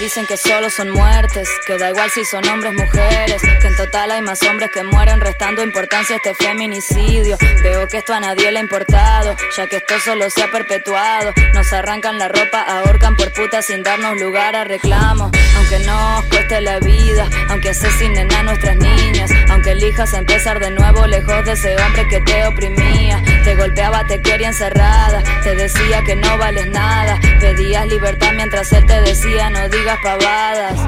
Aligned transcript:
Dicen 0.00 0.26
que 0.26 0.36
solo 0.36 0.68
son 0.68 0.90
muertes, 0.90 1.48
que 1.66 1.78
da 1.78 1.88
igual 1.88 2.10
si 2.10 2.24
son 2.26 2.46
hombres 2.48 2.74
mujeres, 2.74 3.40
que 3.40 3.68
en 3.68 3.76
total 3.76 4.10
hay 4.10 4.20
más 4.20 4.42
hombres 4.42 4.70
que 4.70 4.82
mueren 4.82 5.18
restando 5.18 5.62
importancia 5.62 6.16
a 6.16 6.18
este 6.18 6.34
feminicidio. 6.34 7.38
Veo 7.62 7.88
que 7.88 7.98
esto 7.98 8.12
a 8.12 8.20
nadie 8.20 8.52
le 8.52 8.58
ha 8.58 8.62
importado, 8.62 9.34
ya 9.56 9.66
que 9.66 9.76
esto 9.76 9.98
solo 10.04 10.28
se 10.28 10.42
ha 10.42 10.50
perpetuado. 10.50 11.32
Nos 11.54 11.72
arrancan 11.72 12.18
la 12.18 12.28
ropa, 12.28 12.60
ahorcan 12.60 13.16
por 13.16 13.32
puta 13.32 13.62
sin 13.62 13.82
darnos 13.82 14.20
lugar 14.20 14.54
a 14.54 14.64
reclamo. 14.64 15.30
Aunque 15.56 15.78
nos 15.86 16.24
cueste 16.26 16.60
la 16.60 16.80
vida, 16.80 17.28
aunque 17.48 17.70
asesinen 17.70 18.30
a 18.34 18.42
nuestras 18.42 18.76
niñas, 18.76 19.30
aunque 19.64 19.86
elijas 19.86 20.12
empezar 20.12 20.60
de 20.60 20.70
nuevo 20.72 21.06
lejos 21.06 21.42
de 21.46 21.52
ese 21.52 21.74
hombre 21.76 22.06
que 22.08 22.20
te 22.20 22.46
oprimía. 22.46 23.22
Te 23.44 23.56
golpeaba, 23.56 24.06
te 24.06 24.20
quería 24.20 24.48
encerrada, 24.48 25.22
te 25.42 25.54
decía 25.54 26.02
que 26.04 26.16
no 26.16 26.36
vales 26.36 26.68
nada, 26.68 27.18
pedías 27.40 27.86
libertad 27.86 28.32
mientras 28.34 28.70
él 28.72 28.84
te 28.84 29.00
decía 29.00 29.48
no 29.48 29.66
digas 29.70 29.98
pavadas. 30.02 30.78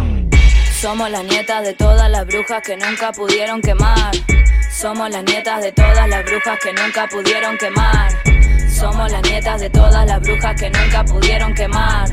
Somos 0.78 1.10
las 1.10 1.24
nietas 1.24 1.64
de 1.64 1.72
todas 1.72 2.10
las 2.10 2.26
brujas 2.26 2.62
que 2.62 2.76
nunca 2.76 3.12
pudieron 3.12 3.62
quemar. 3.62 4.14
Somos 4.70 5.08
las 5.10 5.24
nietas 5.24 5.62
de 5.62 5.72
todas 5.72 6.08
las 6.08 6.24
brujas 6.24 6.58
que 6.62 6.72
nunca 6.74 7.06
pudieron 7.06 7.56
quemar. 7.56 8.12
Somos 8.68 9.10
las 9.10 9.22
nietas 9.22 9.58
de 9.58 9.70
todas 9.70 10.06
las 10.06 10.20
brujas 10.20 10.60
que 10.60 10.68
nunca 10.68 11.04
pudieron 11.04 11.54
quemar. 11.54 12.08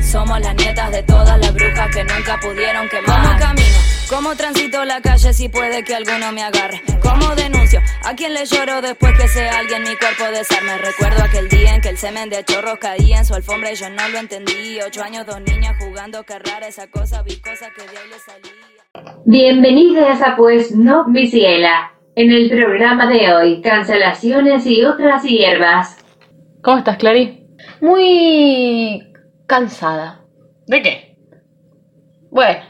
Somos 0.00 0.40
las 0.40 0.54
nietas 0.54 0.92
de 0.92 1.02
todas 1.02 1.40
las 1.40 1.52
brujas 1.52 1.90
que 1.92 2.04
nunca 2.04 2.38
pudieron 2.40 2.88
quemar. 2.88 3.20
¿Cómo 3.20 3.38
camino? 3.40 3.93
¿Cómo 4.08 4.36
transito 4.36 4.84
la 4.84 5.00
calle 5.00 5.32
si 5.32 5.48
puede 5.48 5.82
que 5.82 5.94
alguno 5.94 6.30
me 6.32 6.42
agarre? 6.42 6.82
¿Cómo 7.02 7.34
denuncio? 7.34 7.80
¿A 8.04 8.14
quién 8.14 8.34
le 8.34 8.44
lloro 8.44 8.82
después 8.82 9.12
que 9.18 9.26
sea 9.28 9.58
alguien 9.58 9.82
mi 9.82 9.96
cuerpo 9.96 10.24
desarme? 10.30 10.76
Recuerdo 10.76 11.24
aquel 11.24 11.48
día 11.48 11.74
en 11.74 11.80
que 11.80 11.88
el 11.88 11.96
semen 11.96 12.28
de 12.28 12.44
chorros 12.44 12.78
caía 12.78 13.18
en 13.18 13.24
su 13.24 13.34
alfombra 13.34 13.72
y 13.72 13.76
yo 13.76 13.88
no 13.88 14.06
lo 14.10 14.18
entendí. 14.18 14.78
Ocho 14.86 15.02
años, 15.02 15.24
dos 15.26 15.40
niñas 15.40 15.76
jugando, 15.78 16.22
qué 16.24 16.38
rara 16.38 16.68
esa 16.68 16.86
cosa 16.90 17.22
viscosa 17.22 17.70
que 17.74 17.82
de 17.82 17.98
ahí 17.98 18.08
le 18.10 18.18
salía. 18.18 19.22
Bienvenidas 19.24 20.20
a 20.20 20.36
Pues 20.36 20.72
No 20.76 21.06
Visiela. 21.08 21.92
En 22.14 22.30
el 22.30 22.50
programa 22.50 23.06
de 23.06 23.32
hoy, 23.32 23.62
cancelaciones 23.62 24.66
y 24.66 24.84
otras 24.84 25.22
hierbas. 25.22 26.04
¿Cómo 26.62 26.78
estás, 26.78 26.98
Clary? 26.98 27.48
Muy 27.80 29.02
cansada. 29.46 30.20
¿De 30.66 30.82
qué? 30.82 31.16
Bueno, 32.30 32.60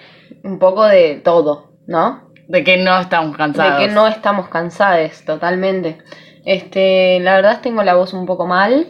un 0.44 0.58
poco 0.58 0.84
de 0.84 1.16
todo, 1.16 1.72
¿no? 1.86 2.30
De 2.46 2.62
que 2.62 2.76
no 2.76 3.00
estamos 3.00 3.36
cansados. 3.36 3.80
De 3.80 3.86
que 3.86 3.92
no 3.92 4.06
estamos 4.06 4.48
cansadas 4.48 5.24
totalmente. 5.24 5.98
Este, 6.44 7.18
la 7.20 7.36
verdad 7.36 7.60
tengo 7.62 7.82
la 7.82 7.94
voz 7.94 8.12
un 8.12 8.26
poco 8.26 8.46
mal, 8.46 8.86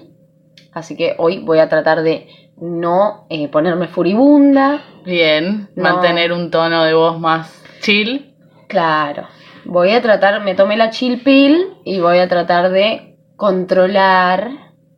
así 0.72 0.96
que 0.96 1.14
hoy 1.18 1.38
voy 1.38 1.60
a 1.60 1.68
tratar 1.68 2.02
de 2.02 2.26
no 2.56 3.26
eh, 3.30 3.48
ponerme 3.48 3.86
furibunda. 3.88 4.82
Bien, 5.04 5.70
No. 5.76 5.82
mantener 5.84 6.32
un 6.32 6.50
tono 6.50 6.82
de 6.84 6.94
voz 6.94 7.18
más 7.20 7.62
chill. 7.80 8.34
Claro, 8.68 9.28
voy 9.64 9.90
a 9.90 10.02
tratar, 10.02 10.42
me 10.42 10.54
tomé 10.54 10.76
la 10.76 10.90
chill 10.90 11.20
pill 11.22 11.76
y 11.84 12.00
voy 12.00 12.18
a 12.18 12.28
tratar 12.28 12.70
de 12.70 13.16
controlar 13.36 14.50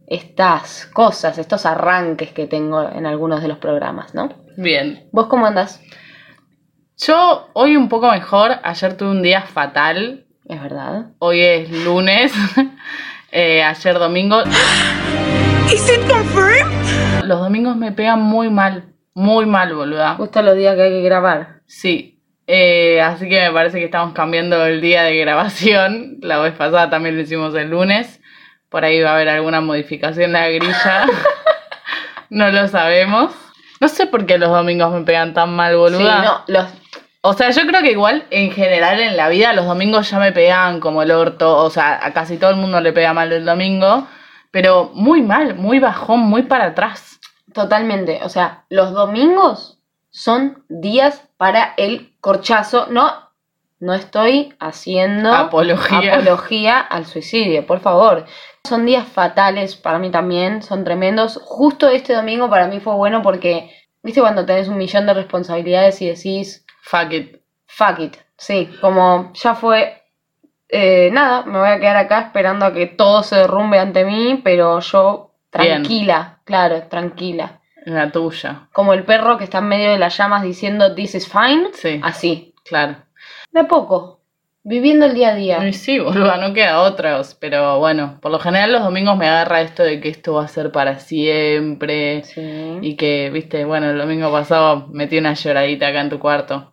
estas 0.06 0.86
cosas, 0.86 1.36
estos 1.38 1.66
arranques 1.66 2.32
que 2.32 2.46
tengo 2.46 2.88
en 2.88 3.04
algunos 3.06 3.42
de 3.42 3.48
los 3.48 3.58
programas, 3.58 4.14
¿no? 4.14 4.28
Bien. 4.56 5.08
¿Vos 5.12 5.26
cómo 5.26 5.46
andás? 5.46 5.82
Yo 6.98 7.50
hoy 7.52 7.76
un 7.76 7.90
poco 7.90 8.10
mejor. 8.10 8.52
Ayer 8.62 8.96
tuve 8.96 9.10
un 9.10 9.22
día 9.22 9.42
fatal. 9.42 10.24
Es 10.48 10.62
verdad. 10.62 11.08
Hoy 11.18 11.40
es 11.40 11.70
lunes. 11.70 12.32
Eh, 13.32 13.62
ayer 13.62 13.98
domingo. 13.98 14.42
Los 17.24 17.40
domingos 17.40 17.76
me 17.76 17.92
pegan 17.92 18.22
muy 18.22 18.48
mal. 18.48 18.84
Muy 19.12 19.44
mal, 19.44 19.74
boluda. 19.74 20.14
Justo 20.14 20.40
los 20.40 20.56
días 20.56 20.74
que 20.74 20.82
hay 20.82 20.90
que 20.90 21.02
grabar. 21.02 21.60
Sí. 21.66 22.22
Eh, 22.46 23.02
así 23.02 23.28
que 23.28 23.42
me 23.42 23.50
parece 23.50 23.78
que 23.78 23.86
estamos 23.86 24.14
cambiando 24.14 24.64
el 24.64 24.80
día 24.80 25.02
de 25.02 25.18
grabación. 25.18 26.16
La 26.22 26.38
vez 26.38 26.54
pasada 26.54 26.88
también 26.88 27.16
lo 27.16 27.22
hicimos 27.22 27.54
el 27.56 27.68
lunes. 27.68 28.20
Por 28.70 28.86
ahí 28.86 29.02
va 29.02 29.10
a 29.10 29.14
haber 29.16 29.28
alguna 29.28 29.60
modificación 29.60 30.26
en 30.26 30.32
la 30.32 30.48
grilla. 30.48 31.06
no 32.30 32.50
lo 32.50 32.68
sabemos. 32.68 33.34
No 33.80 33.88
sé 33.88 34.06
por 34.06 34.24
qué 34.24 34.38
los 34.38 34.48
domingos 34.48 34.94
me 34.94 35.02
pegan 35.02 35.34
tan 35.34 35.54
mal, 35.54 35.76
boluda. 35.76 36.44
Sí, 36.46 36.52
no, 36.52 36.54
los, 36.58 36.66
O 37.28 37.32
sea, 37.32 37.50
yo 37.50 37.66
creo 37.66 37.82
que 37.82 37.90
igual 37.90 38.24
en 38.30 38.52
general 38.52 39.00
en 39.00 39.16
la 39.16 39.28
vida 39.28 39.52
los 39.52 39.66
domingos 39.66 40.08
ya 40.08 40.20
me 40.20 40.30
pegaban 40.30 40.78
como 40.78 41.02
el 41.02 41.10
orto. 41.10 41.56
O 41.56 41.70
sea, 41.70 41.98
a 42.00 42.12
casi 42.12 42.36
todo 42.38 42.50
el 42.50 42.56
mundo 42.56 42.80
le 42.80 42.92
pega 42.92 43.12
mal 43.12 43.32
el 43.32 43.44
domingo. 43.44 44.06
Pero 44.52 44.92
muy 44.94 45.22
mal, 45.22 45.56
muy 45.56 45.80
bajón, 45.80 46.20
muy 46.20 46.42
para 46.42 46.66
atrás. 46.66 47.18
totalmente. 47.52 48.20
O 48.22 48.28
sea, 48.28 48.64
los 48.68 48.92
domingos 48.92 49.80
son 50.10 50.62
días 50.68 51.24
para 51.36 51.74
el 51.76 52.14
corchazo. 52.20 52.86
No, 52.90 53.12
no 53.80 53.92
estoy 53.92 54.54
haciendo 54.60 55.34
Apología. 55.34 56.14
apología 56.14 56.78
al 56.78 57.06
suicidio, 57.06 57.66
por 57.66 57.80
favor. 57.80 58.24
Son 58.68 58.86
días 58.86 59.04
fatales 59.04 59.74
para 59.74 59.98
mí 59.98 60.12
también, 60.12 60.62
son 60.62 60.84
tremendos. 60.84 61.40
Justo 61.42 61.88
este 61.88 62.14
domingo 62.14 62.48
para 62.48 62.68
mí 62.68 62.78
fue 62.78 62.94
bueno 62.94 63.20
porque, 63.20 63.68
viste, 64.04 64.20
cuando 64.20 64.46
tenés 64.46 64.68
un 64.68 64.78
millón 64.78 65.06
de 65.06 65.14
responsabilidades 65.14 66.00
y 66.02 66.06
decís, 66.08 66.65
Fuck 66.88 67.12
it. 67.12 67.40
fuck 67.66 67.98
it. 67.98 68.16
Sí, 68.36 68.70
como 68.80 69.32
ya 69.34 69.54
fue. 69.54 70.02
eh, 70.68 71.10
nada, 71.12 71.44
me 71.44 71.58
voy 71.58 71.68
a 71.68 71.78
quedar 71.80 71.96
acá 71.96 72.20
esperando 72.20 72.64
a 72.66 72.72
que 72.72 72.86
todo 72.86 73.22
se 73.22 73.36
derrumbe 73.36 73.78
ante 73.78 74.04
mí, 74.04 74.40
pero 74.44 74.80
yo 74.80 75.32
Bien. 75.56 75.82
tranquila, 75.82 76.40
claro, 76.44 76.82
tranquila. 76.88 77.60
La 77.86 78.10
tuya. 78.10 78.68
Como 78.72 78.92
el 78.92 79.04
perro 79.04 79.38
que 79.38 79.44
está 79.44 79.58
en 79.58 79.68
medio 79.68 79.90
de 79.90 79.98
las 79.98 80.16
llamas 80.16 80.42
diciendo 80.42 80.94
this 80.94 81.14
is 81.14 81.28
fine, 81.30 81.68
Sí. 81.72 82.00
así. 82.02 82.54
Claro. 82.64 82.96
De 83.52 83.60
a 83.60 83.68
poco, 83.68 84.20
viviendo 84.64 85.06
el 85.06 85.14
día 85.14 85.28
a 85.30 85.34
día. 85.36 85.68
Y 85.68 85.72
sí, 85.72 85.98
no 85.98 86.52
queda 86.52 86.80
otros. 86.80 87.36
Pero 87.40 87.78
bueno, 87.78 88.18
por 88.20 88.32
lo 88.32 88.40
general 88.40 88.72
los 88.72 88.82
domingos 88.82 89.16
me 89.16 89.28
agarra 89.28 89.60
esto 89.60 89.84
de 89.84 90.00
que 90.00 90.08
esto 90.08 90.34
va 90.34 90.44
a 90.44 90.48
ser 90.48 90.72
para 90.72 90.98
siempre. 90.98 92.24
Sí. 92.24 92.78
Y 92.82 92.96
que, 92.96 93.30
viste, 93.30 93.64
bueno, 93.64 93.88
el 93.90 93.98
domingo 93.98 94.32
pasado 94.32 94.88
metí 94.90 95.16
una 95.18 95.34
lloradita 95.34 95.86
acá 95.86 96.00
en 96.00 96.10
tu 96.10 96.18
cuarto. 96.18 96.72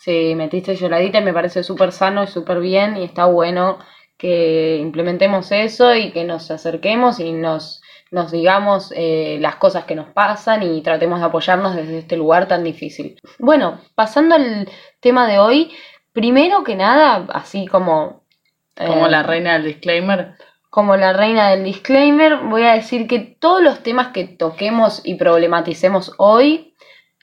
Sí, 0.00 0.34
metiste 0.34 0.76
lloradita 0.76 1.18
y 1.18 1.24
me 1.24 1.34
parece 1.34 1.62
súper 1.62 1.92
sano 1.92 2.24
y 2.24 2.26
súper 2.26 2.58
bien 2.60 2.96
y 2.96 3.04
está 3.04 3.26
bueno 3.26 3.78
que 4.16 4.78
implementemos 4.78 5.52
eso 5.52 5.94
y 5.94 6.10
que 6.10 6.24
nos 6.24 6.50
acerquemos 6.50 7.20
y 7.20 7.32
nos, 7.32 7.82
nos 8.10 8.32
digamos 8.32 8.94
eh, 8.96 9.36
las 9.42 9.56
cosas 9.56 9.84
que 9.84 9.94
nos 9.94 10.08
pasan 10.08 10.62
y 10.62 10.80
tratemos 10.80 11.20
de 11.20 11.26
apoyarnos 11.26 11.76
desde 11.76 11.98
este 11.98 12.16
lugar 12.16 12.48
tan 12.48 12.64
difícil. 12.64 13.18
Bueno, 13.38 13.78
pasando 13.94 14.36
al 14.36 14.70
tema 15.00 15.28
de 15.28 15.38
hoy, 15.38 15.70
primero 16.14 16.64
que 16.64 16.76
nada, 16.76 17.26
así 17.34 17.66
como... 17.66 18.22
Como 18.74 19.06
eh, 19.06 19.10
la 19.10 19.22
reina 19.22 19.52
del 19.52 19.64
disclaimer. 19.64 20.32
como 20.70 20.96
la 20.96 21.12
reina 21.12 21.50
del 21.50 21.62
disclaimer, 21.62 22.38
voy 22.38 22.62
a 22.62 22.72
decir 22.72 23.06
que 23.06 23.18
todos 23.18 23.62
los 23.62 23.82
temas 23.82 24.08
que 24.14 24.24
toquemos 24.24 25.02
y 25.04 25.16
problematicemos 25.16 26.14
hoy 26.16 26.69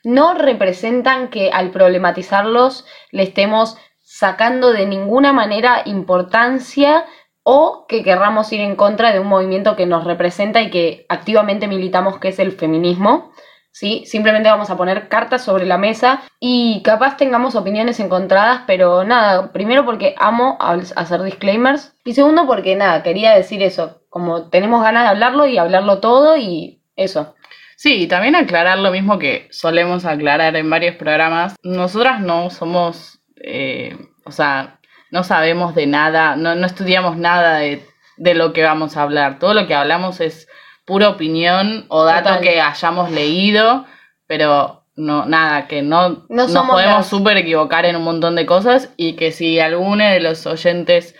no 0.07 0.35
representan 0.35 1.27
que 1.27 1.51
al 1.51 1.69
problematizarlos 1.71 2.85
le 3.11 3.23
estemos 3.23 3.77
sacando 4.01 4.71
de 4.71 4.85
ninguna 4.85 5.33
manera 5.33 5.81
importancia 5.83 7.05
o 7.43 7.85
que 7.89 8.03
querramos 8.03 8.53
ir 8.53 8.61
en 8.61 8.77
contra 8.77 9.11
de 9.11 9.19
un 9.19 9.27
movimiento 9.27 9.75
que 9.75 9.85
nos 9.85 10.05
representa 10.05 10.61
y 10.61 10.69
que 10.69 11.05
activamente 11.09 11.67
militamos 11.67 12.19
que 12.19 12.29
es 12.29 12.39
el 12.39 12.53
feminismo. 12.53 13.33
¿sí? 13.71 14.05
Simplemente 14.05 14.47
vamos 14.47 14.69
a 14.69 14.77
poner 14.77 15.09
cartas 15.09 15.43
sobre 15.43 15.65
la 15.65 15.77
mesa 15.77 16.21
y 16.39 16.81
capaz 16.83 17.17
tengamos 17.17 17.55
opiniones 17.55 17.99
encontradas, 17.99 18.61
pero 18.65 19.03
nada, 19.03 19.51
primero 19.51 19.83
porque 19.83 20.15
amo 20.17 20.57
hacer 20.59 21.21
disclaimers 21.21 21.93
y 22.05 22.13
segundo 22.13 22.47
porque 22.47 22.77
nada, 22.77 23.03
quería 23.03 23.35
decir 23.35 23.61
eso, 23.61 24.03
como 24.09 24.49
tenemos 24.49 24.81
ganas 24.81 25.03
de 25.03 25.09
hablarlo 25.09 25.47
y 25.47 25.57
hablarlo 25.57 25.99
todo 25.99 26.37
y 26.37 26.81
eso. 26.95 27.35
Sí, 27.79 28.01
y 28.01 28.07
también 28.07 28.35
aclarar 28.35 28.79
lo 28.79 28.89
mismo 28.91 29.19
que 29.19 29.47
solemos 29.51 30.03
aclarar 30.03 30.55
en 30.55 30.67
varios 30.67 30.95
programas. 30.95 31.55
Nosotras 31.61 32.19
no 32.21 32.49
somos, 32.49 33.19
eh, 33.43 33.95
o 34.25 34.31
sea, 34.31 34.79
no 35.11 35.23
sabemos 35.23 35.75
de 35.75 35.85
nada, 35.85 36.35
no, 36.35 36.55
no 36.55 36.65
estudiamos 36.65 37.17
nada 37.17 37.59
de, 37.59 37.85
de 38.17 38.33
lo 38.33 38.51
que 38.51 38.63
vamos 38.63 38.97
a 38.97 39.03
hablar. 39.03 39.37
Todo 39.37 39.53
lo 39.53 39.67
que 39.67 39.75
hablamos 39.75 40.19
es 40.21 40.47
pura 40.85 41.09
opinión 41.09 41.85
o 41.89 42.03
dato 42.03 42.29
Total. 42.29 42.41
que 42.41 42.59
hayamos 42.61 43.11
leído, 43.11 43.85
pero 44.25 44.83
no 44.95 45.27
nada, 45.27 45.67
que 45.67 45.83
no, 45.83 46.25
No 46.29 46.47
nos 46.47 46.51
podemos 46.67 46.97
las- 46.97 47.07
súper 47.09 47.37
equivocar 47.37 47.85
en 47.85 47.95
un 47.95 48.03
montón 48.03 48.35
de 48.35 48.47
cosas 48.47 48.89
y 48.97 49.13
que 49.13 49.31
si 49.31 49.59
alguno 49.59 50.03
de 50.03 50.19
los 50.19 50.47
oyentes 50.47 51.13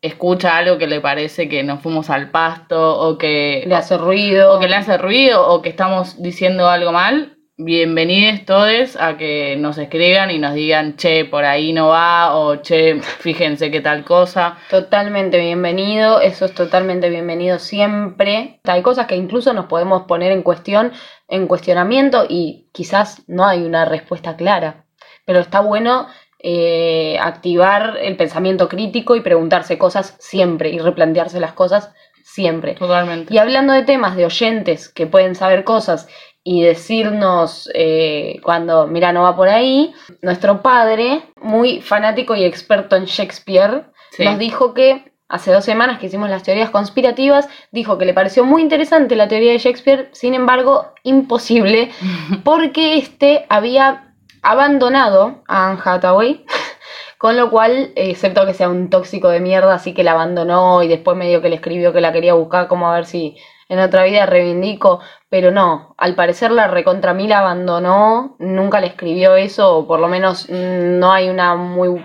escucha 0.00 0.56
algo 0.56 0.78
que 0.78 0.86
le 0.86 1.00
parece 1.00 1.48
que 1.48 1.62
nos 1.62 1.80
fuimos 1.80 2.10
al 2.10 2.30
pasto 2.30 2.98
o 2.98 3.18
que 3.18 3.64
Le 3.66 3.74
hace 3.74 3.96
ruido. 3.98 4.54
o 4.54 4.60
que 4.60 4.68
le 4.68 4.76
hace 4.76 4.96
ruido 4.98 5.46
o 5.48 5.60
que 5.62 5.68
estamos 5.68 6.22
diciendo 6.22 6.68
algo 6.68 6.92
mal, 6.92 7.36
bienvenidos 7.56 8.44
todos 8.44 8.96
a 9.00 9.16
que 9.16 9.56
nos 9.58 9.76
escriban 9.78 10.30
y 10.30 10.38
nos 10.38 10.54
digan, 10.54 10.94
che, 10.96 11.24
por 11.24 11.44
ahí 11.44 11.72
no 11.72 11.88
va, 11.88 12.36
o 12.36 12.56
che, 12.62 13.00
fíjense 13.00 13.72
qué 13.72 13.80
tal 13.80 14.04
cosa. 14.04 14.56
Totalmente 14.70 15.40
bienvenido, 15.40 16.20
eso 16.20 16.44
es 16.44 16.54
totalmente 16.54 17.10
bienvenido 17.10 17.58
siempre. 17.58 18.60
Hay 18.64 18.82
cosas 18.82 19.06
que 19.06 19.16
incluso 19.16 19.52
nos 19.52 19.66
podemos 19.66 20.04
poner 20.04 20.30
en 20.30 20.42
cuestión, 20.42 20.92
en 21.26 21.48
cuestionamiento 21.48 22.24
y 22.28 22.68
quizás 22.72 23.24
no 23.26 23.44
hay 23.44 23.64
una 23.64 23.84
respuesta 23.84 24.36
clara, 24.36 24.84
pero 25.26 25.40
está 25.40 25.58
bueno 25.58 26.06
eh, 26.40 27.18
activar 27.20 27.96
el 28.00 28.16
pensamiento 28.16 28.68
crítico 28.68 29.16
y 29.16 29.20
preguntarse 29.20 29.78
cosas 29.78 30.16
siempre 30.18 30.70
y 30.70 30.78
replantearse 30.78 31.40
las 31.40 31.52
cosas 31.52 31.90
siempre. 32.22 32.74
Totalmente. 32.74 33.32
Y 33.34 33.38
hablando 33.38 33.72
de 33.72 33.82
temas 33.82 34.16
de 34.16 34.26
oyentes 34.26 34.88
que 34.88 35.06
pueden 35.06 35.34
saber 35.34 35.64
cosas 35.64 36.08
y 36.44 36.62
decirnos 36.62 37.68
eh, 37.74 38.40
cuando, 38.42 38.86
mira, 38.86 39.12
no 39.12 39.22
va 39.22 39.36
por 39.36 39.48
ahí, 39.48 39.92
nuestro 40.22 40.62
padre, 40.62 41.22
muy 41.42 41.80
fanático 41.80 42.34
y 42.36 42.44
experto 42.44 42.96
en 42.96 43.04
Shakespeare, 43.06 43.84
Sí. 44.10 44.24
nos 44.24 44.38
dijo 44.38 44.72
que 44.72 45.12
hace 45.28 45.52
dos 45.52 45.64
semanas 45.64 45.98
que 45.98 46.06
hicimos 46.06 46.30
las 46.30 46.42
teorías 46.42 46.70
conspirativas, 46.70 47.46
dijo 47.72 47.98
que 47.98 48.06
le 48.06 48.14
pareció 48.14 48.44
muy 48.44 48.62
interesante 48.62 49.14
la 49.16 49.28
teoría 49.28 49.52
de 49.52 49.58
Shakespeare, 49.58 50.08
sin 50.12 50.32
embargo, 50.32 50.94
imposible, 51.02 51.90
porque 52.44 52.96
este 52.96 53.44
había 53.50 54.07
abandonado 54.42 55.42
a 55.46 55.70
Anne 55.70 55.80
Hathaway. 55.84 56.44
Con 57.18 57.36
lo 57.36 57.50
cual, 57.50 57.90
excepto 57.96 58.46
que 58.46 58.54
sea 58.54 58.68
un 58.68 58.90
tóxico 58.90 59.28
de 59.28 59.40
mierda, 59.40 59.74
así 59.74 59.92
que 59.92 60.04
la 60.04 60.12
abandonó 60.12 60.84
y 60.84 60.88
después 60.88 61.16
medio 61.16 61.42
que 61.42 61.48
le 61.48 61.56
escribió 61.56 61.92
que 61.92 62.00
la 62.00 62.12
quería 62.12 62.34
buscar 62.34 62.68
como 62.68 62.88
a 62.88 62.94
ver 62.94 63.06
si 63.06 63.36
en 63.68 63.80
otra 63.80 64.04
vida 64.04 64.24
reivindico, 64.24 65.00
pero 65.28 65.50
no, 65.50 65.94
al 65.98 66.14
parecer 66.14 66.50
la 66.50 66.68
recontra 66.68 67.14
mil 67.14 67.32
abandonó, 67.32 68.36
nunca 68.38 68.80
le 68.80 68.86
escribió 68.86 69.34
eso, 69.36 69.78
o 69.78 69.86
por 69.86 70.00
lo 70.00 70.08
menos 70.08 70.48
mm, 70.48 70.98
no 70.98 71.12
hay 71.12 71.28
una 71.28 71.54
muy 71.54 72.00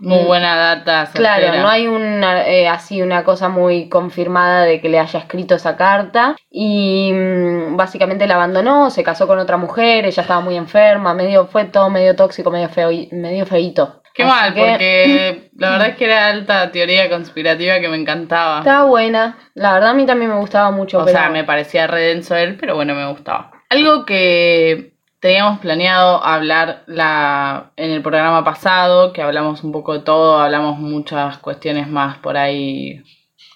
Muy 0.00 0.18
Mm. 0.24 0.26
buena 0.26 0.56
data. 0.56 1.08
Claro, 1.12 1.54
no 1.60 1.68
hay 1.68 1.86
una, 1.86 2.46
eh, 2.48 2.66
así 2.68 3.02
una 3.02 3.22
cosa 3.22 3.48
muy 3.48 3.88
confirmada 3.88 4.64
de 4.64 4.80
que 4.80 4.88
le 4.88 4.98
haya 4.98 5.18
escrito 5.20 5.54
esa 5.54 5.76
carta 5.76 6.36
y 6.50 7.12
mm, 7.12 7.76
básicamente 7.76 8.26
la 8.26 8.34
abandonó, 8.36 8.90
se 8.90 9.02
casó 9.04 9.26
con 9.26 9.38
otra 9.38 9.56
mujer, 9.58 10.06
ella 10.06 10.22
estaba 10.22 10.40
muy 10.40 10.56
enferma, 10.56 11.12
medio 11.14 11.46
fue 11.46 11.66
todo 11.66 11.90
medio 11.90 12.16
tóxico, 12.16 12.50
medio 12.50 12.68
feo, 12.70 12.88
medio 13.12 13.44
feito. 13.46 14.02
Qué 14.14 14.24
Así 14.24 14.32
mal, 14.32 14.54
que- 14.54 14.60
porque 14.60 15.50
la 15.56 15.70
verdad 15.70 15.88
es 15.88 15.96
que 15.96 16.04
era 16.06 16.26
alta 16.28 16.72
teoría 16.72 17.08
conspirativa 17.08 17.78
que 17.78 17.88
me 17.88 17.96
encantaba. 17.96 18.58
Estaba 18.60 18.84
buena, 18.86 19.38
la 19.54 19.72
verdad 19.74 19.90
a 19.90 19.94
mí 19.94 20.04
también 20.06 20.30
me 20.32 20.36
gustaba 20.38 20.70
mucho. 20.70 20.98
O 21.00 21.04
pero- 21.04 21.16
sea, 21.18 21.28
me 21.30 21.44
parecía 21.44 21.86
redenso 21.86 22.34
él, 22.36 22.56
pero 22.58 22.74
bueno, 22.74 22.94
me 22.94 23.06
gustaba. 23.08 23.52
Algo 23.68 24.04
que 24.04 24.94
teníamos 25.20 25.60
planeado 25.60 26.24
hablar 26.24 26.82
la, 26.86 27.72
en 27.76 27.90
el 27.90 28.02
programa 28.02 28.42
pasado, 28.42 29.12
que 29.12 29.22
hablamos 29.22 29.62
un 29.62 29.70
poco 29.70 29.92
de 29.92 30.00
todo, 30.00 30.40
hablamos 30.40 30.78
muchas 30.78 31.38
cuestiones 31.38 31.88
más 31.88 32.18
por 32.18 32.36
ahí 32.36 33.02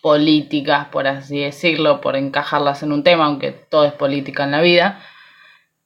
políticas, 0.02 0.88
por 0.88 1.06
así 1.06 1.40
decirlo, 1.40 2.02
por 2.02 2.16
encajarlas 2.16 2.82
en 2.82 2.92
un 2.92 3.02
tema, 3.02 3.24
aunque 3.24 3.50
todo 3.52 3.86
es 3.86 3.92
política 3.92 4.44
en 4.44 4.50
la 4.50 4.60
vida. 4.60 5.00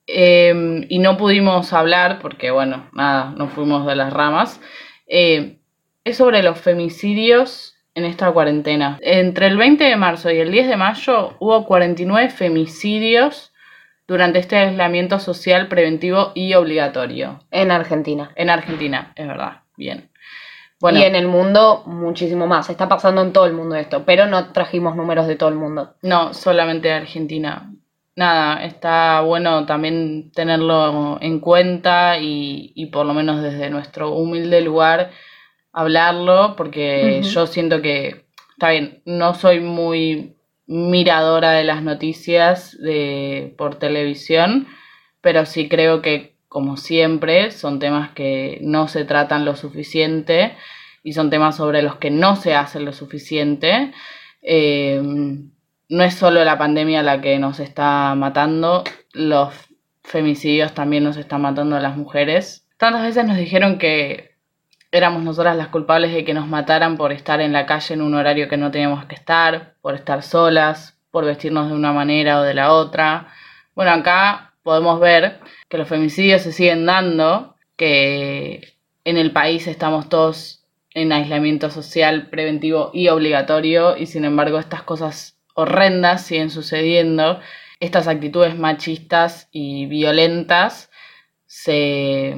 Eh, 0.08 0.86
y 0.88 0.98
no 0.98 1.16
pudimos 1.16 1.72
hablar 1.72 2.18
porque, 2.20 2.50
bueno, 2.50 2.88
nada, 2.92 3.32
nos 3.36 3.52
fuimos 3.52 3.86
de 3.86 3.94
las 3.94 4.12
ramas. 4.12 4.60
Eh, 5.06 5.58
es 6.02 6.16
sobre 6.16 6.42
los 6.42 6.58
femicidios 6.58 7.76
en 7.94 8.04
esta 8.04 8.32
cuarentena. 8.32 8.98
Entre 9.00 9.46
el 9.46 9.56
20 9.56 9.84
de 9.84 9.96
marzo 9.96 10.30
y 10.30 10.38
el 10.38 10.50
10 10.50 10.68
de 10.68 10.76
mayo 10.76 11.36
hubo 11.38 11.64
49 11.66 12.30
femicidios 12.30 13.52
durante 14.08 14.40
este 14.40 14.56
aislamiento 14.56 15.20
social 15.20 15.68
preventivo 15.68 16.32
y 16.34 16.54
obligatorio. 16.54 17.44
En 17.52 17.70
Argentina. 17.70 18.32
En 18.34 18.50
Argentina, 18.50 19.12
es 19.14 19.28
verdad. 19.28 19.62
Bien. 19.76 20.10
Bueno, 20.80 20.98
Y 20.98 21.02
en 21.02 21.14
el 21.14 21.28
mundo 21.28 21.82
muchísimo 21.86 22.46
más. 22.46 22.70
Está 22.70 22.88
pasando 22.88 23.22
en 23.22 23.32
todo 23.32 23.46
el 23.46 23.52
mundo 23.52 23.76
esto, 23.76 24.04
pero 24.04 24.26
no 24.26 24.52
trajimos 24.52 24.96
números 24.96 25.26
de 25.26 25.36
todo 25.36 25.50
el 25.50 25.56
mundo. 25.56 25.94
no, 26.02 26.34
solamente 26.34 26.90
Argentina. 26.90 27.72
Nada, 28.16 28.64
está 28.64 29.20
bueno 29.20 29.64
también 29.64 30.32
tenerlo 30.32 31.18
en 31.20 31.38
cuenta 31.38 32.18
y, 32.18 32.72
y 32.74 32.86
por 32.86 33.06
lo 33.06 33.14
menos 33.14 33.42
desde 33.42 33.70
nuestro 33.70 34.10
humilde 34.10 34.60
lugar 34.60 35.10
hablarlo, 35.72 36.56
porque 36.56 37.22
yo 37.22 37.46
siento 37.46 37.80
que, 37.80 38.26
está 38.50 38.70
bien, 38.70 39.02
no 39.04 39.34
soy 39.34 39.60
muy 39.60 40.37
miradora 40.68 41.52
de 41.52 41.64
las 41.64 41.82
noticias 41.82 42.76
de, 42.78 43.54
por 43.56 43.76
televisión, 43.76 44.68
pero 45.20 45.46
sí 45.46 45.68
creo 45.68 46.02
que, 46.02 46.36
como 46.48 46.76
siempre, 46.76 47.50
son 47.50 47.78
temas 47.78 48.10
que 48.10 48.58
no 48.62 48.86
se 48.86 49.04
tratan 49.04 49.44
lo 49.44 49.56
suficiente 49.56 50.54
y 51.02 51.14
son 51.14 51.30
temas 51.30 51.56
sobre 51.56 51.82
los 51.82 51.96
que 51.96 52.10
no 52.10 52.36
se 52.36 52.54
hace 52.54 52.80
lo 52.80 52.92
suficiente. 52.92 53.92
Eh, 54.42 55.00
no 55.88 56.04
es 56.04 56.14
solo 56.14 56.44
la 56.44 56.58
pandemia 56.58 57.02
la 57.02 57.20
que 57.22 57.38
nos 57.38 57.60
está 57.60 58.14
matando, 58.14 58.84
los 59.14 59.54
femicidios 60.04 60.74
también 60.74 61.04
nos 61.04 61.16
están 61.16 61.42
matando 61.42 61.76
a 61.76 61.80
las 61.80 61.96
mujeres. 61.96 62.68
Tantas 62.76 63.02
veces 63.02 63.24
nos 63.24 63.38
dijeron 63.38 63.78
que 63.78 64.27
éramos 64.90 65.22
nosotras 65.22 65.56
las 65.56 65.68
culpables 65.68 66.12
de 66.12 66.24
que 66.24 66.34
nos 66.34 66.46
mataran 66.46 66.96
por 66.96 67.12
estar 67.12 67.40
en 67.40 67.52
la 67.52 67.66
calle 67.66 67.94
en 67.94 68.02
un 68.02 68.14
horario 68.14 68.48
que 68.48 68.56
no 68.56 68.70
teníamos 68.70 69.04
que 69.06 69.14
estar, 69.14 69.74
por 69.80 69.94
estar 69.94 70.22
solas, 70.22 70.98
por 71.10 71.24
vestirnos 71.24 71.68
de 71.68 71.74
una 71.74 71.92
manera 71.92 72.40
o 72.40 72.42
de 72.42 72.54
la 72.54 72.72
otra. 72.72 73.28
Bueno, 73.74 73.92
acá 73.92 74.54
podemos 74.62 75.00
ver 75.00 75.40
que 75.68 75.78
los 75.78 75.88
femicidios 75.88 76.42
se 76.42 76.52
siguen 76.52 76.86
dando, 76.86 77.56
que 77.76 78.74
en 79.04 79.16
el 79.16 79.32
país 79.32 79.66
estamos 79.66 80.08
todos 80.08 80.64
en 80.94 81.12
aislamiento 81.12 81.70
social 81.70 82.28
preventivo 82.28 82.90
y 82.92 83.08
obligatorio 83.08 83.96
y 83.96 84.06
sin 84.06 84.24
embargo 84.24 84.58
estas 84.58 84.82
cosas 84.82 85.38
horrendas 85.54 86.24
siguen 86.24 86.50
sucediendo, 86.50 87.40
estas 87.80 88.08
actitudes 88.08 88.58
machistas 88.58 89.48
y 89.52 89.86
violentas 89.86 90.90
se 91.46 92.36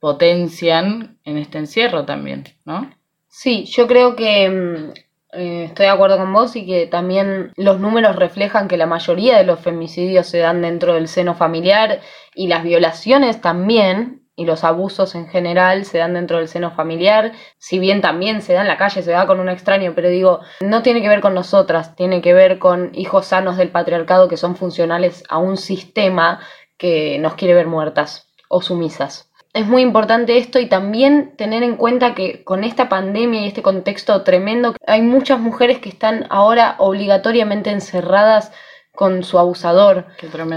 potencian 0.00 1.18
en 1.24 1.38
este 1.38 1.58
encierro 1.58 2.04
también, 2.04 2.44
¿no? 2.64 2.90
Sí, 3.28 3.64
yo 3.66 3.86
creo 3.86 4.16
que 4.16 4.48
mm, 4.48 4.92
eh, 5.32 5.64
estoy 5.64 5.86
de 5.86 5.92
acuerdo 5.92 6.16
con 6.16 6.32
vos 6.32 6.56
y 6.56 6.64
que 6.64 6.86
también 6.86 7.52
los 7.56 7.80
números 7.80 8.16
reflejan 8.16 8.68
que 8.68 8.76
la 8.76 8.86
mayoría 8.86 9.36
de 9.36 9.44
los 9.44 9.60
femicidios 9.60 10.26
se 10.26 10.38
dan 10.38 10.62
dentro 10.62 10.94
del 10.94 11.08
seno 11.08 11.34
familiar 11.34 12.00
y 12.34 12.48
las 12.48 12.62
violaciones 12.62 13.40
también 13.40 14.22
y 14.34 14.44
los 14.44 14.62
abusos 14.62 15.16
en 15.16 15.26
general 15.26 15.84
se 15.84 15.98
dan 15.98 16.14
dentro 16.14 16.38
del 16.38 16.46
seno 16.46 16.70
familiar, 16.70 17.32
si 17.58 17.80
bien 17.80 18.00
también 18.00 18.40
se 18.40 18.52
da 18.52 18.60
en 18.60 18.68
la 18.68 18.76
calle, 18.76 19.02
se 19.02 19.10
da 19.10 19.26
con 19.26 19.40
un 19.40 19.48
extraño, 19.48 19.94
pero 19.96 20.08
digo, 20.08 20.40
no 20.60 20.82
tiene 20.82 21.02
que 21.02 21.08
ver 21.08 21.20
con 21.20 21.34
nosotras, 21.34 21.96
tiene 21.96 22.22
que 22.22 22.32
ver 22.32 22.60
con 22.60 22.92
hijos 22.94 23.26
sanos 23.26 23.56
del 23.56 23.70
patriarcado 23.70 24.28
que 24.28 24.36
son 24.36 24.54
funcionales 24.54 25.24
a 25.28 25.38
un 25.38 25.56
sistema 25.56 26.38
que 26.76 27.18
nos 27.18 27.34
quiere 27.34 27.54
ver 27.54 27.66
muertas 27.66 28.28
o 28.48 28.62
sumisas 28.62 29.27
es 29.58 29.66
muy 29.66 29.82
importante 29.82 30.38
esto 30.38 30.60
y 30.60 30.66
también 30.66 31.34
tener 31.36 31.64
en 31.64 31.76
cuenta 31.76 32.14
que 32.14 32.44
con 32.44 32.62
esta 32.62 32.88
pandemia 32.88 33.40
y 33.40 33.48
este 33.48 33.62
contexto 33.62 34.22
tremendo 34.22 34.74
hay 34.86 35.02
muchas 35.02 35.40
mujeres 35.40 35.80
que 35.80 35.88
están 35.88 36.26
ahora 36.30 36.76
obligatoriamente 36.78 37.70
encerradas 37.70 38.52
con 38.94 39.24
su 39.24 39.38
abusador 39.38 40.06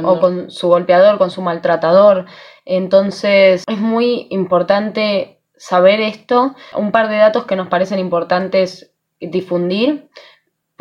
o 0.04 0.20
con 0.20 0.52
su 0.52 0.68
golpeador, 0.68 1.18
con 1.18 1.32
su 1.32 1.42
maltratador. 1.42 2.26
Entonces 2.66 3.64
es 3.68 3.78
muy 3.80 4.28
importante 4.30 5.42
saber 5.58 6.00
esto. 6.00 6.56
Un 6.76 6.92
par 6.92 7.10
de 7.10 7.18
datos 7.18 7.46
que 7.46 7.56
nos 7.56 7.70
parecen 7.70 7.98
importantes 7.98 8.92
difundir. 9.20 10.10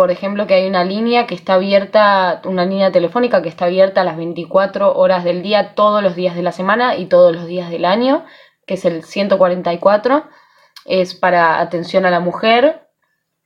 Por 0.01 0.11
ejemplo, 0.11 0.47
que 0.47 0.55
hay 0.55 0.67
una 0.67 0.83
línea 0.83 1.27
que 1.27 1.35
está 1.35 1.53
abierta, 1.53 2.41
una 2.47 2.65
línea 2.65 2.91
telefónica 2.91 3.43
que 3.43 3.51
está 3.51 3.67
abierta 3.67 4.01
a 4.01 4.05
las 4.05 4.17
24 4.17 4.97
horas 4.97 5.25
del 5.25 5.43
día, 5.43 5.75
todos 5.75 6.03
los 6.03 6.17
días 6.17 6.35
de 6.35 6.43
la 6.43 6.53
semana 6.53 6.97
y 6.97 7.05
todos 7.05 7.37
los 7.37 7.47
días 7.47 7.69
del 7.69 7.85
año, 7.85 8.25
que 8.67 8.75
es 8.75 8.87
el 8.87 9.05
144. 9.05 10.25
Es 10.87 11.15
para 11.15 11.61
atención 11.61 12.07
a 12.07 12.11
la 12.11 12.21
mujer 12.21 12.89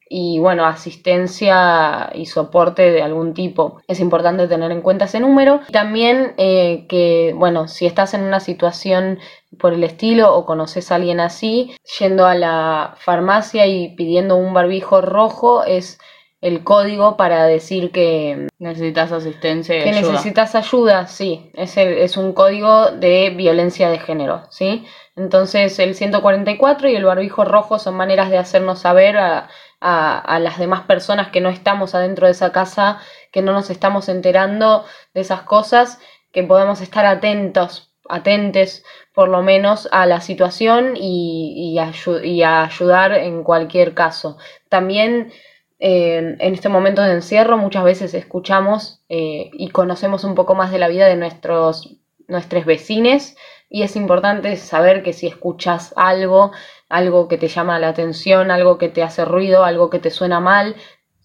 y, 0.08 0.38
bueno, 0.38 0.64
asistencia 0.64 2.12
y 2.14 2.26
soporte 2.26 2.92
de 2.92 3.02
algún 3.02 3.34
tipo. 3.34 3.80
Es 3.88 3.98
importante 3.98 4.46
tener 4.46 4.70
en 4.70 4.80
cuenta 4.80 5.06
ese 5.06 5.18
número. 5.18 5.58
También 5.72 6.34
eh, 6.36 6.86
que, 6.88 7.34
bueno, 7.34 7.66
si 7.66 7.86
estás 7.86 8.14
en 8.14 8.22
una 8.22 8.38
situación 8.38 9.18
por 9.58 9.72
el 9.72 9.82
estilo 9.82 10.32
o 10.32 10.46
conoces 10.46 10.92
a 10.92 10.94
alguien 10.94 11.18
así, 11.18 11.74
yendo 11.98 12.26
a 12.26 12.36
la 12.36 12.94
farmacia 12.98 13.66
y 13.66 13.96
pidiendo 13.96 14.36
un 14.36 14.54
barbijo 14.54 15.00
rojo 15.00 15.64
es 15.64 15.98
el 16.44 16.62
código 16.62 17.16
para 17.16 17.46
decir 17.46 17.90
que, 17.90 18.48
Necesitas 18.58 19.10
asistencia 19.12 19.78
y 19.78 19.82
que 19.82 19.88
ayuda. 19.88 20.12
necesitas 20.12 20.54
ayuda, 20.54 21.06
sí, 21.06 21.50
es, 21.54 21.76
el- 21.78 21.94
es 21.98 22.18
un 22.18 22.34
código 22.34 22.90
de 22.90 23.30
violencia 23.30 23.88
de 23.88 23.98
género, 23.98 24.42
¿sí? 24.50 24.84
Entonces 25.16 25.78
el 25.78 25.94
144 25.94 26.88
y 26.90 26.96
el 26.96 27.04
barbijo 27.06 27.44
rojo 27.46 27.78
son 27.78 27.94
maneras 27.96 28.28
de 28.30 28.36
hacernos 28.36 28.80
saber 28.80 29.16
a, 29.16 29.48
a- 29.80 30.18
a 30.18 30.38
las 30.38 30.58
demás 30.58 30.82
personas 30.82 31.28
que 31.28 31.40
no 31.40 31.48
estamos 31.48 31.94
adentro 31.94 32.26
de 32.26 32.32
esa 32.32 32.52
casa, 32.52 32.98
que 33.32 33.40
no 33.40 33.52
nos 33.52 33.70
estamos 33.70 34.10
enterando 34.10 34.84
de 35.14 35.22
esas 35.22 35.42
cosas, 35.42 35.98
que 36.30 36.42
podemos 36.42 36.82
estar 36.82 37.06
atentos, 37.06 37.90
atentes 38.06 38.84
por 39.14 39.28
lo 39.28 39.40
menos 39.42 39.88
a 39.92 40.04
la 40.04 40.20
situación 40.20 40.94
y, 40.96 41.74
y, 41.74 42.42
ayudar 42.44 43.12
en 43.14 43.42
cualquier 43.44 43.94
caso. 43.94 44.36
También 44.68 45.32
en 45.78 46.54
este 46.54 46.68
momento 46.68 47.02
de 47.02 47.12
encierro 47.12 47.56
muchas 47.56 47.84
veces 47.84 48.14
escuchamos 48.14 49.02
eh, 49.08 49.50
y 49.52 49.70
conocemos 49.70 50.24
un 50.24 50.34
poco 50.34 50.54
más 50.54 50.70
de 50.70 50.78
la 50.78 50.88
vida 50.88 51.06
de 51.06 51.16
nuestros, 51.16 51.96
nuestros 52.28 52.64
vecinos 52.64 53.34
y 53.68 53.82
es 53.82 53.96
importante 53.96 54.56
saber 54.56 55.02
que 55.02 55.12
si 55.12 55.26
escuchas 55.26 55.92
algo, 55.96 56.52
algo 56.88 57.26
que 57.26 57.38
te 57.38 57.48
llama 57.48 57.78
la 57.80 57.88
atención, 57.88 58.50
algo 58.50 58.78
que 58.78 58.88
te 58.88 59.02
hace 59.02 59.24
ruido, 59.24 59.64
algo 59.64 59.90
que 59.90 59.98
te 59.98 60.10
suena 60.10 60.38
mal, 60.38 60.76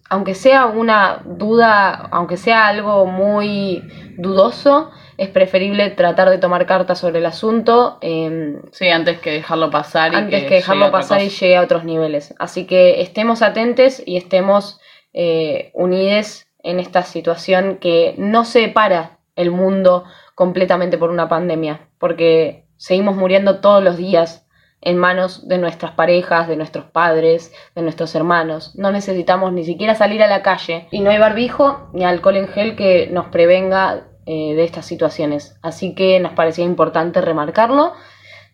aunque 0.09 0.33
sea 0.33 0.65
una 0.65 1.21
duda, 1.23 2.09
aunque 2.11 2.37
sea 2.37 2.67
algo 2.67 3.05
muy 3.05 3.83
dudoso, 4.17 4.89
es 5.19 5.27
preferible 5.27 5.89
tratar 5.89 6.29
de 6.29 6.37
tomar 6.37 6.65
cartas 6.65 6.99
sobre 6.99 7.19
el 7.19 7.25
asunto. 7.25 7.97
Em, 7.99 8.61
sí, 8.71 8.87
antes 8.87 9.19
que 9.19 9.31
dejarlo 9.31 9.69
pasar. 9.69 10.13
Y 10.13 10.15
antes 10.15 10.43
que, 10.45 10.55
dejarlo 10.55 10.91
pasar 10.91 11.21
y 11.21 11.29
llegue 11.29 11.57
a 11.57 11.61
otros 11.61 11.83
niveles. 11.83 12.33
Así 12.39 12.65
que 12.65 13.01
estemos 13.01 13.41
atentos 13.41 14.01
y 14.05 14.15
estemos 14.15 14.79
eh, 15.13 15.71
unidos 15.73 16.47
en 16.63 16.79
esta 16.79 17.03
situación 17.03 17.79
que 17.81 18.15
no 18.17 18.45
separa 18.45 19.19
el 19.35 19.51
mundo 19.51 20.05
completamente 20.35 20.97
por 20.97 21.09
una 21.09 21.27
pandemia, 21.27 21.81
porque 21.97 22.65
seguimos 22.77 23.17
muriendo 23.17 23.59
todos 23.59 23.83
los 23.83 23.97
días 23.97 24.45
en 24.81 24.97
manos 24.97 25.49
de 25.49 25.57
nuestras 25.57 25.91
parejas, 25.91 26.47
de 26.47 26.55
nuestros 26.55 26.85
padres, 26.85 27.53
de 27.75 27.81
nuestros 27.81 28.15
hermanos. 28.15 28.73
No 28.75 28.91
necesitamos 28.91 29.51
ni 29.51 29.65
siquiera 29.65 29.95
salir 29.95 30.23
a 30.23 30.27
la 30.27 30.41
calle 30.41 30.87
y 30.91 31.01
no 31.01 31.09
hay 31.09 31.17
barbijo 31.17 31.89
ni 31.91 32.05
alcohol 32.05 32.37
en 32.37 32.47
gel 32.47 32.77
que 32.77 33.09
nos 33.11 33.27
prevenga 33.27 34.08
eh, 34.31 34.53
de 34.53 34.63
estas 34.63 34.85
situaciones. 34.85 35.57
Así 35.63 35.95
que 35.95 36.19
nos 36.19 36.33
parecía 36.33 36.63
importante 36.63 37.19
remarcarlo 37.19 37.93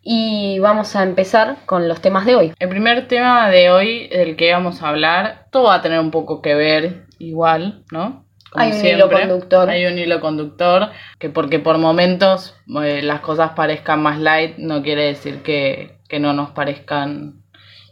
y 0.02 0.58
vamos 0.60 0.96
a 0.96 1.04
empezar 1.04 1.58
con 1.66 1.90
los 1.90 2.00
temas 2.00 2.26
de 2.26 2.36
hoy. 2.38 2.54
El 2.60 2.70
primer 2.70 3.10
tema 3.10 3.50
de 3.50 3.70
hoy 3.70 4.08
del 4.08 4.38
que 4.38 4.54
vamos 4.54 4.82
a 4.82 4.88
hablar, 4.88 5.48
todo 5.52 5.66
va 5.66 5.76
a 5.76 5.82
tener 5.82 6.00
un 6.00 6.12
poco 6.12 6.42
que 6.42 6.56
ver 6.56 7.08
igual, 7.20 7.84
¿no? 7.92 8.24
hay 8.54 8.72
un 8.72 8.86
hilo 8.86 9.10
conductor. 9.10 9.70
Hay 9.70 9.86
un 9.86 9.98
hilo 9.98 10.22
conductor 10.22 10.92
que 11.20 11.30
porque 11.30 11.60
por 11.60 11.78
momentos 11.78 12.56
eh, 12.82 13.02
las 13.04 13.20
cosas 13.20 13.52
parezcan 13.52 14.02
más 14.02 14.18
light 14.18 14.58
no 14.58 14.82
quiere 14.82 15.08
decir 15.08 15.42
que, 15.42 15.98
que 16.08 16.22
no 16.22 16.32
nos 16.32 16.52
parezcan 16.52 17.44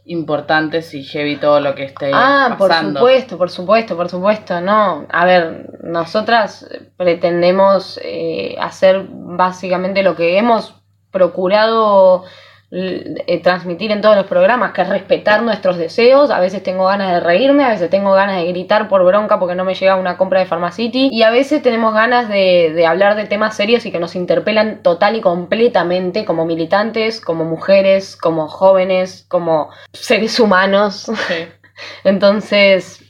importantes 0.05 0.93
y 0.93 1.03
heavy 1.03 1.37
todo 1.37 1.59
lo 1.61 1.75
que 1.75 1.85
esté 1.85 2.11
ah, 2.13 2.55
por 2.57 2.73
supuesto, 2.73 3.37
por 3.37 3.49
supuesto, 3.49 3.95
por 3.95 4.09
supuesto, 4.09 4.59
no. 4.59 5.05
A 5.09 5.25
ver, 5.25 5.69
nosotras 5.81 6.67
pretendemos 6.97 7.99
eh, 8.03 8.55
hacer 8.59 9.07
básicamente 9.09 10.03
lo 10.03 10.15
que 10.15 10.37
hemos 10.37 10.75
procurado 11.11 12.25
eh, 12.75 13.39
transmitir 13.43 13.91
en 13.91 14.01
todos 14.01 14.15
los 14.15 14.25
programas, 14.25 14.71
que 14.71 14.81
es 14.81 14.89
respetar 14.89 15.43
nuestros 15.43 15.77
deseos. 15.77 16.31
A 16.31 16.39
veces 16.39 16.63
tengo 16.63 16.85
ganas 16.85 17.11
de 17.11 17.19
reírme, 17.19 17.63
a 17.63 17.69
veces 17.69 17.87
tengo 17.91 18.13
ganas 18.13 18.37
de 18.37 18.47
gritar 18.47 18.87
por 18.87 19.05
bronca 19.05 19.37
porque 19.37 19.53
no 19.53 19.63
me 19.63 19.75
llega 19.75 19.95
una 19.95 20.17
compra 20.17 20.39
de 20.39 20.47
Pharmacity. 20.47 21.09
Y 21.11 21.21
a 21.21 21.29
veces 21.29 21.61
tenemos 21.61 21.93
ganas 21.93 22.29
de, 22.29 22.83
hablar 22.87 23.15
de 23.15 23.25
temas 23.25 23.55
serios 23.55 23.85
y 23.85 23.91
que 23.91 23.99
nos 23.99 24.15
interpelan 24.15 24.81
total 24.81 25.15
y 25.15 25.21
completamente 25.21 26.25
como 26.25 26.47
militantes, 26.47 27.21
como 27.21 27.45
mujeres, 27.45 28.15
como 28.15 28.47
jóvenes, 28.47 29.27
como 29.27 29.69
seres 29.91 30.39
humanos. 30.39 31.11
Entonces, 32.03 33.03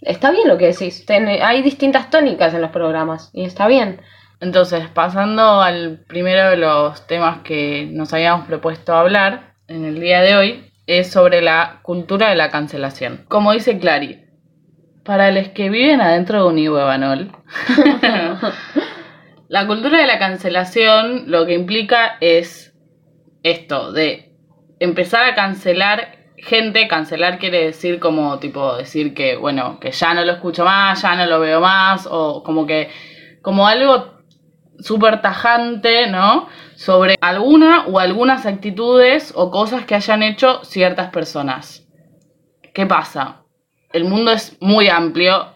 está 0.00 0.30
bien 0.30 0.46
lo 0.46 0.58
que 0.58 0.66
decís. 0.66 1.04
hay 1.42 1.62
distintas 1.62 2.08
tónicas 2.10 2.54
en 2.54 2.62
los 2.62 2.70
programas 2.70 3.30
y 3.32 3.44
está 3.46 3.66
bien. 3.66 4.00
Entonces, 4.40 4.88
pasando 4.88 5.60
al 5.60 6.04
primero 6.06 6.50
de 6.50 6.56
los 6.56 7.06
temas 7.06 7.38
que 7.42 7.88
nos 7.90 8.12
habíamos 8.12 8.46
propuesto 8.46 8.94
hablar 8.94 9.54
en 9.66 9.84
el 9.84 10.00
día 10.00 10.20
de 10.20 10.36
hoy, 10.36 10.72
es 10.86 11.10
sobre 11.10 11.42
la 11.42 11.80
cultura 11.82 12.30
de 12.30 12.36
la 12.36 12.50
cancelación. 12.50 13.24
Como 13.28 13.52
dice 13.52 13.78
Clary, 13.78 14.24
para 15.04 15.30
los 15.30 15.48
que 15.48 15.70
viven 15.70 16.00
adentro 16.00 16.42
de 16.42 16.48
un 16.48 16.58
Evanol, 16.58 17.32
la 19.48 19.66
cultura 19.66 19.98
de 19.98 20.06
la 20.06 20.18
cancelación 20.18 21.24
lo 21.30 21.44
que 21.44 21.54
implica 21.54 22.16
es 22.20 22.74
esto, 23.42 23.92
de 23.92 24.36
empezar 24.78 25.24
a 25.24 25.34
cancelar 25.34 26.16
gente, 26.36 26.86
cancelar 26.86 27.38
quiere 27.38 27.64
decir 27.64 27.98
como 27.98 28.38
tipo 28.38 28.76
decir 28.76 29.14
que, 29.14 29.36
bueno, 29.36 29.80
que 29.80 29.90
ya 29.90 30.14
no 30.14 30.24
lo 30.24 30.32
escucho 30.32 30.64
más, 30.64 31.02
ya 31.02 31.16
no 31.16 31.26
lo 31.26 31.40
veo 31.40 31.60
más, 31.60 32.06
o 32.10 32.42
como 32.44 32.66
que, 32.66 32.88
como 33.42 33.66
algo 33.66 34.17
súper 34.78 35.22
tajante, 35.22 36.08
¿no? 36.08 36.48
Sobre 36.76 37.16
alguna 37.20 37.86
o 37.86 37.98
algunas 37.98 38.46
actitudes 38.46 39.32
o 39.34 39.50
cosas 39.50 39.84
que 39.84 39.94
hayan 39.94 40.22
hecho 40.22 40.64
ciertas 40.64 41.10
personas. 41.10 41.86
¿Qué 42.72 42.86
pasa? 42.86 43.42
El 43.92 44.04
mundo 44.04 44.30
es 44.30 44.56
muy 44.60 44.88
amplio, 44.88 45.54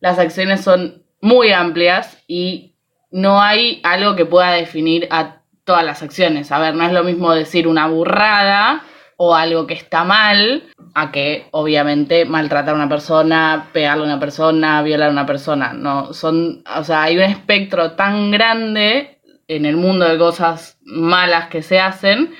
las 0.00 0.18
acciones 0.18 0.62
son 0.62 1.04
muy 1.20 1.52
amplias 1.52 2.22
y 2.26 2.74
no 3.10 3.40
hay 3.40 3.80
algo 3.84 4.16
que 4.16 4.26
pueda 4.26 4.52
definir 4.52 5.08
a 5.10 5.42
todas 5.64 5.84
las 5.84 6.02
acciones. 6.02 6.52
A 6.52 6.58
ver, 6.58 6.74
no 6.74 6.84
es 6.84 6.92
lo 6.92 7.04
mismo 7.04 7.32
decir 7.32 7.68
una 7.68 7.86
burrada 7.86 8.82
o 9.20 9.34
algo 9.34 9.66
que 9.66 9.74
está 9.74 10.04
mal, 10.04 10.62
a 10.94 11.10
que 11.10 11.48
obviamente 11.50 12.24
maltratar 12.24 12.74
a 12.74 12.76
una 12.76 12.88
persona, 12.88 13.68
pegarle 13.72 14.04
a 14.04 14.06
una 14.06 14.20
persona, 14.20 14.80
violar 14.82 15.08
a 15.08 15.12
una 15.12 15.26
persona. 15.26 15.72
No, 15.72 16.14
son, 16.14 16.62
o 16.76 16.84
sea, 16.84 17.02
hay 17.02 17.16
un 17.16 17.24
espectro 17.24 17.92
tan 17.92 18.30
grande 18.30 19.18
en 19.48 19.66
el 19.66 19.76
mundo 19.76 20.08
de 20.08 20.18
cosas 20.18 20.78
malas 20.84 21.48
que 21.48 21.62
se 21.62 21.80
hacen, 21.80 22.32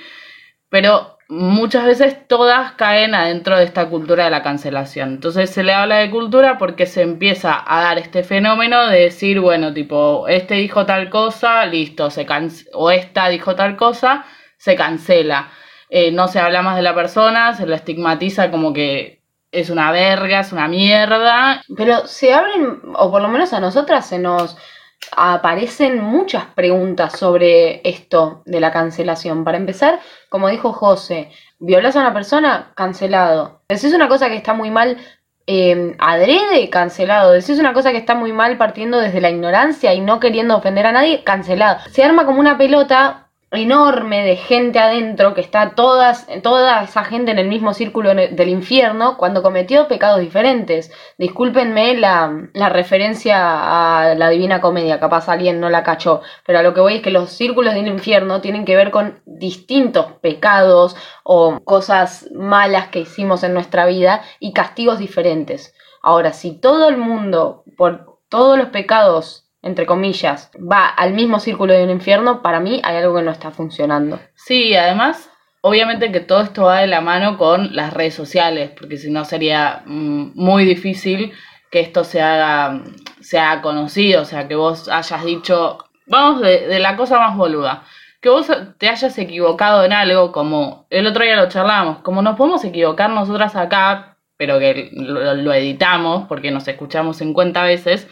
pero 0.69 1.17
muchas 1.27 1.85
veces 1.85 2.25
todas 2.29 2.71
caen 2.73 3.13
adentro 3.13 3.57
de 3.57 3.65
esta 3.65 3.89
cultura 3.89 4.23
de 4.23 4.31
la 4.31 4.41
cancelación. 4.41 5.09
Entonces 5.09 5.49
se 5.49 5.63
le 5.63 5.73
habla 5.73 5.97
de 5.97 6.09
cultura 6.09 6.57
porque 6.57 6.85
se 6.85 7.01
empieza 7.01 7.61
a 7.67 7.81
dar 7.81 7.97
este 7.97 8.23
fenómeno 8.23 8.87
de 8.87 9.01
decir, 9.01 9.41
bueno, 9.41 9.73
tipo, 9.73 10.29
este 10.29 10.55
dijo 10.55 10.85
tal 10.85 11.09
cosa, 11.09 11.65
listo, 11.65 12.09
se 12.09 12.25
o 12.73 12.89
esta 12.89 13.27
dijo 13.27 13.53
tal 13.55 13.75
cosa, 13.75 14.23
se 14.57 14.77
cancela 14.77 15.49
eh, 15.89 16.11
no 16.11 16.27
se 16.27 16.39
habla 16.39 16.61
más 16.61 16.75
de 16.75 16.83
la 16.83 16.95
persona, 16.95 17.55
se 17.55 17.65
la 17.65 17.75
estigmatiza 17.75 18.51
como 18.51 18.73
que 18.73 19.19
es 19.51 19.69
una 19.69 19.91
verga, 19.91 20.41
es 20.41 20.51
una 20.51 20.67
mierda. 20.67 21.63
Pero 21.75 22.05
se 22.07 22.33
abren, 22.33 22.79
o 22.95 23.11
por 23.11 23.21
lo 23.21 23.27
menos 23.27 23.53
a 23.53 23.59
nosotras 23.59 24.05
se 24.05 24.19
nos 24.19 24.55
aparecen 25.15 26.01
muchas 26.01 26.45
preguntas 26.45 27.13
sobre 27.17 27.81
esto 27.89 28.43
de 28.45 28.59
la 28.59 28.71
cancelación. 28.71 29.43
Para 29.43 29.57
empezar, 29.57 29.99
como 30.29 30.49
dijo 30.49 30.73
José, 30.73 31.31
violas 31.57 31.95
a 31.95 32.01
una 32.01 32.13
persona, 32.13 32.71
cancelado. 32.75 33.61
es 33.69 33.83
una 33.85 34.07
cosa 34.07 34.29
que 34.29 34.35
está 34.35 34.53
muy 34.53 34.69
mal, 34.69 34.97
eh, 35.47 35.95
adrede, 35.97 36.69
cancelado. 36.69 37.33
es 37.33 37.49
una 37.49 37.73
cosa 37.73 37.91
que 37.91 37.97
está 37.97 38.13
muy 38.13 38.33
mal 38.33 38.57
partiendo 38.57 38.99
desde 38.99 39.21
la 39.21 39.31
ignorancia 39.31 39.93
y 39.95 40.01
no 40.01 40.19
queriendo 40.19 40.55
ofender 40.55 40.85
a 40.85 40.91
nadie, 40.91 41.23
cancelado. 41.23 41.79
Se 41.89 42.03
arma 42.03 42.25
como 42.25 42.39
una 42.39 42.57
pelota 42.57 43.28
enorme 43.51 44.23
de 44.23 44.35
gente 44.35 44.77
adentro, 44.79 45.33
que 45.33 45.41
está 45.41 45.71
todas, 45.71 46.27
toda 46.43 46.83
esa 46.83 47.03
gente 47.03 47.31
en 47.31 47.39
el 47.39 47.47
mismo 47.47 47.73
círculo 47.73 48.13
del 48.13 48.49
infierno, 48.49 49.17
cuando 49.17 49.41
cometió 49.41 49.87
pecados 49.87 50.19
diferentes. 50.19 50.91
Discúlpenme 51.17 51.95
la, 51.95 52.49
la 52.53 52.69
referencia 52.69 53.37
a 53.39 54.15
la 54.15 54.29
Divina 54.29 54.61
Comedia, 54.61 54.99
capaz 54.99 55.29
alguien 55.29 55.59
no 55.59 55.69
la 55.69 55.83
cachó, 55.83 56.21
pero 56.45 56.59
a 56.59 56.63
lo 56.63 56.73
que 56.73 56.81
voy 56.81 56.95
es 56.95 57.01
que 57.01 57.11
los 57.11 57.31
círculos 57.31 57.73
del 57.73 57.87
infierno 57.87 58.41
tienen 58.41 58.65
que 58.65 58.75
ver 58.75 58.91
con 58.91 59.21
distintos 59.25 60.13
pecados 60.21 60.95
o 61.23 61.59
cosas 61.63 62.27
malas 62.33 62.89
que 62.89 62.99
hicimos 62.99 63.43
en 63.43 63.53
nuestra 63.53 63.85
vida 63.85 64.21
y 64.39 64.53
castigos 64.53 64.99
diferentes. 64.99 65.73
Ahora, 66.01 66.33
si 66.33 66.59
todo 66.59 66.87
el 66.87 66.97
mundo, 66.97 67.63
por 67.77 68.19
todos 68.29 68.57
los 68.57 68.67
pecados 68.67 69.48
entre 69.61 69.85
comillas, 69.85 70.51
va 70.55 70.87
al 70.87 71.13
mismo 71.13 71.39
círculo 71.39 71.73
de 71.73 71.83
un 71.83 71.89
infierno, 71.89 72.41
para 72.41 72.59
mí 72.59 72.81
hay 72.83 72.97
algo 72.97 73.15
que 73.15 73.23
no 73.23 73.31
está 73.31 73.51
funcionando. 73.51 74.19
Sí, 74.35 74.75
además, 74.75 75.29
obviamente 75.61 76.11
que 76.11 76.21
todo 76.21 76.41
esto 76.41 76.63
va 76.65 76.79
de 76.79 76.87
la 76.87 77.01
mano 77.01 77.37
con 77.37 77.75
las 77.75 77.93
redes 77.93 78.13
sociales, 78.13 78.71
porque 78.77 78.97
si 78.97 79.11
no 79.11 79.25
sería 79.25 79.83
mm, 79.85 80.31
muy 80.35 80.65
difícil 80.65 81.33
que 81.71 81.81
esto 81.81 82.03
se 82.03 82.21
haga, 82.21 82.81
conocido, 83.61 84.21
o 84.23 84.25
sea, 84.25 84.47
que 84.47 84.55
vos 84.55 84.87
hayas 84.89 85.23
dicho, 85.23 85.77
vamos 86.07 86.41
de, 86.41 86.67
de, 86.67 86.79
la 86.79 86.95
cosa 86.95 87.19
más 87.19 87.37
boluda, 87.37 87.83
que 88.21 88.29
vos 88.29 88.47
te 88.77 88.89
hayas 88.89 89.17
equivocado 89.17 89.83
en 89.85 89.93
algo, 89.93 90.31
como 90.31 90.87
el 90.89 91.05
otro 91.05 91.23
día 91.23 91.35
lo 91.35 91.49
charlamos, 91.49 91.99
como 91.99 92.21
nos 92.21 92.37
podemos 92.37 92.63
equivocar 92.63 93.09
nosotras 93.09 93.55
acá, 93.55 94.17
pero 94.35 94.57
que 94.57 94.89
lo, 94.93 95.35
lo 95.35 95.53
editamos, 95.53 96.25
porque 96.27 96.49
nos 96.49 96.67
escuchamos 96.67 97.17
50 97.17 97.61
veces, 97.63 98.07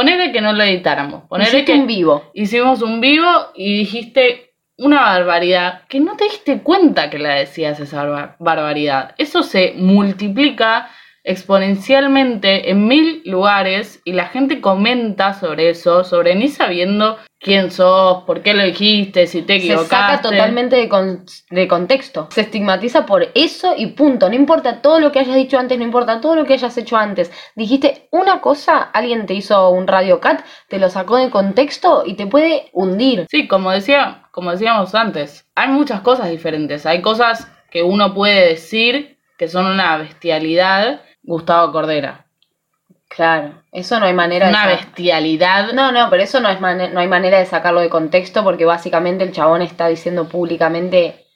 Ponele 0.00 0.32
que 0.32 0.40
no 0.40 0.54
lo 0.54 0.62
editáramos. 0.62 1.24
Ponele 1.28 1.62
que 1.66 1.74
un 1.74 1.86
vivo. 1.86 2.30
Hicimos 2.32 2.80
un 2.80 3.02
vivo 3.02 3.28
y 3.54 3.80
dijiste 3.80 4.54
una 4.78 5.02
barbaridad 5.02 5.82
que 5.90 6.00
no 6.00 6.16
te 6.16 6.24
diste 6.24 6.62
cuenta 6.62 7.10
que 7.10 7.18
la 7.18 7.34
decías 7.34 7.78
esa 7.80 8.34
barbaridad. 8.38 9.14
Eso 9.18 9.42
se 9.42 9.74
multiplica 9.76 10.88
exponencialmente 11.30 12.70
en 12.70 12.86
mil 12.86 13.22
lugares 13.24 14.00
y 14.04 14.12
la 14.12 14.26
gente 14.26 14.60
comenta 14.60 15.34
sobre 15.34 15.70
eso, 15.70 16.04
sobre 16.04 16.34
ni 16.34 16.48
sabiendo 16.48 17.16
quién 17.38 17.70
sos, 17.70 18.24
por 18.24 18.42
qué 18.42 18.52
lo 18.52 18.62
dijiste, 18.62 19.26
si 19.26 19.40
te 19.42 19.54
Se 19.54 19.58
equivocaste. 19.66 19.88
saca 19.96 20.20
totalmente 20.20 20.76
de, 20.76 20.88
con- 20.90 21.24
de 21.48 21.66
contexto. 21.68 22.28
Se 22.32 22.42
estigmatiza 22.42 23.06
por 23.06 23.28
eso 23.34 23.72
y 23.76 23.86
punto. 23.88 24.28
No 24.28 24.34
importa 24.34 24.82
todo 24.82 25.00
lo 25.00 25.10
que 25.10 25.20
hayas 25.20 25.36
dicho 25.36 25.58
antes, 25.58 25.78
no 25.78 25.84
importa 25.84 26.20
todo 26.20 26.34
lo 26.36 26.44
que 26.44 26.52
hayas 26.54 26.76
hecho 26.76 26.96
antes. 26.98 27.32
Dijiste 27.56 28.08
una 28.10 28.40
cosa, 28.42 28.78
alguien 28.92 29.24
te 29.24 29.32
hizo 29.34 29.70
un 29.70 29.86
radio 29.86 30.20
cat, 30.20 30.44
te 30.68 30.78
lo 30.78 30.90
sacó 30.90 31.16
de 31.16 31.30
contexto 31.30 32.02
y 32.04 32.14
te 32.14 32.26
puede 32.26 32.68
hundir. 32.74 33.26
Sí, 33.30 33.48
como 33.48 33.70
decía, 33.70 34.24
como 34.32 34.50
decíamos 34.50 34.94
antes, 34.94 35.46
hay 35.54 35.68
muchas 35.68 36.02
cosas 36.02 36.28
diferentes. 36.28 36.84
Hay 36.84 37.00
cosas 37.00 37.50
que 37.70 37.82
uno 37.82 38.12
puede 38.12 38.48
decir 38.48 39.18
que 39.38 39.48
son 39.48 39.64
una 39.64 39.96
bestialidad. 39.96 41.00
Gustavo 41.22 41.72
Cordera. 41.72 42.26
Claro, 43.08 43.54
eso 43.72 43.98
no 43.98 44.06
hay 44.06 44.14
manera 44.14 44.48
Una 44.48 44.68
de... 44.68 44.76
bestialidad. 44.76 45.72
No, 45.72 45.90
no, 45.90 46.08
pero 46.10 46.22
eso 46.22 46.40
no, 46.40 46.48
es 46.48 46.60
mane- 46.60 46.90
no 46.90 47.00
hay 47.00 47.08
manera 47.08 47.38
de 47.38 47.46
sacarlo 47.46 47.80
de 47.80 47.88
contexto 47.90 48.44
porque 48.44 48.64
básicamente 48.64 49.24
el 49.24 49.32
chabón 49.32 49.62
está 49.62 49.88
diciendo 49.88 50.28
públicamente 50.28 51.26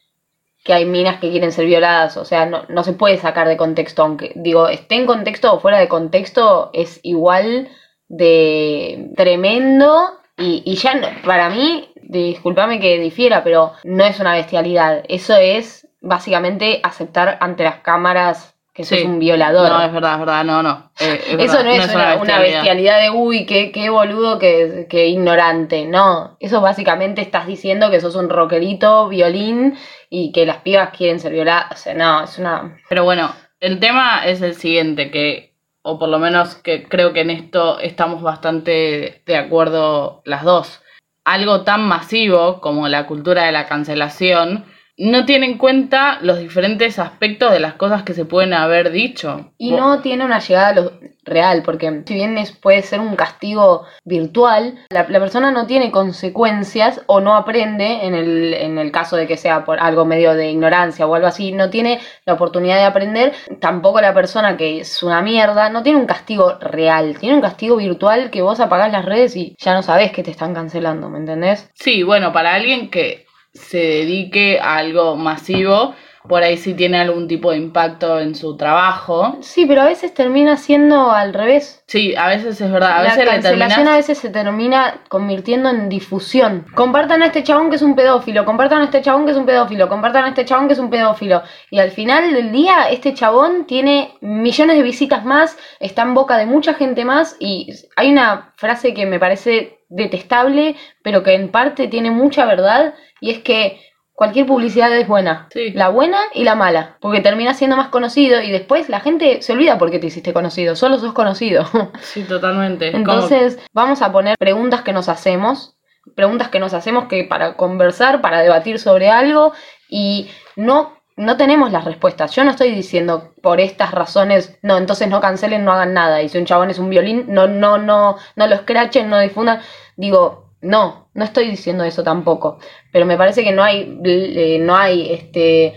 que 0.62 0.72
hay 0.72 0.84
minas 0.86 1.18
que 1.20 1.30
quieren 1.30 1.50
ser 1.52 1.66
violadas. 1.66 2.16
O 2.16 2.24
sea, 2.24 2.46
no, 2.46 2.62
no 2.68 2.84
se 2.84 2.92
puede 2.92 3.18
sacar 3.18 3.48
de 3.48 3.56
contexto. 3.56 4.02
Aunque, 4.02 4.32
digo, 4.36 4.68
esté 4.68 4.94
en 4.94 5.06
contexto 5.06 5.52
o 5.52 5.60
fuera 5.60 5.78
de 5.78 5.88
contexto, 5.88 6.70
es 6.72 7.00
igual 7.02 7.68
de 8.08 9.10
tremendo. 9.16 10.12
Y, 10.36 10.62
y 10.64 10.76
ya, 10.76 10.94
no- 10.94 11.08
para 11.24 11.50
mí, 11.50 11.90
discúlpame 11.96 12.78
que 12.80 12.98
difiera, 13.00 13.42
pero 13.42 13.72
no 13.82 14.04
es 14.04 14.20
una 14.20 14.34
bestialidad. 14.34 15.02
Eso 15.08 15.34
es 15.36 15.88
básicamente 16.00 16.80
aceptar 16.84 17.36
ante 17.40 17.64
las 17.64 17.80
cámaras 17.80 18.53
que 18.74 18.84
sos 18.84 18.98
Sí. 18.98 19.04
un 19.04 19.20
violador. 19.20 19.70
No, 19.70 19.82
es 19.82 19.92
verdad, 19.92 20.14
es 20.14 20.18
verdad, 20.18 20.44
no, 20.44 20.62
no. 20.62 20.90
Eh, 20.98 21.20
es 21.28 21.28
Eso 21.28 21.58
verdad, 21.58 21.64
no 21.64 21.70
es, 21.70 21.94
una, 21.94 22.16
una 22.16 22.38
bestialidad 22.40 23.00
de 23.00 23.10
uy, 23.10 23.46
qué, 23.46 23.70
qué 23.70 23.88
boludo, 23.88 24.40
qué, 24.40 24.86
qué 24.90 25.06
ignorante. 25.06 25.86
No, 25.86 26.36
eso 26.40 26.60
básicamente 26.60 27.22
estás 27.22 27.46
diciendo 27.46 27.90
que 27.90 28.00
sos 28.00 28.16
un 28.16 28.28
rockerito, 28.28 29.08
violín 29.08 29.78
y 30.10 30.32
que 30.32 30.44
las 30.44 30.58
pibas 30.58 30.90
quieren 30.90 31.20
ser 31.20 31.32
violadas. 31.32 31.70
O 31.70 31.76
sea, 31.76 31.94
no, 31.94 32.24
es 32.24 32.36
una. 32.38 32.76
Pero 32.88 33.04
bueno, 33.04 33.32
el 33.60 33.78
tema 33.78 34.26
es 34.26 34.42
el 34.42 34.56
siguiente, 34.56 35.12
que, 35.12 35.54
o 35.82 35.96
por 35.96 36.08
lo 36.08 36.18
menos 36.18 36.56
que 36.56 36.82
creo 36.88 37.12
que 37.12 37.20
en 37.20 37.30
esto 37.30 37.78
estamos 37.78 38.22
bastante 38.22 39.22
de 39.24 39.36
acuerdo 39.36 40.20
las 40.24 40.42
dos. 40.42 40.82
Algo 41.24 41.62
tan 41.62 41.86
masivo 41.86 42.60
como 42.60 42.88
la 42.88 43.06
cultura 43.06 43.44
de 43.44 43.52
la 43.52 43.66
cancelación 43.66 44.64
no 44.96 45.24
tiene 45.24 45.46
en 45.46 45.58
cuenta 45.58 46.18
los 46.22 46.38
diferentes 46.38 46.98
aspectos 46.98 47.50
de 47.52 47.60
las 47.60 47.74
cosas 47.74 48.04
que 48.04 48.14
se 48.14 48.24
pueden 48.24 48.52
haber 48.52 48.92
dicho. 48.92 49.52
Y 49.58 49.72
no 49.72 50.00
tiene 50.00 50.24
una 50.24 50.38
llegada 50.38 50.68
a 50.68 50.74
lo 50.74 50.92
real, 51.24 51.62
porque 51.64 52.02
si 52.06 52.14
bien 52.14 52.38
es, 52.38 52.52
puede 52.52 52.82
ser 52.82 53.00
un 53.00 53.16
castigo 53.16 53.84
virtual, 54.04 54.74
la, 54.90 55.06
la 55.08 55.20
persona 55.20 55.50
no 55.50 55.66
tiene 55.66 55.90
consecuencias 55.90 57.00
o 57.06 57.20
no 57.20 57.34
aprende, 57.34 58.04
en 58.06 58.14
el, 58.14 58.54
en 58.54 58.78
el 58.78 58.92
caso 58.92 59.16
de 59.16 59.26
que 59.26 59.36
sea 59.36 59.64
por 59.64 59.80
algo 59.80 60.04
medio 60.04 60.34
de 60.34 60.50
ignorancia 60.50 61.06
o 61.06 61.14
algo 61.14 61.26
así, 61.26 61.52
no 61.52 61.70
tiene 61.70 62.00
la 62.26 62.34
oportunidad 62.34 62.76
de 62.76 62.84
aprender, 62.84 63.32
tampoco 63.60 64.00
la 64.00 64.14
persona 64.14 64.56
que 64.56 64.80
es 64.80 65.02
una 65.02 65.22
mierda, 65.22 65.70
no 65.70 65.82
tiene 65.82 65.98
un 65.98 66.06
castigo 66.06 66.58
real, 66.60 67.16
tiene 67.18 67.36
un 67.36 67.42
castigo 67.42 67.76
virtual 67.76 68.30
que 68.30 68.42
vos 68.42 68.60
apagás 68.60 68.92
las 68.92 69.04
redes 69.04 69.34
y 69.34 69.56
ya 69.58 69.74
no 69.74 69.82
sabés 69.82 70.12
que 70.12 70.22
te 70.22 70.30
están 70.30 70.54
cancelando, 70.54 71.08
¿me 71.08 71.18
entendés? 71.18 71.70
Sí, 71.74 72.02
bueno, 72.02 72.32
para 72.32 72.54
alguien 72.54 72.90
que 72.90 73.24
se 73.54 73.78
dedique 73.78 74.58
a 74.61 74.76
algo 74.76 75.16
masivo, 75.16 75.94
por 76.28 76.42
ahí 76.42 76.56
sí 76.56 76.73
tiene 76.73 76.99
algún 76.99 77.28
tipo 77.28 77.50
de 77.50 77.58
impacto 77.58 78.18
en 78.18 78.34
su 78.34 78.56
trabajo. 78.56 79.37
Sí, 79.40 79.66
pero 79.66 79.82
a 79.82 79.87
veces 79.87 80.14
termina 80.14 80.56
siendo 80.56 81.11
al 81.11 81.34
revés. 81.34 81.82
Sí, 81.87 82.14
a 82.16 82.28
veces 82.28 82.58
es 82.61 82.73
verdad, 82.73 82.92
a 82.92 83.02
la 83.02 83.11
veces 83.11 83.25
cancelación 83.26 83.68
terminas... 83.68 83.94
a 83.94 83.96
veces 83.96 84.18
se 84.18 84.30
termina 84.30 85.02
convirtiendo 85.08 85.68
en 85.68 85.90
difusión. 85.90 86.64
Compartan 86.75 87.23
a 87.23 87.26
este 87.26 87.42
chabón 87.42 87.68
que 87.68 87.76
es 87.76 87.82
un 87.82 87.94
pedófilo, 87.94 88.46
compartan 88.46 88.80
a 88.80 88.84
este 88.84 89.02
chabón 89.02 89.26
que 89.26 89.32
es 89.32 89.37
un 89.37 89.44
pedófilo, 89.44 89.88
compartan 89.88 90.25
a 90.25 90.28
este 90.28 90.46
chabón 90.46 90.66
que 90.66 90.73
es 90.73 90.78
un 90.78 90.88
pedófilo. 90.88 91.42
Y 91.70 91.78
al 91.78 91.90
final 91.90 92.33
del 92.33 92.52
día, 92.52 92.88
este 92.90 93.12
chabón 93.12 93.66
tiene 93.66 94.14
millones 94.22 94.76
de 94.76 94.83
visitas 94.83 95.26
más, 95.26 95.59
está 95.78 96.02
en 96.02 96.14
boca 96.14 96.38
de 96.38 96.46
mucha 96.46 96.72
gente 96.72 97.05
más. 97.05 97.37
Y 97.38 97.70
hay 97.96 98.11
una 98.11 98.55
frase 98.57 98.94
que 98.94 99.05
me 99.05 99.20
parece 99.20 99.73
detestable, 99.94 100.76
pero 101.02 101.22
que 101.22 101.35
en 101.35 101.50
parte 101.50 101.88
tiene 101.88 102.11
mucha 102.11 102.44
verdad, 102.46 102.94
y 103.20 103.30
es 103.30 103.38
que 103.38 103.80
cualquier 104.14 104.46
publicidad 104.46 104.96
es 104.96 105.07
buena. 105.09 105.48
Sí. 105.52 105.70
La 105.72 105.88
buena 105.88 106.18
y 106.33 106.44
la 106.44 106.54
mala, 106.54 106.96
porque 107.00 107.20
terminas 107.20 107.59
siendo 107.59 107.76
más 107.76 107.88
conocido 107.88 108.40
y 108.40 108.50
después 108.50 108.88
la 108.88 109.00
gente 109.00 109.42
se 109.42 109.52
olvida 109.52 109.78
por 109.78 109.90
qué 109.90 109.98
te 109.98 110.07
hiciste 110.07 110.33
conocido, 110.33 110.76
solo 110.76 110.98
sos 110.98 111.12
conocido. 111.12 111.64
Sí, 112.00 112.22
totalmente. 112.24 112.94
Entonces, 112.94 113.59
vamos 113.72 114.02
a 114.02 114.12
poner 114.12 114.37
preguntas 114.38 114.83
que 114.83 114.92
nos 114.92 115.09
hacemos, 115.09 115.76
preguntas 116.14 116.48
que 116.48 116.61
nos 116.61 116.74
hacemos 116.74 117.07
que 117.07 117.24
para 117.24 117.57
conversar, 117.57 118.20
para 118.20 118.40
debatir 118.40 118.78
sobre 118.78 119.11
algo 119.11 119.52
y 119.88 120.30
no 120.57 120.92
no 121.16 121.37
tenemos 121.37 121.70
las 121.70 121.85
respuestas. 121.85 122.35
Yo 122.35 122.42
no 122.44 122.50
estoy 122.50 122.72
diciendo 122.72 123.35
por 123.40 123.61
estas 123.61 123.92
razones, 123.92 124.59
no, 124.62 124.78
entonces 124.78 125.09
no 125.09 125.20
cancelen, 125.20 125.64
no 125.64 125.72
hagan 125.72 125.94
nada. 125.94 126.22
Y 126.22 126.28
si 126.28 126.38
un 126.38 126.44
chabón 126.44 126.70
es 126.70 126.78
un 126.78 126.90
violín, 126.90 127.26
no 127.28 127.46
no 127.46 127.78
no 127.78 128.16
no 128.35 128.46
lo 128.46 128.54
escrachen, 128.54 129.09
no 129.09 129.20
difundan. 129.20 129.61
Digo, 129.96 130.50
no, 130.61 131.09
no 131.14 131.24
estoy 131.24 131.48
diciendo 131.50 131.85
eso 131.85 132.02
tampoco. 132.02 132.59
Pero 132.92 133.07
me 133.07 133.16
parece 133.16 133.44
que 133.44 133.52
no 133.52 133.62
hay 133.62 133.98
eh, 134.04 134.59
no 134.61 134.76
hay 134.76 135.12
este 135.12 135.74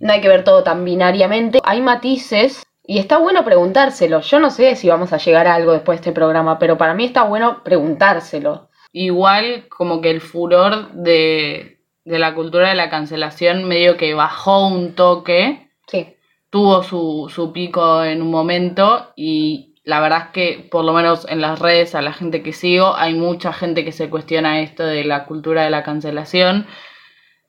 no 0.00 0.12
hay 0.12 0.20
que 0.20 0.28
ver 0.28 0.44
todo 0.44 0.62
tan 0.62 0.84
binariamente. 0.84 1.60
Hay 1.64 1.80
matices 1.80 2.62
y 2.84 2.98
está 2.98 3.18
bueno 3.18 3.44
preguntárselo. 3.44 4.20
Yo 4.20 4.38
no 4.40 4.50
sé 4.50 4.76
si 4.76 4.88
vamos 4.88 5.12
a 5.12 5.18
llegar 5.18 5.46
a 5.46 5.54
algo 5.54 5.72
después 5.72 5.98
de 5.98 6.00
este 6.02 6.12
programa, 6.12 6.58
pero 6.58 6.76
para 6.78 6.94
mí 6.94 7.04
está 7.04 7.22
bueno 7.24 7.62
preguntárselo. 7.64 8.68
igual 8.92 9.66
como 9.68 10.00
que 10.00 10.10
el 10.10 10.20
furor 10.20 10.92
de, 10.92 11.80
de 12.04 12.18
la 12.18 12.34
cultura 12.34 12.68
de 12.70 12.74
la 12.76 12.88
cancelación 12.90 13.64
medio 13.64 13.96
que 13.96 14.14
bajó 14.14 14.68
un 14.68 14.94
toque, 14.94 15.68
Sí. 15.88 16.14
tuvo 16.50 16.82
su, 16.82 17.30
su 17.34 17.52
pico 17.52 18.02
en 18.04 18.22
un 18.22 18.30
momento 18.30 19.12
y 19.16 19.65
la 19.86 20.00
verdad 20.00 20.24
es 20.26 20.28
que 20.32 20.68
por 20.68 20.84
lo 20.84 20.92
menos 20.92 21.26
en 21.28 21.40
las 21.40 21.60
redes 21.60 21.94
a 21.94 22.02
la 22.02 22.12
gente 22.12 22.42
que 22.42 22.52
sigo 22.52 22.96
hay 22.96 23.14
mucha 23.14 23.52
gente 23.52 23.84
que 23.84 23.92
se 23.92 24.10
cuestiona 24.10 24.60
esto 24.60 24.84
de 24.84 25.04
la 25.04 25.26
cultura 25.26 25.62
de 25.62 25.70
la 25.70 25.84
cancelación. 25.84 26.66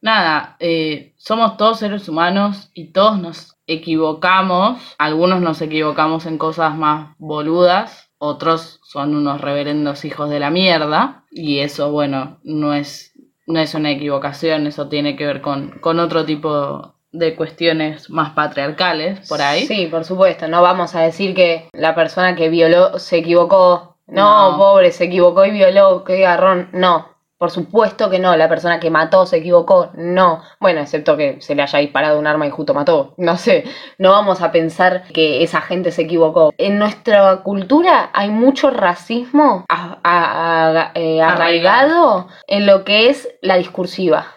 Nada, 0.01 0.55
eh, 0.59 1.15
somos 1.17 1.57
todos 1.57 1.79
seres 1.79 2.07
humanos 2.07 2.69
y 2.75 2.91
todos 2.91 3.19
nos 3.19 3.57
equivocamos. 3.65 4.79
Algunos 4.99 5.41
nos 5.41 5.59
equivocamos 5.63 6.27
en 6.27 6.37
cosas 6.37 6.77
más 6.77 7.15
boludas, 7.17 8.11
otros 8.19 8.79
son 8.83 9.15
unos 9.15 9.41
reverendos 9.41 10.05
hijos 10.05 10.29
de 10.29 10.39
la 10.39 10.51
mierda. 10.51 11.25
Y 11.31 11.59
eso, 11.59 11.91
bueno, 11.91 12.37
no 12.43 12.75
es, 12.75 13.13
no 13.47 13.59
es 13.59 13.73
una 13.73 13.89
equivocación, 13.89 14.67
eso 14.67 14.89
tiene 14.89 15.15
que 15.15 15.25
ver 15.25 15.41
con, 15.41 15.79
con 15.79 15.99
otro 15.99 16.23
tipo 16.23 16.96
de 17.11 17.35
cuestiones 17.35 18.09
más 18.09 18.31
patriarcales 18.31 19.27
por 19.27 19.41
ahí. 19.41 19.65
Sí, 19.65 19.87
por 19.87 20.03
supuesto. 20.05 20.47
No 20.47 20.61
vamos 20.61 20.93
a 20.95 21.01
decir 21.01 21.33
que 21.33 21.69
la 21.73 21.95
persona 21.95 22.35
que 22.35 22.49
violó 22.49 22.99
se 22.99 23.17
equivocó. 23.17 23.97
No, 24.07 24.51
No. 24.51 24.57
pobre, 24.57 24.91
se 24.91 25.05
equivocó 25.05 25.45
y 25.45 25.51
violó, 25.51 26.03
qué 26.03 26.19
garrón. 26.21 26.69
No, 26.71 27.09
por 27.37 27.51
supuesto 27.51 28.09
que 28.09 28.19
no. 28.19 28.35
La 28.37 28.47
persona 28.47 28.79
que 28.79 28.89
mató 28.89 29.25
se 29.25 29.37
equivocó. 29.37 29.89
No. 29.95 30.41
Bueno, 30.61 30.79
excepto 30.81 31.17
que 31.17 31.41
se 31.41 31.55
le 31.55 31.61
haya 31.63 31.79
disparado 31.79 32.17
un 32.17 32.25
arma 32.27 32.47
y 32.47 32.49
justo 32.51 32.73
mató. 32.73 33.13
No 33.17 33.35
sé. 33.37 33.65
No 33.97 34.11
vamos 34.11 34.41
a 34.41 34.51
pensar 34.51 35.03
que 35.13 35.43
esa 35.43 35.59
gente 35.61 35.91
se 35.91 36.03
equivocó. 36.03 36.53
En 36.57 36.79
nuestra 36.79 37.37
cultura 37.43 38.09
hay 38.13 38.29
mucho 38.29 38.69
racismo 38.69 39.65
a- 39.69 39.97
a- 40.03 40.69
a- 40.83 40.91
eh, 40.95 41.21
arraigado 41.21 42.27
en 42.47 42.65
lo 42.65 42.83
que 42.85 43.09
es 43.09 43.27
la 43.41 43.57
discursiva. 43.57 44.27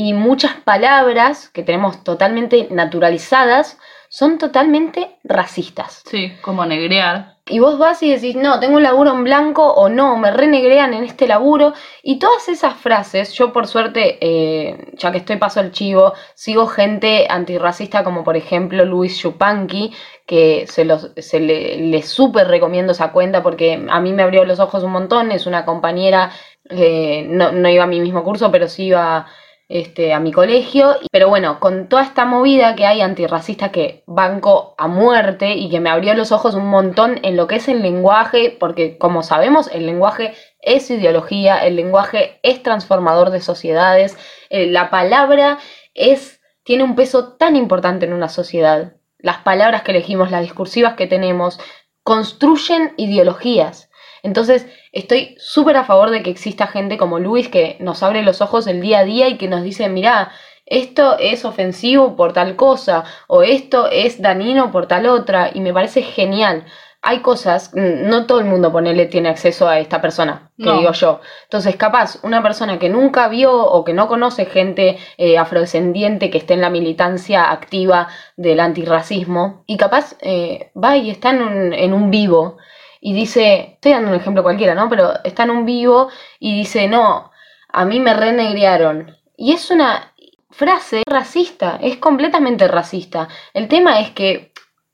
Y 0.00 0.12
muchas 0.12 0.52
palabras 0.52 1.48
que 1.48 1.64
tenemos 1.64 2.04
totalmente 2.04 2.68
naturalizadas 2.70 3.78
son 4.08 4.38
totalmente 4.38 5.18
racistas. 5.24 6.04
Sí, 6.06 6.34
como 6.40 6.64
negrear. 6.64 7.38
Y 7.46 7.58
vos 7.58 7.80
vas 7.80 8.00
y 8.04 8.14
decís, 8.14 8.36
no, 8.36 8.60
tengo 8.60 8.76
un 8.76 8.84
laburo 8.84 9.10
en 9.10 9.24
blanco 9.24 9.66
o 9.66 9.88
no, 9.88 10.16
me 10.16 10.30
renegrean 10.30 10.94
en 10.94 11.02
este 11.02 11.26
laburo. 11.26 11.74
Y 12.04 12.20
todas 12.20 12.48
esas 12.48 12.74
frases, 12.74 13.32
yo 13.32 13.52
por 13.52 13.66
suerte, 13.66 14.18
eh, 14.20 14.92
ya 14.92 15.10
que 15.10 15.18
estoy 15.18 15.34
paso 15.34 15.58
el 15.58 15.72
chivo, 15.72 16.12
sigo 16.36 16.68
gente 16.68 17.26
antirracista 17.28 18.04
como 18.04 18.22
por 18.22 18.36
ejemplo 18.36 18.84
Luis 18.84 19.18
Chupanqui, 19.18 19.92
que 20.28 20.68
se, 20.68 20.84
los, 20.84 21.10
se 21.16 21.40
le, 21.40 21.76
le 21.76 22.02
súper 22.04 22.46
recomiendo 22.46 22.92
esa 22.92 23.10
cuenta 23.10 23.42
porque 23.42 23.84
a 23.90 24.00
mí 24.00 24.12
me 24.12 24.22
abrió 24.22 24.44
los 24.44 24.60
ojos 24.60 24.84
un 24.84 24.92
montón. 24.92 25.32
Es 25.32 25.48
una 25.48 25.64
compañera, 25.64 26.30
eh, 26.70 27.26
no, 27.28 27.50
no 27.50 27.68
iba 27.68 27.82
a 27.82 27.88
mi 27.88 27.98
mismo 27.98 28.22
curso, 28.22 28.52
pero 28.52 28.68
sí 28.68 28.84
iba 28.84 29.26
este, 29.68 30.12
a 30.12 30.20
mi 30.20 30.32
colegio. 30.32 30.96
Pero 31.10 31.28
bueno, 31.28 31.60
con 31.60 31.88
toda 31.88 32.02
esta 32.02 32.24
movida 32.24 32.74
que 32.74 32.86
hay 32.86 33.00
antirracista 33.00 33.70
que 33.70 34.02
banco 34.06 34.74
a 34.78 34.88
muerte 34.88 35.52
y 35.52 35.68
que 35.68 35.80
me 35.80 35.90
abrió 35.90 36.14
los 36.14 36.32
ojos 36.32 36.54
un 36.54 36.66
montón 36.66 37.20
en 37.22 37.36
lo 37.36 37.46
que 37.46 37.56
es 37.56 37.68
el 37.68 37.82
lenguaje, 37.82 38.56
porque 38.58 38.98
como 38.98 39.22
sabemos, 39.22 39.70
el 39.72 39.86
lenguaje 39.86 40.34
es 40.60 40.90
ideología, 40.90 41.58
el 41.64 41.76
lenguaje 41.76 42.40
es 42.42 42.62
transformador 42.62 43.30
de 43.30 43.40
sociedades, 43.40 44.16
eh, 44.50 44.66
la 44.66 44.90
palabra 44.90 45.58
es, 45.94 46.40
tiene 46.64 46.84
un 46.84 46.96
peso 46.96 47.34
tan 47.34 47.56
importante 47.56 48.06
en 48.06 48.12
una 48.12 48.28
sociedad. 48.28 48.94
las 49.20 49.38
palabras 49.38 49.82
que 49.82 49.90
elegimos, 49.90 50.30
las 50.30 50.42
discursivas 50.42 50.94
que 50.94 51.08
tenemos, 51.08 51.58
construyen 52.04 52.94
ideologías. 52.96 53.87
Entonces, 54.22 54.66
estoy 54.92 55.36
súper 55.38 55.76
a 55.76 55.84
favor 55.84 56.10
de 56.10 56.22
que 56.22 56.30
exista 56.30 56.66
gente 56.66 56.96
como 56.98 57.18
Luis 57.18 57.48
que 57.48 57.76
nos 57.80 58.02
abre 58.02 58.22
los 58.22 58.40
ojos 58.40 58.66
el 58.66 58.80
día 58.80 59.00
a 59.00 59.04
día 59.04 59.28
y 59.28 59.36
que 59.38 59.48
nos 59.48 59.62
dice, 59.62 59.88
mira, 59.88 60.30
esto 60.66 61.16
es 61.18 61.44
ofensivo 61.44 62.14
por 62.16 62.32
tal 62.32 62.54
cosa 62.56 63.04
o 63.26 63.42
esto 63.42 63.88
es 63.90 64.20
dañino 64.20 64.70
por 64.70 64.86
tal 64.86 65.06
otra 65.06 65.50
y 65.52 65.60
me 65.60 65.72
parece 65.72 66.02
genial. 66.02 66.64
Hay 67.00 67.20
cosas, 67.20 67.70
no 67.74 68.26
todo 68.26 68.40
el 68.40 68.44
mundo 68.44 68.72
ponele 68.72 69.06
tiene 69.06 69.28
acceso 69.28 69.68
a 69.68 69.78
esta 69.78 70.00
persona, 70.02 70.50
que 70.58 70.64
No. 70.64 70.78
digo 70.78 70.92
yo. 70.92 71.20
Entonces, 71.44 71.76
capaz, 71.76 72.18
una 72.24 72.42
persona 72.42 72.80
que 72.80 72.88
nunca 72.88 73.28
vio 73.28 73.54
o 73.54 73.84
que 73.84 73.94
no 73.94 74.08
conoce 74.08 74.46
gente 74.46 74.98
eh, 75.16 75.38
afrodescendiente 75.38 76.28
que 76.28 76.38
esté 76.38 76.54
en 76.54 76.60
la 76.60 76.70
militancia 76.70 77.52
activa 77.52 78.08
del 78.36 78.58
antirracismo, 78.58 79.62
y 79.66 79.76
capaz 79.76 80.16
eh, 80.22 80.72
va 80.74 80.96
y 80.96 81.08
está 81.10 81.30
en 81.30 81.42
un, 81.42 81.72
en 81.72 81.94
un 81.94 82.10
vivo 82.10 82.58
y 83.00 83.12
dice, 83.12 83.72
estoy 83.74 83.92
dando 83.92 84.10
un 84.10 84.16
ejemplo 84.16 84.42
cualquiera, 84.42 84.74
¿no? 84.74 84.88
Pero 84.88 85.12
está 85.24 85.44
en 85.44 85.50
un 85.50 85.64
vivo 85.64 86.08
y 86.38 86.56
dice, 86.58 86.88
no, 86.88 87.30
a 87.68 87.84
mí 87.84 88.00
me 88.00 88.14
renegrearon. 88.14 89.16
Y 89.36 89.52
es 89.52 89.70
una 89.70 90.14
frase 90.50 91.02
racista, 91.08 91.78
es 91.80 91.98
completamente 91.98 92.66
racista. 92.68 93.28
El 93.54 93.68
tema 93.68 94.00
es 94.00 94.10
que 94.10 94.52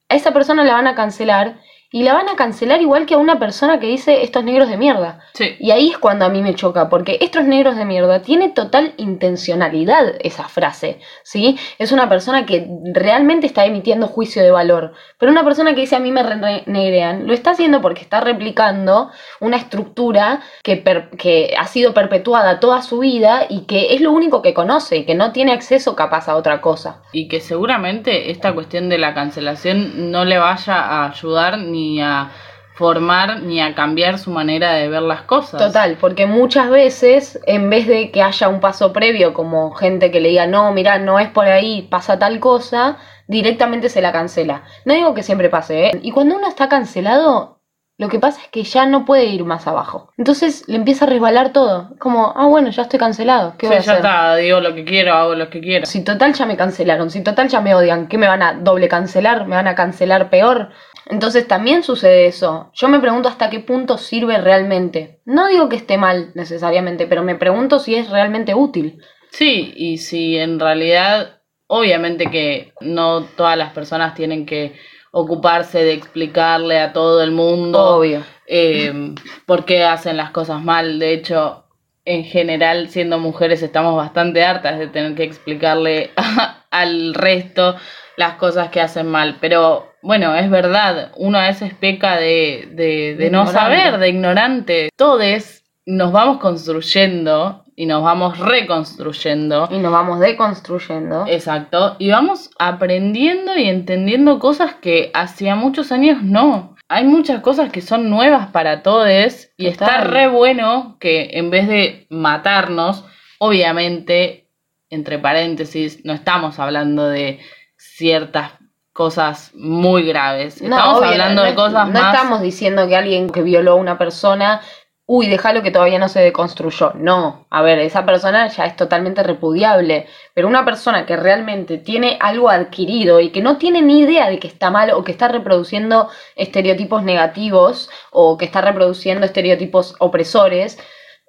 a 0.08 0.16
esa 0.16 0.32
persona 0.32 0.64
la 0.64 0.74
van 0.74 0.86
a 0.86 0.94
cancelar 0.94 1.60
y 1.96 2.02
la 2.02 2.12
van 2.12 2.28
a 2.28 2.34
cancelar 2.34 2.82
igual 2.82 3.06
que 3.06 3.14
a 3.14 3.18
una 3.18 3.38
persona 3.38 3.78
que 3.78 3.86
dice 3.86 4.24
estos 4.24 4.42
negros 4.42 4.68
de 4.68 4.76
mierda. 4.76 5.20
Sí. 5.32 5.54
Y 5.60 5.70
ahí 5.70 5.90
es 5.90 5.98
cuando 5.98 6.24
a 6.24 6.28
mí 6.28 6.42
me 6.42 6.56
choca, 6.56 6.88
porque 6.88 7.18
estos 7.20 7.44
negros 7.44 7.76
de 7.76 7.84
mierda 7.84 8.20
tiene 8.20 8.48
total 8.48 8.94
intencionalidad 8.96 10.14
esa 10.18 10.48
frase, 10.48 10.98
¿sí? 11.22 11.56
Es 11.78 11.92
una 11.92 12.08
persona 12.08 12.46
que 12.46 12.66
realmente 12.92 13.46
está 13.46 13.64
emitiendo 13.64 14.08
juicio 14.08 14.42
de 14.42 14.50
valor, 14.50 14.94
pero 15.18 15.30
una 15.30 15.44
persona 15.44 15.72
que 15.76 15.82
dice 15.82 15.94
a 15.94 16.00
mí 16.00 16.10
me 16.10 16.24
renegrean, 16.24 17.28
lo 17.28 17.32
está 17.32 17.50
haciendo 17.52 17.80
porque 17.80 18.02
está 18.02 18.20
replicando 18.20 19.12
una 19.40 19.56
estructura 19.56 20.40
que, 20.64 20.76
per- 20.76 21.10
que 21.10 21.54
ha 21.56 21.68
sido 21.68 21.94
perpetuada 21.94 22.58
toda 22.58 22.82
su 22.82 22.98
vida 22.98 23.46
y 23.48 23.66
que 23.66 23.94
es 23.94 24.00
lo 24.00 24.10
único 24.10 24.42
que 24.42 24.52
conoce 24.52 24.96
y 24.96 25.04
que 25.04 25.14
no 25.14 25.30
tiene 25.30 25.52
acceso 25.52 25.94
capaz 25.94 26.28
a 26.28 26.34
otra 26.34 26.60
cosa. 26.60 27.02
Y 27.12 27.28
que 27.28 27.38
seguramente 27.38 28.32
esta 28.32 28.52
cuestión 28.52 28.88
de 28.88 28.98
la 28.98 29.14
cancelación 29.14 30.10
no 30.10 30.24
le 30.24 30.38
vaya 30.38 30.74
a 30.80 31.08
ayudar 31.10 31.58
ni 31.58 31.83
a 32.00 32.30
formar 32.74 33.40
ni 33.42 33.60
a 33.60 33.74
cambiar 33.74 34.18
su 34.18 34.30
manera 34.30 34.72
de 34.72 34.88
ver 34.88 35.02
las 35.02 35.22
cosas. 35.22 35.60
Total, 35.60 35.96
porque 36.00 36.26
muchas 36.26 36.70
veces, 36.70 37.40
en 37.46 37.70
vez 37.70 37.86
de 37.86 38.10
que 38.10 38.20
haya 38.22 38.48
un 38.48 38.58
paso 38.60 38.92
previo, 38.92 39.32
como 39.32 39.70
gente 39.72 40.10
que 40.10 40.20
le 40.20 40.30
diga, 40.30 40.46
no, 40.46 40.72
mira, 40.72 40.98
no 40.98 41.20
es 41.20 41.28
por 41.28 41.46
ahí, 41.46 41.82
pasa 41.82 42.18
tal 42.18 42.40
cosa, 42.40 42.96
directamente 43.28 43.88
se 43.88 44.02
la 44.02 44.10
cancela. 44.12 44.64
No 44.84 44.92
digo 44.94 45.14
que 45.14 45.22
siempre 45.22 45.48
pase, 45.50 45.86
¿eh? 45.86 45.90
Y 46.02 46.10
cuando 46.10 46.34
uno 46.36 46.48
está 46.48 46.68
cancelado, 46.68 47.60
lo 47.96 48.08
que 48.08 48.18
pasa 48.18 48.40
es 48.42 48.48
que 48.48 48.64
ya 48.64 48.86
no 48.86 49.04
puede 49.04 49.26
ir 49.26 49.44
más 49.44 49.68
abajo. 49.68 50.10
Entonces 50.18 50.64
le 50.66 50.74
empieza 50.74 51.04
a 51.04 51.08
resbalar 51.08 51.52
todo. 51.52 51.90
Como, 52.00 52.32
ah, 52.34 52.46
bueno, 52.46 52.70
ya 52.70 52.82
estoy 52.82 52.98
cancelado, 52.98 53.54
¿qué 53.56 53.68
Sí, 53.68 53.72
voy 53.72 53.76
a 53.76 53.80
ya 53.82 53.92
hacer? 53.92 54.04
está, 54.04 54.34
digo 54.34 54.58
lo 54.58 54.74
que 54.74 54.84
quiero, 54.84 55.14
hago 55.14 55.36
lo 55.36 55.48
que 55.48 55.60
quiero. 55.60 55.86
Si 55.86 56.02
total 56.02 56.34
ya 56.34 56.44
me 56.44 56.56
cancelaron, 56.56 57.08
si 57.08 57.22
total 57.22 57.46
ya 57.48 57.60
me 57.60 57.72
odian, 57.76 58.08
¿qué 58.08 58.18
me 58.18 58.26
van 58.26 58.42
a 58.42 58.54
doble 58.54 58.88
cancelar? 58.88 59.46
¿Me 59.46 59.54
van 59.54 59.68
a 59.68 59.76
cancelar 59.76 60.28
peor? 60.28 60.70
Entonces 61.06 61.46
también 61.46 61.82
sucede 61.82 62.26
eso. 62.26 62.70
Yo 62.74 62.88
me 62.88 63.00
pregunto 63.00 63.28
hasta 63.28 63.50
qué 63.50 63.60
punto 63.60 63.98
sirve 63.98 64.38
realmente. 64.38 65.20
No 65.24 65.48
digo 65.48 65.68
que 65.68 65.76
esté 65.76 65.98
mal 65.98 66.32
necesariamente, 66.34 67.06
pero 67.06 67.22
me 67.22 67.34
pregunto 67.34 67.78
si 67.78 67.94
es 67.94 68.08
realmente 68.10 68.54
útil. 68.54 69.02
Sí, 69.30 69.72
y 69.76 69.98
si 69.98 70.38
en 70.38 70.60
realidad, 70.60 71.40
obviamente 71.66 72.30
que 72.30 72.72
no 72.80 73.24
todas 73.24 73.58
las 73.58 73.72
personas 73.72 74.14
tienen 74.14 74.46
que 74.46 74.74
ocuparse 75.10 75.84
de 75.84 75.92
explicarle 75.92 76.78
a 76.80 76.92
todo 76.92 77.22
el 77.22 77.30
mundo 77.30 77.96
Obvio. 77.98 78.22
eh, 78.46 79.14
por 79.46 79.64
qué 79.64 79.84
hacen 79.84 80.16
las 80.16 80.30
cosas 80.30 80.62
mal. 80.62 80.98
De 80.98 81.12
hecho, 81.14 81.64
en 82.04 82.24
general, 82.24 82.88
siendo 82.88 83.18
mujeres, 83.18 83.62
estamos 83.62 83.96
bastante 83.96 84.44
hartas 84.44 84.78
de 84.78 84.88
tener 84.88 85.14
que 85.14 85.24
explicarle 85.24 86.10
al 86.70 87.14
resto 87.14 87.76
las 88.16 88.34
cosas 88.34 88.70
que 88.70 88.80
hacen 88.80 89.06
mal. 89.06 89.38
Pero 89.40 89.93
bueno, 90.04 90.34
es 90.34 90.50
verdad, 90.50 91.12
uno 91.16 91.38
a 91.38 91.48
veces 91.48 91.72
peca 91.74 92.16
de, 92.16 92.68
de, 92.72 93.16
de 93.16 93.30
no 93.30 93.46
saber, 93.46 93.98
de 93.98 94.10
ignorante. 94.10 94.90
Todos 94.96 95.62
nos 95.86 96.12
vamos 96.12 96.38
construyendo 96.38 97.64
y 97.74 97.86
nos 97.86 98.02
vamos 98.02 98.38
reconstruyendo. 98.38 99.66
Y 99.70 99.78
nos 99.78 99.92
vamos 99.92 100.20
deconstruyendo. 100.20 101.24
Exacto. 101.26 101.96
Y 101.98 102.10
vamos 102.10 102.50
aprendiendo 102.58 103.56
y 103.56 103.68
entendiendo 103.68 104.38
cosas 104.38 104.74
que 104.74 105.10
hacía 105.14 105.56
muchos 105.56 105.90
años 105.90 106.22
no. 106.22 106.76
Hay 106.88 107.04
muchas 107.04 107.40
cosas 107.40 107.72
que 107.72 107.80
son 107.80 108.10
nuevas 108.10 108.48
para 108.48 108.82
todos 108.82 109.08
y 109.56 109.66
está 109.66 110.02
re 110.02 110.28
bueno 110.28 110.98
que 111.00 111.30
en 111.32 111.48
vez 111.48 111.66
de 111.66 112.06
matarnos, 112.10 113.06
obviamente, 113.38 114.50
entre 114.90 115.18
paréntesis, 115.18 116.04
no 116.04 116.12
estamos 116.12 116.58
hablando 116.58 117.08
de 117.08 117.40
ciertas 117.78 118.52
cosas 118.94 119.50
muy 119.54 120.06
graves. 120.06 120.62
Estamos 120.62 121.00
obvio, 121.00 121.10
hablando 121.10 121.42
no 121.42 121.48
de 121.48 121.54
cosas 121.54 121.88
no 121.88 122.00
más... 122.00 122.14
estamos 122.14 122.40
diciendo 122.40 122.86
que 122.86 122.96
alguien 122.96 123.28
que 123.28 123.42
violó 123.42 123.72
a 123.72 123.74
una 123.74 123.98
persona, 123.98 124.60
uy, 125.04 125.26
déjalo 125.26 125.62
que 125.62 125.72
todavía 125.72 125.98
no 125.98 126.08
se 126.08 126.20
deconstruyó. 126.20 126.92
No, 126.94 127.44
a 127.50 127.60
ver, 127.60 127.80
esa 127.80 128.06
persona 128.06 128.46
ya 128.46 128.66
es 128.66 128.76
totalmente 128.76 129.24
repudiable. 129.24 130.06
Pero 130.32 130.46
una 130.46 130.64
persona 130.64 131.06
que 131.06 131.16
realmente 131.16 131.76
tiene 131.78 132.18
algo 132.20 132.48
adquirido 132.48 133.18
y 133.18 133.30
que 133.30 133.42
no 133.42 133.56
tiene 133.58 133.82
ni 133.82 133.98
idea 133.98 134.30
de 134.30 134.38
que 134.38 134.46
está 134.46 134.70
mal 134.70 134.92
o 134.92 135.02
que 135.02 135.10
está 135.10 135.26
reproduciendo 135.26 136.08
estereotipos 136.36 137.02
negativos 137.02 137.90
o 138.12 138.38
que 138.38 138.44
está 138.44 138.60
reproduciendo 138.60 139.26
estereotipos 139.26 139.96
opresores. 139.98 140.78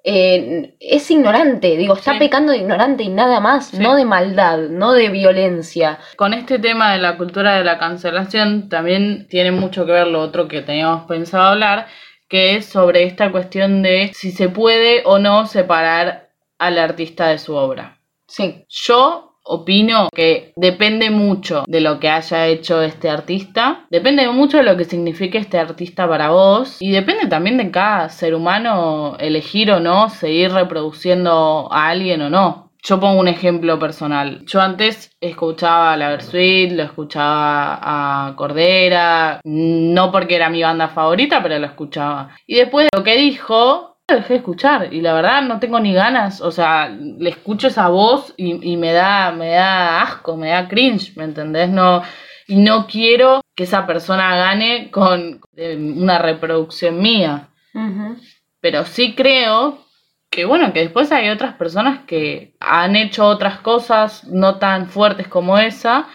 Eh, 0.08 0.76
es 0.78 1.10
ignorante, 1.10 1.76
digo, 1.76 1.94
está 1.94 2.12
Sí. 2.12 2.18
pecando 2.20 2.52
de 2.52 2.58
ignorante 2.58 3.02
y 3.02 3.08
nada 3.08 3.40
más, 3.40 3.66
Sí. 3.70 3.78
no 3.78 3.96
de 3.96 4.04
maldad, 4.04 4.58
no 4.70 4.92
de 4.92 5.08
violencia. 5.08 5.98
Con 6.16 6.32
este 6.32 6.60
tema 6.60 6.92
de 6.92 6.98
la 6.98 7.16
cultura 7.16 7.56
de 7.56 7.64
la 7.64 7.76
cancelación 7.78 8.68
también 8.68 9.26
tiene 9.28 9.50
mucho 9.50 9.84
que 9.84 9.90
ver 9.92 10.06
lo 10.06 10.20
otro 10.20 10.46
que 10.46 10.62
teníamos 10.62 11.06
pensado 11.06 11.42
hablar, 11.48 11.88
que 12.28 12.54
es 12.54 12.66
sobre 12.66 13.02
esta 13.02 13.32
cuestión 13.32 13.82
de 13.82 14.12
si 14.14 14.30
se 14.30 14.48
puede 14.48 15.02
o 15.06 15.18
no 15.18 15.46
separar 15.46 16.28
al 16.58 16.78
artista 16.78 17.26
de 17.28 17.38
su 17.38 17.56
obra. 17.56 17.98
Sí, 18.28 18.64
Yo 18.68 19.25
opino 19.46 20.08
que 20.14 20.52
depende 20.56 21.10
mucho 21.10 21.64
de 21.66 21.80
lo 21.80 21.98
que 22.00 22.08
haya 22.08 22.46
hecho 22.46 22.82
este 22.82 23.08
artista, 23.08 23.86
depende 23.90 24.28
mucho 24.28 24.58
de 24.58 24.64
lo 24.64 24.76
que 24.76 24.84
signifique 24.84 25.38
este 25.38 25.58
artista 25.58 26.08
para 26.08 26.30
vos 26.30 26.76
y 26.80 26.90
depende 26.90 27.26
también 27.26 27.56
de 27.56 27.70
cada 27.70 28.08
ser 28.08 28.34
humano 28.34 29.16
elegir 29.18 29.70
o 29.70 29.80
no 29.80 30.08
seguir 30.08 30.52
reproduciendo 30.52 31.68
a 31.72 31.88
alguien 31.88 32.22
o 32.22 32.30
no. 32.30 32.66
Yo 32.82 33.00
pongo 33.00 33.18
un 33.18 33.26
ejemplo 33.26 33.80
personal. 33.80 34.44
Yo 34.46 34.60
antes 34.60 35.10
escuchaba 35.20 35.94
a 35.94 35.96
La 35.96 36.10
Versuit, 36.10 36.70
lo 36.70 36.84
escuchaba 36.84 37.80
a 37.82 38.36
Cordera, 38.36 39.40
no 39.42 40.12
porque 40.12 40.36
era 40.36 40.50
mi 40.50 40.62
banda 40.62 40.86
favorita, 40.86 41.42
pero 41.42 41.58
lo 41.58 41.66
escuchaba. 41.66 42.36
Y 42.46 42.54
después 42.54 42.86
de 42.86 42.96
lo 42.96 43.02
que 43.02 43.16
dijo, 43.16 43.95
lo 44.08 44.16
dejé 44.16 44.34
de 44.34 44.38
escuchar 44.38 44.94
y 44.94 45.00
la 45.00 45.14
verdad 45.14 45.42
no 45.42 45.58
tengo 45.58 45.80
ni 45.80 45.92
ganas, 45.92 46.40
o 46.40 46.52
sea, 46.52 46.88
le 46.88 47.30
escucho 47.30 47.66
esa 47.66 47.88
voz 47.88 48.32
y, 48.36 48.72
y 48.72 48.76
me 48.76 48.92
da 48.92 49.32
me 49.32 49.50
da 49.50 50.02
asco, 50.02 50.36
me 50.36 50.50
da 50.50 50.68
cringe, 50.68 51.16
¿me 51.16 51.24
entendés? 51.24 51.68
No 51.68 52.02
y 52.46 52.56
no 52.56 52.86
quiero 52.86 53.40
que 53.56 53.64
esa 53.64 53.84
persona 53.86 54.36
gane 54.36 54.90
con 54.92 55.40
eh, 55.56 55.76
una 55.76 56.18
reproducción 56.18 57.00
mía, 57.00 57.48
pero 58.60 58.84
sí 58.84 59.14
creo 59.16 59.84
que 60.30 60.44
bueno, 60.44 60.72
que 60.72 60.80
después 60.80 61.10
hay 61.10 61.28
otras 61.28 61.54
personas 61.54 62.04
que 62.06 62.54
han 62.60 62.94
hecho 62.94 63.26
otras 63.26 63.58
cosas 63.58 64.24
no 64.28 64.58
tan 64.58 64.88
fuertes 64.88 65.26
como 65.26 65.58
esa 65.58 66.06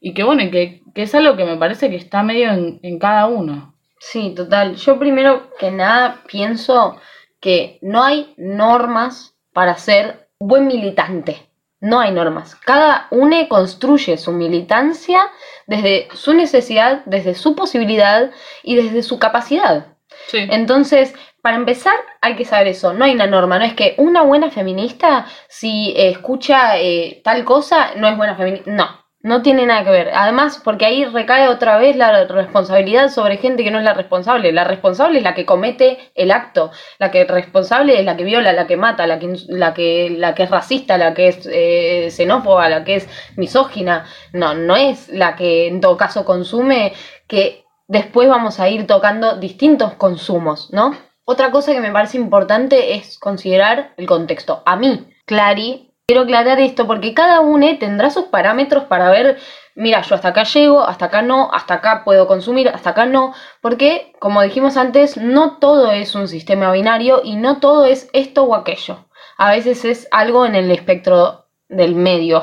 y 0.00 0.12
que 0.12 0.24
bueno, 0.24 0.50
que, 0.50 0.82
que 0.92 1.02
es 1.02 1.14
algo 1.14 1.36
que 1.36 1.44
me 1.44 1.56
parece 1.56 1.88
que 1.88 1.96
está 1.96 2.24
medio 2.24 2.50
en, 2.50 2.80
en 2.82 2.98
cada 2.98 3.26
uno. 3.26 3.74
Sí, 4.00 4.32
total. 4.34 4.76
Yo 4.76 4.98
primero 4.98 5.50
que 5.58 5.70
nada 5.70 6.22
pienso 6.26 7.00
que 7.40 7.78
no 7.82 8.02
hay 8.02 8.34
normas 8.36 9.34
para 9.52 9.76
ser 9.76 10.28
buen 10.38 10.66
militante. 10.66 11.48
No 11.80 12.00
hay 12.00 12.10
normas. 12.10 12.56
Cada 12.56 13.06
uno 13.10 13.36
construye 13.48 14.18
su 14.18 14.32
militancia 14.32 15.30
desde 15.66 16.08
su 16.12 16.34
necesidad, 16.34 17.02
desde 17.06 17.34
su 17.34 17.54
posibilidad 17.54 18.30
y 18.64 18.74
desde 18.74 19.02
su 19.02 19.18
capacidad. 19.20 19.86
Sí. 20.26 20.38
Entonces, 20.50 21.14
para 21.40 21.56
empezar, 21.56 21.94
hay 22.20 22.34
que 22.34 22.44
saber 22.44 22.66
eso. 22.66 22.92
No 22.92 23.04
hay 23.04 23.12
una 23.12 23.28
norma. 23.28 23.58
No 23.58 23.64
es 23.64 23.74
que 23.74 23.94
una 23.98 24.22
buena 24.22 24.50
feminista, 24.50 25.26
si 25.48 25.94
escucha 25.96 26.78
eh, 26.78 27.20
tal 27.22 27.44
cosa, 27.44 27.92
no 27.96 28.08
es 28.08 28.16
buena 28.16 28.34
feminista. 28.36 28.70
No. 28.70 29.07
No 29.20 29.42
tiene 29.42 29.66
nada 29.66 29.82
que 29.82 29.90
ver. 29.90 30.10
Además, 30.14 30.60
porque 30.62 30.86
ahí 30.86 31.04
recae 31.04 31.48
otra 31.48 31.76
vez 31.76 31.96
la 31.96 32.24
responsabilidad 32.26 33.10
sobre 33.10 33.38
gente 33.38 33.64
que 33.64 33.72
no 33.72 33.78
es 33.78 33.84
la 33.84 33.94
responsable. 33.94 34.52
La 34.52 34.62
responsable 34.62 35.18
es 35.18 35.24
la 35.24 35.34
que 35.34 35.44
comete 35.44 35.98
el 36.14 36.30
acto. 36.30 36.70
La 37.00 37.10
que 37.10 37.24
responsable 37.24 37.98
es 37.98 38.04
la 38.04 38.16
que 38.16 38.22
viola, 38.22 38.52
la 38.52 38.68
que 38.68 38.76
mata, 38.76 39.08
la 39.08 39.18
que, 39.18 39.34
la 39.48 39.74
que, 39.74 40.10
la 40.10 40.34
que 40.34 40.44
es 40.44 40.50
racista, 40.50 40.96
la 40.98 41.14
que 41.14 41.28
es 41.28 41.48
eh, 41.50 42.10
xenófoba, 42.12 42.68
la 42.68 42.84
que 42.84 42.94
es 42.96 43.08
misógina. 43.36 44.06
No, 44.32 44.54
no 44.54 44.76
es 44.76 45.08
la 45.08 45.34
que 45.34 45.66
en 45.66 45.80
todo 45.80 45.96
caso 45.96 46.24
consume, 46.24 46.92
que 47.26 47.64
después 47.88 48.28
vamos 48.28 48.60
a 48.60 48.68
ir 48.68 48.86
tocando 48.86 49.36
distintos 49.36 49.94
consumos, 49.94 50.68
¿no? 50.72 50.96
Otra 51.24 51.50
cosa 51.50 51.72
que 51.72 51.80
me 51.80 51.92
parece 51.92 52.16
importante 52.18 52.94
es 52.94 53.18
considerar 53.18 53.92
el 53.96 54.06
contexto. 54.06 54.62
A 54.64 54.76
mí, 54.76 55.08
Clary, 55.26 55.87
Quiero 56.10 56.22
aclarar 56.22 56.58
esto 56.58 56.86
porque 56.86 57.12
cada 57.12 57.40
uno 57.40 57.66
tendrá 57.78 58.08
sus 58.08 58.28
parámetros 58.28 58.84
para 58.84 59.10
ver, 59.10 59.36
mira, 59.74 60.00
yo 60.00 60.14
hasta 60.14 60.28
acá 60.28 60.44
llego, 60.44 60.82
hasta 60.82 61.04
acá 61.04 61.20
no, 61.20 61.50
hasta 61.52 61.74
acá 61.74 62.02
puedo 62.02 62.26
consumir, 62.26 62.70
hasta 62.70 62.88
acá 62.88 63.04
no, 63.04 63.34
porque 63.60 64.14
como 64.18 64.40
dijimos 64.40 64.78
antes, 64.78 65.18
no 65.18 65.58
todo 65.58 65.92
es 65.92 66.14
un 66.14 66.26
sistema 66.26 66.72
binario 66.72 67.20
y 67.22 67.36
no 67.36 67.58
todo 67.58 67.84
es 67.84 68.08
esto 68.14 68.44
o 68.44 68.54
aquello. 68.54 69.04
A 69.36 69.50
veces 69.50 69.84
es 69.84 70.08
algo 70.10 70.46
en 70.46 70.54
el 70.54 70.70
espectro 70.70 71.44
del 71.68 71.94
medio. 71.94 72.42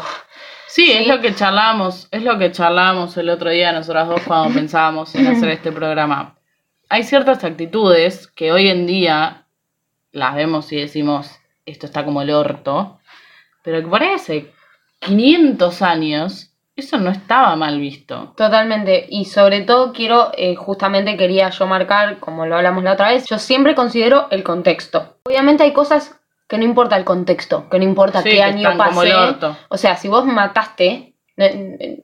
Sí, 0.68 0.92
es 0.92 1.08
lo 1.08 1.20
que 1.20 1.34
charlamos, 1.34 2.08
es 2.12 2.22
lo 2.22 2.38
que 2.38 2.52
charlamos 2.52 3.18
el 3.18 3.32
otro 3.32 3.50
día 3.50 3.72
nosotras 3.72 4.08
dos 4.08 4.22
cuando 4.28 4.54
pensábamos 4.60 5.16
en 5.16 5.26
hacer 5.26 5.50
este 5.50 5.72
programa. 5.72 6.38
Hay 6.88 7.02
ciertas 7.02 7.44
actitudes 7.44 8.28
que 8.28 8.52
hoy 8.52 8.70
en 8.70 8.86
día 8.86 9.48
las 10.12 10.36
vemos 10.36 10.72
y 10.72 10.76
decimos, 10.76 11.40
esto 11.66 11.88
está 11.88 12.06
como 12.06 12.22
el 12.22 12.30
orto, 12.30 13.00
pero 13.66 13.82
que 13.82 13.88
por 13.88 14.02
ahí 14.02 14.14
hace 14.14 14.54
500 15.00 15.82
años 15.82 16.52
eso 16.76 16.98
no 16.98 17.10
estaba 17.10 17.56
mal 17.56 17.80
visto. 17.80 18.34
Totalmente. 18.36 19.06
Y 19.10 19.26
sobre 19.26 19.62
todo 19.62 19.94
quiero, 19.94 20.32
eh, 20.38 20.56
justamente 20.56 21.16
quería 21.16 21.50
yo 21.50 21.68
marcar, 21.68 22.20
como 22.20 22.46
lo 22.46 22.58
hablamos 22.58 22.84
la 22.84 22.94
otra 22.94 23.10
vez, 23.10 23.26
yo 23.30 23.40
siempre 23.40 23.76
considero 23.76 24.28
el 24.30 24.44
contexto. 24.44 25.18
Obviamente 25.24 25.64
hay 25.64 25.72
cosas 25.72 26.20
que 26.50 26.58
no 26.58 26.66
importa 26.66 26.98
el 26.98 27.06
contexto, 27.06 27.70
que 27.70 27.78
no 27.80 27.86
importa 27.86 28.22
Sí, 28.22 28.30
qué 28.30 28.36
que 28.36 28.44
año 28.44 28.78
pasé. 28.78 29.16
orto. 29.16 29.58
O 29.70 29.78
sea, 29.78 29.96
si 29.96 30.10
vos 30.10 30.26
mataste, 30.26 31.16
no, 31.38 31.46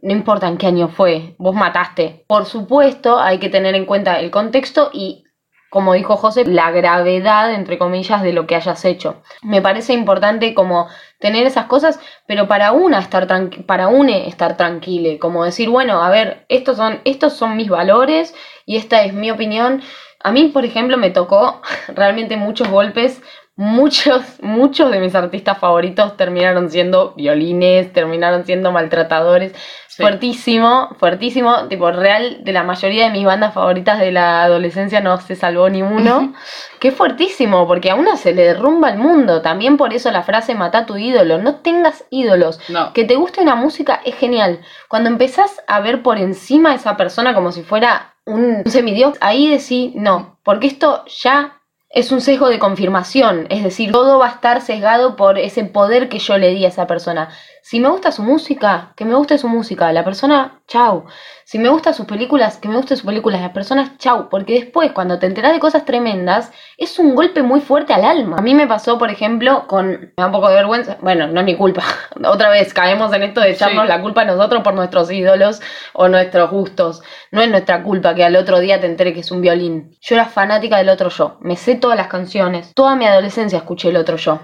no 0.01 0.11
importa 0.11 0.47
en 0.47 0.57
qué 0.57 0.67
año 0.67 0.87
fue, 0.87 1.35
vos 1.37 1.53
mataste. 1.53 2.23
Por 2.27 2.45
supuesto, 2.45 3.19
hay 3.19 3.39
que 3.39 3.49
tener 3.49 3.75
en 3.75 3.85
cuenta 3.85 4.19
el 4.19 4.31
contexto 4.31 4.89
y, 4.93 5.25
como 5.71 5.93
dijo 5.93 6.17
José, 6.17 6.43
la 6.43 6.69
gravedad, 6.69 7.53
entre 7.53 7.77
comillas, 7.77 8.21
de 8.21 8.33
lo 8.33 8.45
que 8.45 8.55
hayas 8.57 8.83
hecho. 8.83 9.23
Me 9.41 9.61
parece 9.61 9.93
importante 9.93 10.53
como 10.53 10.89
tener 11.17 11.47
esas 11.47 11.67
cosas, 11.67 11.97
pero 12.27 12.49
para 12.49 12.73
una 12.73 12.99
estar 12.99 13.25
para 13.65 13.87
une 13.87 14.27
estar 14.27 14.57
tranquile, 14.57 15.17
como 15.17 15.45
decir, 15.45 15.69
bueno, 15.69 16.03
a 16.03 16.09
ver, 16.09 16.45
estos 16.49 16.75
son, 16.75 16.99
estos 17.05 17.37
son 17.37 17.55
mis 17.55 17.69
valores 17.69 18.35
y 18.65 18.75
esta 18.75 19.03
es 19.03 19.13
mi 19.13 19.31
opinión. 19.31 19.81
A 20.21 20.33
mí, 20.33 20.49
por 20.49 20.65
ejemplo, 20.65 20.97
me 20.97 21.09
tocó 21.09 21.61
realmente 21.87 22.35
muchos 22.35 22.67
golpes. 22.67 23.21
Muchos, 23.61 24.41
muchos 24.41 24.89
de 24.89 24.99
mis 24.99 25.13
artistas 25.13 25.59
favoritos 25.59 26.17
terminaron 26.17 26.71
siendo 26.71 27.13
violines, 27.13 27.93
terminaron 27.93 28.43
siendo 28.43 28.71
maltratadores. 28.71 29.53
Sí. 29.87 30.01
Fuertísimo, 30.01 30.89
fuertísimo. 30.97 31.67
Tipo, 31.67 31.91
real, 31.91 32.43
de 32.43 32.53
la 32.53 32.63
mayoría 32.63 33.05
de 33.05 33.11
mis 33.11 33.23
bandas 33.23 33.53
favoritas 33.53 33.99
de 33.99 34.11
la 34.11 34.41
adolescencia 34.41 34.99
no 34.99 35.21
se 35.21 35.35
salvó 35.35 35.69
ni 35.69 35.83
uno. 35.83 36.33
Qué 36.79 36.91
fuertísimo, 36.91 37.67
porque 37.67 37.91
a 37.91 37.95
uno 37.95 38.17
se 38.17 38.33
le 38.33 38.45
derrumba 38.45 38.89
el 38.89 38.97
mundo. 38.97 39.43
También 39.43 39.77
por 39.77 39.93
eso 39.93 40.09
la 40.09 40.23
frase 40.23 40.55
mata 40.55 40.79
a 40.79 40.85
tu 40.87 40.97
ídolo. 40.97 41.37
No 41.37 41.57
tengas 41.57 42.03
ídolos. 42.09 42.59
No. 42.67 42.93
Que 42.93 43.03
te 43.03 43.15
guste 43.15 43.41
una 43.41 43.53
música 43.53 44.01
es 44.03 44.15
genial. 44.15 44.61
Cuando 44.87 45.07
empezás 45.07 45.61
a 45.67 45.81
ver 45.81 46.01
por 46.01 46.17
encima 46.17 46.71
a 46.71 46.75
esa 46.75 46.97
persona 46.97 47.35
como 47.35 47.51
si 47.51 47.61
fuera 47.61 48.15
un 48.25 48.63
semidios, 48.65 49.19
ahí 49.21 49.47
decís 49.47 49.91
no, 49.93 50.39
porque 50.43 50.65
esto 50.65 51.05
ya 51.05 51.60
es 51.93 52.11
un 52.11 52.21
sesgo 52.21 52.49
de 52.49 52.59
confirmación. 52.59 53.47
Es 53.49 53.63
decir, 53.63 53.91
todo 53.91 54.19
va 54.19 54.27
a 54.27 54.31
estar 54.31 54.61
sesgado 54.61 55.15
por 55.15 55.37
ese 55.37 55.65
poder 55.65 56.09
que 56.09 56.19
yo 56.19 56.37
le 56.37 56.51
di 56.51 56.65
a 56.65 56.69
esa 56.69 56.87
persona. 56.87 57.29
Si 57.63 57.79
me 57.79 57.89
gusta 57.89 58.11
su 58.11 58.23
música, 58.23 58.93
que 58.95 59.05
me 59.05 59.15
guste 59.15 59.37
su 59.37 59.47
música. 59.47 59.91
La 59.91 60.05
persona, 60.05 60.60
chau. 60.71 61.05
Si 61.43 61.59
me 61.59 61.67
gustan 61.69 61.93
sus 61.93 62.05
películas, 62.05 62.57
que 62.57 62.69
me 62.69 62.77
gusten 62.77 62.95
sus 62.95 63.05
películas. 63.05 63.41
Las 63.41 63.51
personas, 63.51 63.97
chau. 63.97 64.29
Porque 64.29 64.53
después, 64.53 64.91
cuando 64.93 65.19
te 65.19 65.25
enteras 65.25 65.51
de 65.51 65.59
cosas 65.59 65.83
tremendas, 65.83 66.51
es 66.77 66.97
un 66.97 67.13
golpe 67.13 67.41
muy 67.43 67.59
fuerte 67.59 67.93
al 67.93 68.05
alma. 68.05 68.37
A 68.37 68.41
mí 68.41 68.53
me 68.55 68.67
pasó, 68.67 68.97
por 68.97 69.11
ejemplo, 69.11 69.67
con. 69.67 69.87
Me 69.89 70.13
da 70.17 70.27
un 70.27 70.31
poco 70.31 70.47
de 70.49 70.55
vergüenza. 70.55 70.97
Bueno, 71.01 71.27
no 71.27 71.41
es 71.41 71.45
mi 71.45 71.55
culpa. 71.57 71.83
Otra 72.23 72.49
vez 72.49 72.73
caemos 72.73 73.11
en 73.13 73.23
esto 73.23 73.41
de 73.41 73.51
echarnos 73.51 73.83
Sí. 73.83 73.89
la 73.89 74.01
culpa 74.01 74.21
a 74.21 74.25
nosotros 74.25 74.63
por 74.63 74.73
nuestros 74.73 75.11
ídolos 75.11 75.61
o 75.93 76.07
nuestros 76.07 76.49
gustos. 76.49 77.01
No 77.31 77.41
es 77.41 77.49
nuestra 77.49 77.83
culpa 77.83 78.15
que 78.15 78.23
al 78.23 78.35
otro 78.37 78.59
día 78.59 78.79
te 78.79 78.85
entere 78.85 79.13
que 79.13 79.19
es 79.19 79.31
un 79.31 79.41
violín. 79.41 79.97
Yo 80.01 80.15
era 80.15 80.25
fanática 80.25 80.77
del 80.77 80.89
otro 80.89 81.09
yo. 81.09 81.37
Me 81.41 81.57
sé 81.57 81.75
todas 81.75 81.97
las 81.97 82.07
canciones. 82.07 82.73
Toda 82.73 82.95
mi 82.95 83.05
adolescencia 83.05 83.57
escuché 83.57 83.89
el 83.89 83.97
otro 83.97 84.15
yo. 84.15 84.39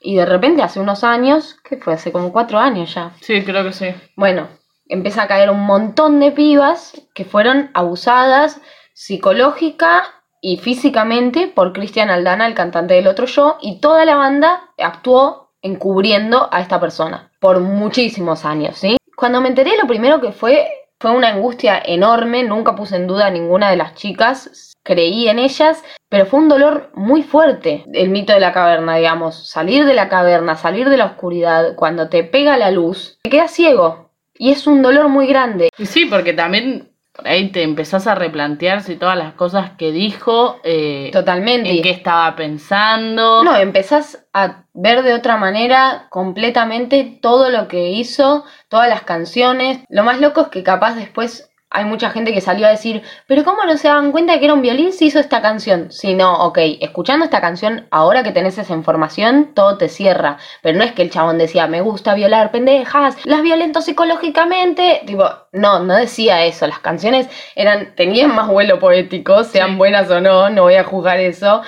Y 0.00 0.16
de 0.16 0.26
repente, 0.26 0.62
hace 0.62 0.78
unos 0.78 1.02
años, 1.02 1.56
¿qué 1.68 1.76
fue? 1.76 1.92
Hace 1.94 2.12
como 2.12 2.32
cuatro 2.32 2.58
años 2.58 2.94
ya. 2.94 3.10
Sí, 3.20 3.42
creo 3.42 3.64
que 3.64 3.72
sí. 3.72 3.86
Bueno, 4.14 4.46
empieza 4.88 5.22
a 5.22 5.28
caer 5.28 5.50
un 5.50 5.64
montón 5.64 6.20
de 6.20 6.32
pibas 6.32 7.00
que 7.14 7.24
fueron 7.24 7.70
abusadas 7.74 8.60
psicológica 8.94 10.04
y 10.40 10.58
físicamente 10.58 11.48
por 11.48 11.72
Cristian 11.72 12.10
Aldana, 12.10 12.46
el 12.46 12.54
cantante 12.54 12.94
del 12.94 13.06
otro 13.06 13.26
yo, 13.26 13.58
y 13.60 13.80
toda 13.80 14.04
la 14.04 14.16
banda 14.16 14.70
actuó 14.78 15.52
encubriendo 15.62 16.48
a 16.52 16.60
esta 16.60 16.80
persona 16.80 17.32
por 17.40 17.60
muchísimos 17.60 18.44
años, 18.44 18.78
¿sí? 18.78 18.96
Cuando 19.16 19.40
me 19.40 19.48
enteré, 19.48 19.76
lo 19.76 19.88
primero 19.88 20.20
que 20.20 20.32
fue 20.32 20.68
fue 21.00 21.12
una 21.12 21.28
angustia 21.28 21.80
enorme, 21.84 22.42
nunca 22.42 22.74
puse 22.74 22.96
en 22.96 23.06
duda 23.06 23.26
a 23.26 23.30
ninguna 23.30 23.70
de 23.70 23.76
las 23.76 23.94
chicas, 23.94 24.72
creí 24.82 25.28
en 25.28 25.38
ellas, 25.38 25.84
pero 26.08 26.26
fue 26.26 26.40
un 26.40 26.48
dolor 26.48 26.90
muy 26.94 27.22
fuerte, 27.22 27.84
el 27.92 28.08
mito 28.08 28.32
de 28.32 28.40
la 28.40 28.52
caverna, 28.52 28.96
digamos, 28.96 29.48
salir 29.48 29.84
de 29.84 29.94
la 29.94 30.08
caverna, 30.08 30.56
salir 30.56 30.88
de 30.88 30.96
la 30.96 31.06
oscuridad, 31.06 31.76
cuando 31.76 32.08
te 32.08 32.24
pega 32.24 32.56
la 32.56 32.72
luz, 32.72 33.18
te 33.22 33.30
quedas 33.30 33.52
ciego, 33.52 34.07
y 34.38 34.50
es 34.50 34.66
un 34.66 34.82
dolor 34.82 35.08
muy 35.08 35.26
grande. 35.26 35.70
Sí, 35.78 36.06
porque 36.06 36.32
también 36.32 36.88
por 37.18 37.26
ahí 37.26 37.50
te 37.50 37.64
empezás 37.64 38.06
a 38.06 38.14
replantear 38.14 38.80
si 38.80 38.94
todas 38.94 39.18
las 39.18 39.34
cosas 39.34 39.72
que 39.76 39.90
dijo, 39.90 40.60
eh, 40.62 41.10
Totalmente. 41.12 41.68
en 41.70 41.82
qué 41.82 41.90
estaba 41.90 42.36
pensando. 42.36 43.42
No, 43.42 43.56
empezás 43.56 44.24
a 44.32 44.62
ver 44.72 45.02
de 45.02 45.14
otra 45.14 45.36
manera 45.36 46.06
completamente 46.10 47.18
todo 47.20 47.50
lo 47.50 47.66
que 47.66 47.90
hizo, 47.90 48.44
todas 48.68 48.88
las 48.88 49.02
canciones. 49.02 49.80
Lo 49.88 50.04
más 50.04 50.20
loco 50.20 50.42
es 50.42 50.48
que 50.48 50.62
capaz 50.62 50.94
después 50.94 51.50
hay 51.70 51.84
mucha 51.84 52.10
gente 52.10 52.32
que 52.32 52.40
salió 52.40 52.66
a 52.66 52.70
decir, 52.70 53.02
pero 53.26 53.44
¿cómo 53.44 53.64
no 53.64 53.76
se 53.76 53.88
daban 53.88 54.10
cuenta 54.10 54.32
de 54.32 54.38
que 54.38 54.46
era 54.46 54.54
un 54.54 54.62
violín 54.62 54.92
si 54.92 55.06
hizo 55.06 55.18
esta 55.20 55.42
canción? 55.42 55.92
Si 55.92 56.14
no, 56.14 56.44
ok, 56.46 56.58
escuchando 56.80 57.24
esta 57.26 57.40
canción, 57.42 57.86
ahora 57.90 58.22
que 58.22 58.32
tenés 58.32 58.56
esa 58.56 58.72
información, 58.72 59.52
todo 59.54 59.76
te 59.76 59.88
cierra. 59.88 60.38
Pero 60.62 60.78
no 60.78 60.84
es 60.84 60.92
que 60.92 61.02
el 61.02 61.10
chabón 61.10 61.36
decía, 61.36 61.66
me 61.66 61.82
gusta 61.82 62.14
violar 62.14 62.50
pendejas, 62.50 63.16
las 63.26 63.42
violento 63.42 63.82
psicológicamente. 63.82 65.02
Tipo, 65.06 65.28
no, 65.52 65.80
no 65.80 65.94
decía 65.94 66.44
eso. 66.44 66.66
Las 66.66 66.78
canciones 66.78 67.28
eran, 67.54 67.94
tenían 67.94 68.34
más 68.34 68.48
vuelo 68.48 68.78
poético, 68.78 69.44
sean 69.44 69.70
Sí. 69.72 69.76
buenas 69.76 70.10
o 70.10 70.20
no, 70.20 70.48
no 70.50 70.62
voy 70.62 70.74
a 70.76 70.84
juzgar 70.84 71.20
eso. 71.20 71.62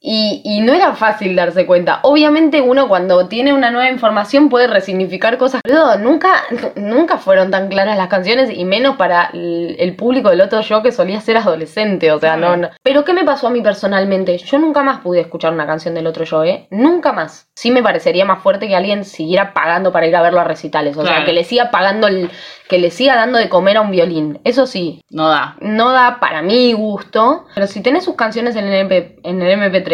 Y, 0.00 0.42
y 0.44 0.60
no 0.60 0.74
era 0.74 0.94
fácil 0.94 1.34
darse 1.34 1.66
cuenta. 1.66 2.00
Obviamente 2.02 2.60
uno 2.60 2.86
cuando 2.88 3.26
tiene 3.26 3.52
una 3.52 3.70
nueva 3.70 3.90
información 3.90 4.48
puede 4.48 4.68
resignificar 4.68 5.38
cosas. 5.38 5.60
Pero 5.64 5.96
nunca, 5.98 6.44
nunca 6.76 7.18
fueron 7.18 7.50
tan 7.50 7.68
claras 7.68 7.96
las 7.96 8.08
canciones 8.08 8.50
y 8.52 8.64
menos 8.64 8.96
para 8.96 9.30
el, 9.32 9.76
el 9.78 9.96
público 9.96 10.30
del 10.30 10.40
otro 10.40 10.60
yo 10.60 10.82
que 10.82 10.92
solía 10.92 11.20
ser 11.20 11.36
adolescente. 11.36 12.12
O 12.12 12.20
sea, 12.20 12.36
no, 12.36 12.56
no. 12.56 12.70
Pero 12.82 13.04
¿qué 13.04 13.12
me 13.12 13.24
pasó 13.24 13.48
a 13.48 13.50
mí 13.50 13.60
personalmente? 13.60 14.38
Yo 14.38 14.58
nunca 14.58 14.82
más 14.82 15.00
pude 15.00 15.20
escuchar 15.20 15.52
una 15.52 15.66
canción 15.66 15.94
del 15.94 16.06
otro 16.06 16.24
yo, 16.24 16.44
¿eh? 16.44 16.68
Nunca 16.70 17.12
más. 17.12 17.48
Sí 17.54 17.70
me 17.72 17.82
parecería 17.82 18.24
más 18.24 18.40
fuerte 18.42 18.68
que 18.68 18.76
alguien 18.76 19.04
siguiera 19.04 19.52
pagando 19.52 19.90
para 19.90 20.06
ir 20.06 20.14
a 20.14 20.22
verlo 20.22 20.40
a 20.40 20.44
recitales. 20.44 20.96
O 20.96 21.04
sea, 21.04 21.24
que 21.24 21.32
le 21.32 21.42
siga 21.42 21.72
pagando 21.72 22.06
el, 22.06 22.30
que 22.68 22.78
le 22.78 22.90
siga 22.90 23.16
dando 23.16 23.38
de 23.38 23.48
comer 23.48 23.78
a 23.78 23.80
un 23.80 23.90
violín. 23.90 24.40
Eso 24.44 24.66
sí, 24.66 25.02
No 25.10 25.28
da. 25.28 25.56
no 25.60 25.90
da 25.90 26.20
para 26.20 26.42
mi 26.42 26.72
gusto, 26.72 27.46
pero 27.54 27.66
si 27.66 27.82
tenés 27.82 28.04
sus 28.04 28.14
canciones 28.14 28.54
en 28.54 28.66
el, 28.66 28.74
MP, 28.74 29.18
en 29.24 29.42
el 29.42 29.58
MP3 29.58 29.87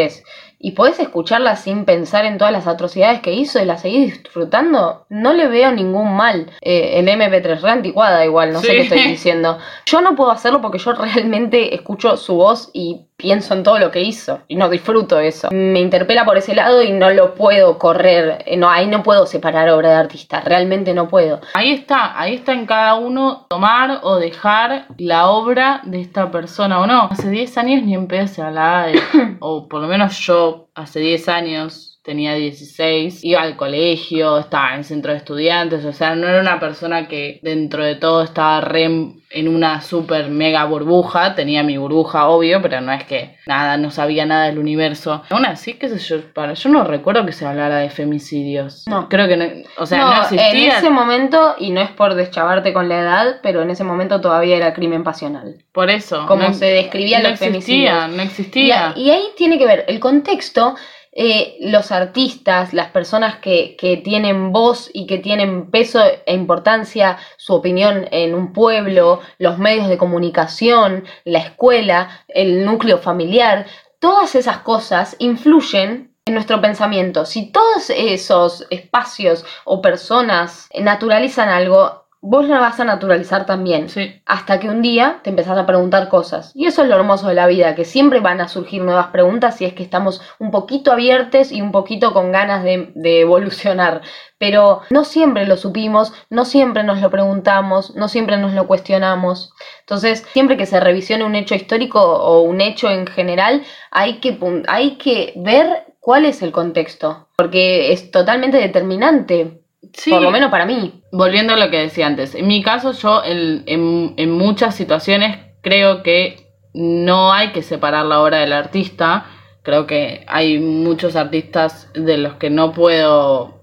y 0.58 0.72
podés 0.72 0.98
escucharlas 0.98 1.62
sin 1.62 1.84
pensar 1.84 2.24
en 2.24 2.38
todas 2.38 2.52
las 2.52 2.66
atrocidades 2.66 3.20
que 3.20 3.32
hizo 3.32 3.60
y 3.60 3.66
las 3.66 3.82
seguís 3.82 4.22
disfrutando, 4.22 5.04
no 5.10 5.34
le 5.34 5.46
veo 5.46 5.70
ningún 5.72 6.16
mal. 6.16 6.50
Eh, 6.62 6.98
el 6.98 7.08
MP3 7.08 7.60
re 7.60 7.70
anticuada 7.70 8.24
igual, 8.24 8.52
no 8.52 8.60
sé 8.60 8.68
qué 8.68 8.80
estoy 8.80 9.02
diciendo. 9.02 9.58
Yo 9.84 10.00
no 10.00 10.16
puedo 10.16 10.30
hacerlo 10.30 10.62
porque 10.62 10.78
yo 10.78 10.92
realmente 10.94 11.74
escucho 11.74 12.16
su 12.16 12.36
voz 12.36 12.70
y 12.72 13.06
pienso 13.16 13.54
en 13.54 13.62
todo 13.62 13.78
lo 13.78 13.90
que 13.90 14.02
hizo 14.02 14.40
y 14.48 14.56
no 14.56 14.68
disfruto 14.68 15.18
eso. 15.18 15.48
Me 15.52 15.80
interpela 15.80 16.24
por 16.24 16.36
ese 16.36 16.54
lado 16.54 16.82
y 16.82 16.92
no 16.92 17.10
lo 17.10 17.34
puedo 17.34 17.78
correr, 17.78 18.42
eh, 18.46 18.56
no, 18.56 18.68
ahí 18.68 18.86
no 18.86 19.02
puedo 19.02 19.26
separar 19.26 19.68
obra 19.70 19.90
de 19.90 19.96
artista, 19.96 20.40
realmente 20.40 20.94
no 20.94 21.08
puedo. 21.08 21.40
Ahí 21.54 21.72
está, 21.72 22.18
ahí 22.20 22.34
está 22.34 22.52
en 22.52 22.66
cada 22.66 22.94
uno 22.96 23.46
tomar 23.48 24.00
o 24.02 24.16
dejar 24.16 24.86
la 24.98 25.28
obra 25.28 25.80
de 25.84 26.00
esta 26.00 26.30
persona 26.30 26.80
o 26.80 26.86
no. 26.86 27.08
Hace 27.10 27.30
10 27.30 27.58
años 27.58 27.82
ni 27.82 27.94
en 27.94 28.08
pedo 28.08 28.26
se 28.26 28.42
hablaba 28.42 28.86
de, 28.86 29.00
o 29.40 29.68
por 29.68 29.80
lo 29.80 29.88
menos 29.88 30.18
yo 30.18 30.68
hace 30.74 31.00
10 31.00 31.28
años 31.28 31.93
tenía 32.04 32.34
16, 32.34 33.24
iba 33.24 33.40
al 33.40 33.56
colegio, 33.56 34.38
estaba 34.38 34.74
en 34.74 34.84
centro 34.84 35.12
de 35.12 35.18
estudiantes, 35.18 35.84
o 35.86 35.92
sea, 35.92 36.14
no 36.14 36.28
era 36.28 36.40
una 36.40 36.60
persona 36.60 37.08
que 37.08 37.40
dentro 37.42 37.82
de 37.84 37.94
todo 37.94 38.22
estaba 38.22 38.60
re 38.60 38.84
en 39.30 39.48
una 39.48 39.80
super 39.80 40.28
mega 40.28 40.64
burbuja, 40.66 41.34
tenía 41.34 41.62
mi 41.64 41.76
burbuja 41.76 42.28
obvio, 42.28 42.62
pero 42.62 42.80
no 42.80 42.92
es 42.92 43.02
que 43.04 43.36
nada, 43.46 43.76
no 43.78 43.90
sabía 43.90 44.26
nada 44.26 44.44
del 44.46 44.58
universo. 44.58 45.22
Aún 45.30 45.44
así, 45.46 45.74
qué 45.74 45.88
sé 45.88 45.98
yo, 45.98 46.20
para, 46.32 46.54
yo 46.54 46.68
no 46.68 46.84
recuerdo 46.84 47.26
que 47.26 47.32
se 47.32 47.44
hablara 47.44 47.78
de 47.78 47.90
femicidios. 47.90 48.84
No. 48.86 49.08
Creo 49.08 49.26
que 49.26 49.36
no, 49.36 49.44
o 49.78 49.86
sea, 49.86 49.98
no, 49.98 50.06
no, 50.10 50.16
en 50.28 50.38
existía. 50.38 50.78
ese 50.78 50.90
momento, 50.90 51.56
y 51.58 51.70
no 51.70 51.80
es 51.80 51.90
por 51.90 52.14
deschavarte 52.14 52.72
con 52.72 52.88
la 52.88 53.00
edad, 53.00 53.40
pero 53.42 53.62
en 53.62 53.70
ese 53.70 53.82
momento 53.82 54.20
todavía 54.20 54.56
era 54.56 54.72
crimen 54.74 55.02
pasional. 55.02 55.56
Por 55.72 55.90
eso. 55.90 56.26
Como 56.28 56.44
no- 56.44 56.54
se 56.54 56.66
describía 56.66 57.18
no 57.20 57.30
los 57.30 57.40
existía, 57.42 58.02
femicidios. 58.02 58.16
no 58.16 58.22
Y, 58.22 58.26
existía. 58.26 58.92
y 58.94 59.10
ahí 59.10 59.24
tiene 59.36 59.58
que 59.58 59.66
ver 59.66 59.84
el 59.88 59.98
contexto, 59.98 60.76
eh, 61.16 61.56
los 61.60 61.92
artistas, 61.92 62.74
las 62.74 62.90
personas 62.90 63.36
que, 63.36 63.76
que 63.76 63.96
tienen 63.96 64.50
voz 64.50 64.90
y 64.92 65.06
que 65.06 65.18
tienen 65.18 65.70
peso 65.70 66.00
e 66.26 66.34
importancia, 66.34 67.18
su 67.36 67.54
opinión 67.54 68.08
en 68.10 68.34
un 68.34 68.52
pueblo, 68.52 69.20
los 69.38 69.58
medios 69.58 69.88
de 69.88 69.96
comunicación, 69.96 71.04
la 71.24 71.38
escuela, 71.38 72.24
el 72.26 72.64
núcleo 72.64 72.98
familiar, 72.98 73.66
todas 74.00 74.34
esas 74.34 74.58
cosas 74.58 75.14
influyen 75.20 76.14
en 76.26 76.34
nuestro 76.34 76.60
pensamiento. 76.60 77.26
Si 77.26 77.52
todos 77.52 77.90
esos 77.90 78.66
espacios 78.70 79.44
o 79.64 79.82
personas 79.82 80.68
naturalizan 80.78 81.48
algo, 81.48 82.03
vos 82.26 82.48
lo 82.48 82.58
vas 82.58 82.80
a 82.80 82.84
naturalizar 82.84 83.44
también 83.44 83.90
Sí. 83.90 84.22
hasta 84.24 84.58
que 84.58 84.70
un 84.70 84.80
día 84.80 85.20
te 85.22 85.28
empezás 85.28 85.58
a 85.58 85.66
preguntar 85.66 86.08
cosas. 86.08 86.52
Y 86.54 86.64
eso 86.66 86.82
es 86.82 86.88
lo 86.88 86.96
hermoso 86.96 87.28
de 87.28 87.34
la 87.34 87.46
vida, 87.46 87.74
que 87.74 87.84
siempre 87.84 88.20
van 88.20 88.40
a 88.40 88.48
surgir 88.48 88.82
nuevas 88.82 89.08
preguntas 89.08 89.56
si 89.58 89.66
es 89.66 89.74
que 89.74 89.82
estamos 89.82 90.22
un 90.38 90.50
poquito 90.50 90.90
abiertos 90.90 91.52
y 91.52 91.60
un 91.60 91.70
poquito 91.70 92.14
con 92.14 92.32
ganas 92.32 92.64
de, 92.64 92.92
de 92.94 93.20
evolucionar. 93.20 94.00
Pero 94.38 94.80
no 94.88 95.04
siempre 95.04 95.46
lo 95.46 95.58
supimos, 95.58 96.14
no 96.30 96.46
siempre 96.46 96.82
nos 96.82 97.00
lo 97.02 97.10
preguntamos, 97.10 97.94
no 97.94 98.08
siempre 98.08 98.38
nos 98.38 98.54
lo 98.54 98.66
cuestionamos. 98.66 99.52
Entonces, 99.80 100.26
siempre 100.32 100.56
que 100.56 100.66
se 100.66 100.80
revisione 100.80 101.24
un 101.24 101.34
hecho 101.34 101.54
histórico 101.54 102.00
o 102.00 102.40
un 102.40 102.62
hecho 102.62 102.88
en 102.90 103.06
general, 103.06 103.62
hay 103.90 104.20
que, 104.20 104.38
hay 104.66 104.96
que 104.96 105.34
ver 105.36 105.84
cuál 106.00 106.24
es 106.24 106.40
el 106.42 106.52
contexto, 106.52 107.28
porque 107.36 107.92
es 107.92 108.10
totalmente 108.10 108.56
determinante, 108.58 109.63
Sí. 109.92 110.10
por 110.10 110.22
lo 110.22 110.30
menos 110.30 110.50
para 110.50 110.66
mí. 110.66 111.02
Volviendo 111.12 111.54
a 111.54 111.56
lo 111.56 111.70
que 111.70 111.78
decía 111.78 112.06
antes, 112.06 112.34
en 112.34 112.46
mi 112.46 112.62
caso 112.62 112.92
yo 112.92 113.22
en, 113.24 113.64
en 113.66 114.30
muchas 114.30 114.74
situaciones 114.74 115.38
creo 115.60 116.02
que 116.02 116.44
no 116.74 117.32
hay 117.32 117.52
que 117.52 117.62
separar 117.62 118.04
la 118.06 118.20
obra 118.20 118.38
del 118.38 118.52
artista. 118.52 119.26
Creo 119.62 119.86
que 119.86 120.24
hay 120.26 120.58
muchos 120.58 121.16
artistas 121.16 121.88
de 121.94 122.18
los 122.18 122.34
que 122.34 122.50
no 122.50 122.72
puedo, 122.72 123.58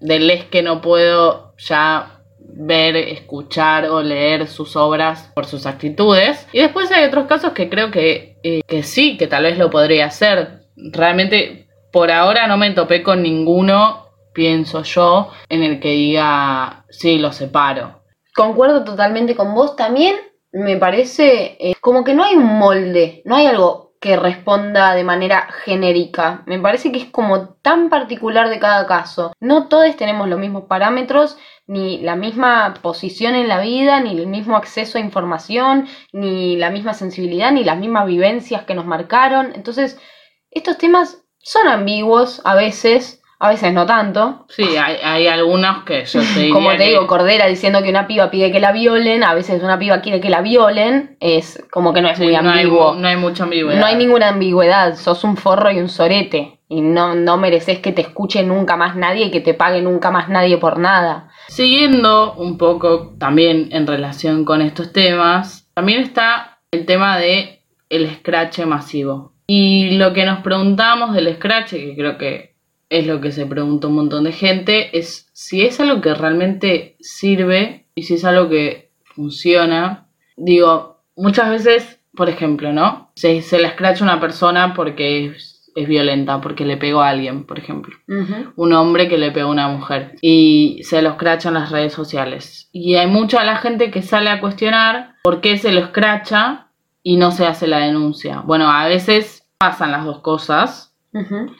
de 0.00 0.20
les 0.20 0.44
que 0.44 0.62
no 0.62 0.80
puedo 0.80 1.54
ya 1.58 2.20
ver, 2.54 2.96
escuchar 2.96 3.86
o 3.86 4.02
leer 4.02 4.46
sus 4.46 4.76
obras 4.76 5.30
por 5.34 5.46
sus 5.46 5.66
actitudes. 5.66 6.46
Y 6.52 6.60
después 6.60 6.92
hay 6.92 7.04
otros 7.04 7.26
casos 7.26 7.52
que 7.52 7.68
creo 7.68 7.90
que, 7.90 8.36
eh, 8.42 8.60
que 8.66 8.82
sí, 8.82 9.16
que 9.16 9.26
tal 9.26 9.44
vez 9.44 9.58
lo 9.58 9.70
podría 9.70 10.06
hacer. 10.06 10.64
Realmente 10.76 11.66
por 11.90 12.10
ahora 12.10 12.46
no 12.46 12.56
me 12.56 12.70
topé 12.70 13.02
con 13.02 13.22
ninguno, 13.22 14.06
pienso 14.32 14.82
yo, 14.82 15.30
en 15.48 15.62
el 15.62 15.80
que 15.80 15.90
diga, 15.90 16.84
sí, 16.90 17.18
lo 17.18 17.32
separo. 17.32 18.02
Concuerdo 18.34 18.84
totalmente 18.84 19.34
con 19.36 19.54
vos. 19.54 19.76
También 19.76 20.16
me 20.52 20.76
parece 20.76 21.56
eh, 21.60 21.74
como 21.80 22.04
que 22.04 22.14
no 22.14 22.24
hay 22.24 22.36
un 22.36 22.58
molde, 22.58 23.22
no 23.24 23.36
hay 23.36 23.46
algo 23.46 23.92
que 24.02 24.16
responda 24.16 24.94
de 24.94 25.04
manera 25.04 25.48
genérica. 25.64 26.42
Me 26.46 26.58
parece 26.58 26.90
que 26.90 26.98
es 26.98 27.04
como 27.04 27.50
tan 27.62 27.88
particular 27.88 28.48
de 28.48 28.58
cada 28.58 28.84
caso. 28.88 29.32
No 29.38 29.68
todos 29.68 29.96
tenemos 29.96 30.28
los 30.28 30.40
mismos 30.40 30.64
parámetros, 30.64 31.38
ni 31.68 31.98
la 31.98 32.16
misma 32.16 32.74
posición 32.82 33.36
en 33.36 33.46
la 33.46 33.60
vida, 33.60 34.00
ni 34.00 34.18
el 34.18 34.26
mismo 34.26 34.56
acceso 34.56 34.98
a 34.98 35.00
información, 35.00 35.86
ni 36.12 36.56
la 36.56 36.70
misma 36.70 36.94
sensibilidad, 36.94 37.52
ni 37.52 37.62
las 37.62 37.78
mismas 37.78 38.06
vivencias 38.06 38.64
que 38.64 38.74
nos 38.74 38.86
marcaron. 38.86 39.52
Entonces, 39.54 40.00
estos 40.50 40.78
temas 40.78 41.22
son 41.38 41.68
ambiguos 41.68 42.42
a 42.44 42.56
veces, 42.56 43.21
a 43.42 43.48
veces 43.50 43.72
no 43.72 43.84
tanto. 43.86 44.46
Sí, 44.48 44.62
hay, 44.76 44.96
hay 45.02 45.26
algunos 45.26 45.82
que 45.84 46.04
yo 46.04 46.20
te 46.20 46.26
diría 46.40 46.54
Como 46.54 46.70
te 46.70 46.76
que- 46.78 46.84
digo, 46.84 47.06
Cordera 47.06 47.46
diciendo 47.46 47.82
que 47.82 47.90
una 47.90 48.06
piba 48.06 48.30
pide 48.30 48.52
que 48.52 48.60
la 48.60 48.72
violen, 48.72 49.24
a 49.24 49.34
veces 49.34 49.62
una 49.62 49.78
piba 49.78 50.00
quiere 50.00 50.20
que 50.20 50.30
la 50.30 50.40
violen, 50.42 51.16
es 51.20 51.62
como 51.70 51.92
que 51.92 52.00
no 52.02 52.08
es 52.08 52.18
sí, 52.18 52.24
muy 52.24 52.32
no, 52.34 52.50
hay, 52.50 52.60
ambiguo. 52.60 52.94
no 52.94 53.08
hay 53.08 53.16
mucha 53.16 53.44
ambigüedad. 53.44 53.80
No 53.80 53.86
hay 53.86 53.96
ninguna 53.96 54.28
ambigüedad, 54.28 54.94
sos 54.96 55.24
un 55.24 55.36
forro 55.36 55.70
y 55.70 55.78
un 55.78 55.88
sorete. 55.88 56.58
Y 56.68 56.80
no, 56.80 57.14
no 57.14 57.36
mereces 57.36 57.80
que 57.80 57.92
te 57.92 58.00
escuche 58.00 58.42
nunca 58.44 58.76
más 58.78 58.96
nadie 58.96 59.26
y 59.26 59.30
que 59.30 59.40
te 59.42 59.52
pague 59.52 59.82
nunca 59.82 60.10
más 60.10 60.28
nadie 60.30 60.56
por 60.56 60.78
nada. 60.78 61.28
Siguiendo 61.48 62.32
un 62.34 62.58
poco 62.58 63.14
también 63.18 63.68
en 63.72 63.86
relación 63.86 64.44
con 64.44 64.62
estos 64.62 64.92
temas, 64.92 65.68
también 65.74 66.00
está 66.02 66.58
el 66.70 66.86
tema 66.86 67.18
de 67.18 67.60
el 67.90 68.08
scratch 68.16 68.60
masivo. 68.60 69.32
Y 69.46 69.90
lo 69.98 70.12
que 70.14 70.24
nos 70.24 70.38
preguntamos 70.40 71.12
del 71.14 71.34
scratch, 71.34 71.70
que 71.72 71.94
creo 71.94 72.16
que 72.16 72.51
es 72.98 73.06
lo 73.06 73.20
que 73.20 73.32
se 73.32 73.46
pregunta 73.46 73.88
un 73.88 73.94
montón 73.94 74.24
de 74.24 74.32
gente, 74.32 74.96
es 74.96 75.28
si 75.32 75.62
es 75.62 75.80
algo 75.80 76.00
que 76.00 76.14
realmente 76.14 76.96
sirve 77.00 77.86
y 77.94 78.02
si 78.02 78.14
es 78.14 78.24
algo 78.24 78.48
que 78.48 78.90
funciona. 79.04 80.06
Digo, 80.36 81.00
muchas 81.16 81.50
veces, 81.50 82.00
por 82.14 82.28
ejemplo, 82.28 82.72
¿no? 82.72 83.10
Se, 83.14 83.42
se 83.42 83.58
le 83.58 83.70
scratcha 83.70 84.04
a 84.04 84.12
una 84.12 84.20
persona 84.20 84.74
porque 84.74 85.26
es, 85.26 85.70
es 85.74 85.88
violenta, 85.88 86.40
porque 86.40 86.64
le 86.66 86.76
pegó 86.76 87.00
a 87.00 87.08
alguien, 87.08 87.44
por 87.44 87.58
ejemplo 87.58 87.96
un 88.56 88.72
hombre 88.72 89.08
que 89.08 89.16
le 89.18 89.30
pegó 89.30 89.48
a 89.48 89.52
una 89.52 89.68
mujer 89.68 90.16
y 90.20 90.80
se 90.82 91.00
lo 91.00 91.10
escracha 91.10 91.48
en 91.48 91.54
las 91.54 91.70
redes 91.70 91.92
sociales. 91.92 92.68
Y 92.72 92.96
hay 92.96 93.06
mucha 93.06 93.42
la 93.44 93.56
gente 93.56 93.90
que 93.90 94.02
sale 94.02 94.30
a 94.30 94.40
cuestionar 94.40 95.16
por 95.22 95.40
qué 95.40 95.56
se 95.56 95.72
lo 95.72 95.80
escracha 95.80 96.68
y 97.02 97.16
no 97.16 97.30
se 97.30 97.46
hace 97.46 97.66
la 97.66 97.78
denuncia. 97.78 98.40
Bueno, 98.40 98.70
a 98.70 98.86
veces 98.86 99.48
pasan 99.58 99.92
las 99.92 100.04
dos 100.04 100.20
cosas, 100.20 100.94
Ujú. 101.14 101.54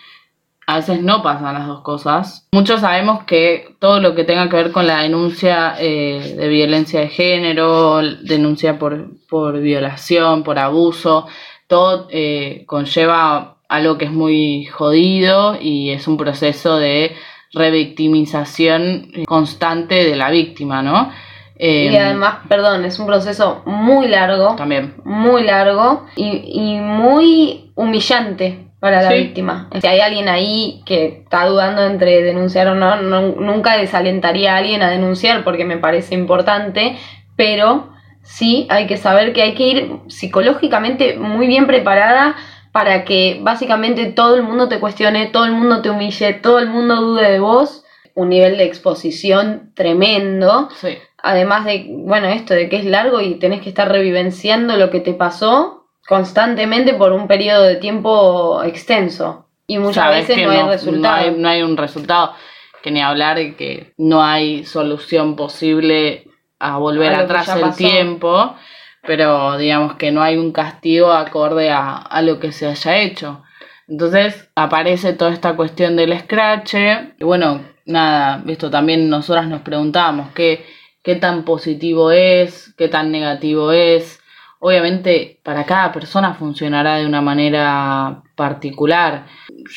A 0.66 0.76
veces 0.76 1.02
no 1.02 1.22
pasan 1.22 1.54
las 1.54 1.66
dos 1.66 1.80
cosas. 1.82 2.48
Muchos 2.52 2.80
sabemos 2.80 3.24
que 3.24 3.74
todo 3.80 4.00
lo 4.00 4.14
que 4.14 4.24
tenga 4.24 4.48
que 4.48 4.56
ver 4.56 4.72
con 4.72 4.86
la 4.86 5.02
denuncia 5.02 5.74
eh, 5.78 6.34
de 6.38 6.48
violencia 6.48 7.00
de 7.00 7.08
género, 7.08 8.00
denuncia 8.22 8.78
por, 8.78 9.08
por 9.28 9.60
violación, 9.60 10.42
por 10.44 10.58
abuso, 10.58 11.26
todo 11.66 12.06
eh, 12.10 12.64
conlleva 12.66 13.56
algo 13.68 13.98
que 13.98 14.04
es 14.04 14.12
muy 14.12 14.66
jodido 14.66 15.56
y 15.60 15.90
es 15.90 16.06
un 16.06 16.16
proceso 16.16 16.76
de 16.76 17.16
revictimización 17.54 19.10
constante 19.26 20.04
de 20.04 20.16
la 20.16 20.30
víctima, 20.30 20.82
¿no? 20.82 21.10
Eh, 21.56 21.90
Y 21.92 21.96
además, 21.96 22.38
perdón, 22.48 22.84
es 22.84 22.98
un 22.98 23.06
proceso 23.06 23.62
muy 23.66 24.08
largo, 24.08 24.56
también. 24.56 24.94
muy 25.04 25.44
largo 25.44 26.06
y, 26.16 26.42
y 26.46 26.74
muy 26.80 27.72
humillante 27.74 28.71
para 28.82 29.00
la 29.00 29.10
Sí. 29.12 29.18
víctima. 29.18 29.68
Si 29.80 29.86
hay 29.86 30.00
alguien 30.00 30.28
ahí 30.28 30.82
que 30.84 31.22
está 31.22 31.46
dudando 31.46 31.86
entre 31.86 32.20
denunciar 32.20 32.66
o 32.66 32.74
no, 32.74 32.96
no- 33.00 33.28
nunca 33.36 33.76
desalentaría 33.76 34.54
a 34.54 34.58
alguien 34.58 34.82
a 34.82 34.90
denunciar 34.90 35.44
porque 35.44 35.64
me 35.64 35.76
parece 35.78 36.16
importante, 36.16 36.96
pero 37.36 37.90
sí 38.22 38.66
hay 38.70 38.88
que 38.88 38.96
saber 38.96 39.32
que 39.34 39.42
hay 39.42 39.54
que 39.54 39.68
ir 39.68 39.92
psicológicamente 40.08 41.16
muy 41.16 41.46
bien 41.46 41.68
preparada 41.68 42.34
para 42.72 43.04
que 43.04 43.38
básicamente 43.40 44.06
todo 44.06 44.34
el 44.34 44.42
mundo 44.42 44.68
te 44.68 44.80
cuestione, 44.80 45.26
todo 45.26 45.44
el 45.44 45.52
mundo 45.52 45.80
te 45.80 45.88
humille, 45.90 46.32
todo 46.32 46.58
el 46.58 46.68
mundo 46.68 46.96
dude 46.96 47.30
de 47.30 47.38
vos. 47.38 47.84
Un 48.16 48.30
nivel 48.30 48.56
de 48.58 48.64
exposición 48.64 49.70
tremendo. 49.74 50.68
Sí. 50.74 50.98
Además 51.22 51.64
de, 51.66 51.86
bueno, 51.88 52.26
esto 52.26 52.52
de 52.52 52.68
que 52.68 52.78
es 52.78 52.84
largo 52.84 53.20
y 53.20 53.36
tenés 53.36 53.60
que 53.60 53.68
estar 53.68 53.88
revivenciando 53.88 54.76
lo 54.76 54.90
que 54.90 54.98
te 54.98 55.14
pasó 55.14 55.81
constantemente 56.06 56.94
por 56.94 57.12
un 57.12 57.26
periodo 57.26 57.64
de 57.64 57.76
tiempo 57.76 58.62
extenso. 58.64 59.48
Y 59.66 59.78
muchas 59.78 60.04
Sabes 60.04 60.28
veces 60.28 60.44
no, 60.44 60.50
hay 60.50 60.62
resultado. 60.62 61.16
No 61.16 61.22
hay, 61.22 61.30
no 61.38 61.48
hay 61.48 61.62
un 61.62 61.76
resultado. 61.76 62.34
Que 62.82 62.90
ni 62.90 63.00
hablar 63.00 63.36
de 63.36 63.54
que 63.54 63.94
no 63.96 64.22
hay 64.22 64.64
solución 64.64 65.36
posible 65.36 66.26
a 66.58 66.78
volver 66.78 67.14
A 67.14 67.20
atrás 67.20 67.48
el 67.48 67.60
pasó. 67.60 67.76
tiempo, 67.76 68.56
pero 69.02 69.56
digamos 69.56 69.94
que 69.94 70.10
no 70.10 70.22
hay 70.22 70.36
un 70.36 70.52
castigo 70.52 71.12
acorde 71.12 71.70
a, 71.70 71.96
a 71.96 72.22
lo 72.22 72.40
que 72.40 72.52
se 72.52 72.66
haya 72.66 72.98
hecho. 72.98 73.42
Entonces 73.88 74.48
aparece 74.54 75.12
toda 75.12 75.32
esta 75.32 75.54
cuestión 75.54 75.96
del 75.96 76.18
scratch. 76.18 76.74
Y 77.18 77.24
bueno, 77.24 77.62
nada, 77.84 78.42
esto 78.46 78.70
también 78.70 79.08
nosotras 79.08 79.46
nos 79.48 79.62
preguntábamos 79.62 80.30
qué, 80.34 80.64
qué 81.02 81.16
tan 81.16 81.44
positivo 81.44 82.10
es, 82.10 82.74
qué 82.76 82.88
tan 82.88 83.12
negativo 83.12 83.72
es. 83.72 84.21
Obviamente 84.64 85.40
para 85.42 85.64
cada 85.64 85.90
persona 85.90 86.34
funcionará 86.34 86.98
de 86.98 87.04
una 87.04 87.20
manera 87.20 88.22
particular. 88.36 89.26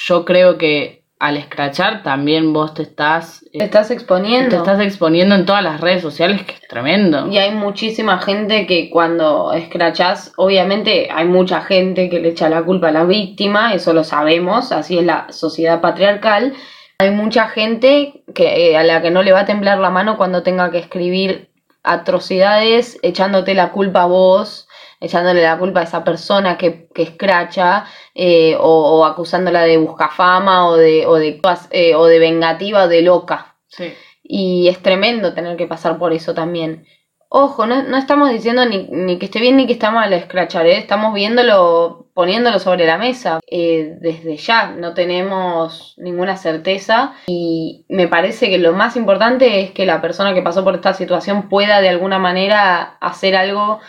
Yo 0.05 0.23
creo 0.25 0.59
que 0.59 1.01
al 1.17 1.38
escrachar 1.38 2.03
también 2.03 2.53
vos 2.53 2.75
te 2.75 2.83
estás, 2.83 3.41
eh, 3.51 3.57
Te 3.57 3.65
estás 3.65 3.89
exponiendo. 3.89 4.49
te 4.49 4.57
estás 4.57 4.79
exponiendo 4.79 5.33
en 5.33 5.47
todas 5.47 5.63
las 5.63 5.81
redes 5.81 6.03
sociales, 6.03 6.43
que 6.43 6.53
es 6.53 6.67
tremendo. 6.67 7.27
Y 7.31 7.39
hay 7.39 7.49
muchísima 7.49 8.19
gente 8.19 8.67
que 8.67 8.91
cuando 8.91 9.53
escrachás, 9.53 10.33
obviamente 10.38 11.09
hay 11.11 11.25
mucha 11.25 11.61
gente 11.61 12.07
que 12.07 12.19
le 12.19 12.29
echa 12.29 12.47
la 12.47 12.61
culpa 12.61 12.89
a 12.89 12.91
la 12.91 13.05
víctima, 13.05 13.73
eso 13.73 13.91
lo 13.91 14.03
sabemos, 14.03 14.71
así 14.71 14.99
es 14.99 15.05
la 15.05 15.25
sociedad 15.31 15.81
patriarcal. 15.81 16.53
Hay 16.99 17.09
mucha 17.09 17.47
gente 17.47 18.23
que, 18.36 18.69
eh, 18.69 18.77
a 18.77 18.83
la 18.83 19.01
que 19.01 19.09
no 19.09 19.23
le 19.23 19.31
va 19.31 19.39
a 19.39 19.45
temblar 19.45 19.79
la 19.79 19.89
mano 19.89 20.15
cuando 20.15 20.43
tenga 20.43 20.69
que 20.69 20.77
escribir 20.77 21.49
atrocidades, 21.81 22.99
echándote 23.01 23.53
la 23.55 23.71
culpa 23.71 24.03
a 24.03 24.07
vos, 24.07 24.64
echándole 25.05 25.41
la 25.43 25.57
culpa 25.57 25.81
a 25.81 25.83
esa 25.83 26.03
persona 26.03 26.57
que, 26.57 26.87
que 26.93 27.03
escracha, 27.03 27.85
eh, 28.13 28.55
o, 28.59 28.99
o 28.99 29.05
acusándola 29.05 29.61
de 29.61 29.77
buscafama, 29.77 30.67
o 30.67 30.75
de, 30.75 31.05
o 31.05 31.15
de, 31.15 31.39
eh, 31.71 31.95
o 31.95 32.05
de 32.05 32.19
vengativa, 32.19 32.83
o 32.83 32.87
de 32.87 33.01
loca. 33.01 33.55
Sí. 33.67 33.93
Y 34.23 34.67
es 34.67 34.81
tremendo 34.81 35.33
tener 35.33 35.55
que 35.57 35.67
pasar 35.67 35.97
por 35.97 36.11
eso 36.11 36.33
también. 36.33 36.85
Ojo, 37.29 37.65
no, 37.65 37.83
no 37.83 37.97
estamos 37.97 38.29
diciendo 38.29 38.65
ni, 38.65 38.87
ni 38.89 39.17
que 39.19 39.25
esté 39.25 39.39
bien 39.39 39.57
ni 39.57 39.67
que 39.67 39.73
está 39.73 39.91
mal 39.91 40.13
escrachar, 40.13 40.65
¿eh? 40.67 40.77
estamos 40.77 41.13
viéndolo, 41.13 42.07
poniéndolo 42.13 42.59
sobre 42.59 42.85
la 42.85 42.97
mesa. 42.97 43.41
Eh, 43.47 43.97
desde 43.99 44.37
ya 44.37 44.71
no 44.71 44.93
tenemos 44.93 45.95
ninguna 45.97 46.37
certeza 46.37 47.13
y 47.27 47.85
me 47.89 48.07
parece 48.07 48.49
que 48.49 48.57
lo 48.57 48.71
más 48.71 48.95
importante 48.95 49.61
es 49.61 49.71
que 49.71 49.85
la 49.85 50.01
persona 50.01 50.33
que 50.33 50.43
pasó 50.43 50.63
por 50.63 50.75
esta 50.75 50.93
situación 50.93 51.49
pueda 51.49 51.81
de 51.81 51.89
alguna 51.89 52.19
manera 52.19 52.97
hacer 53.01 53.35
algo 53.35 53.81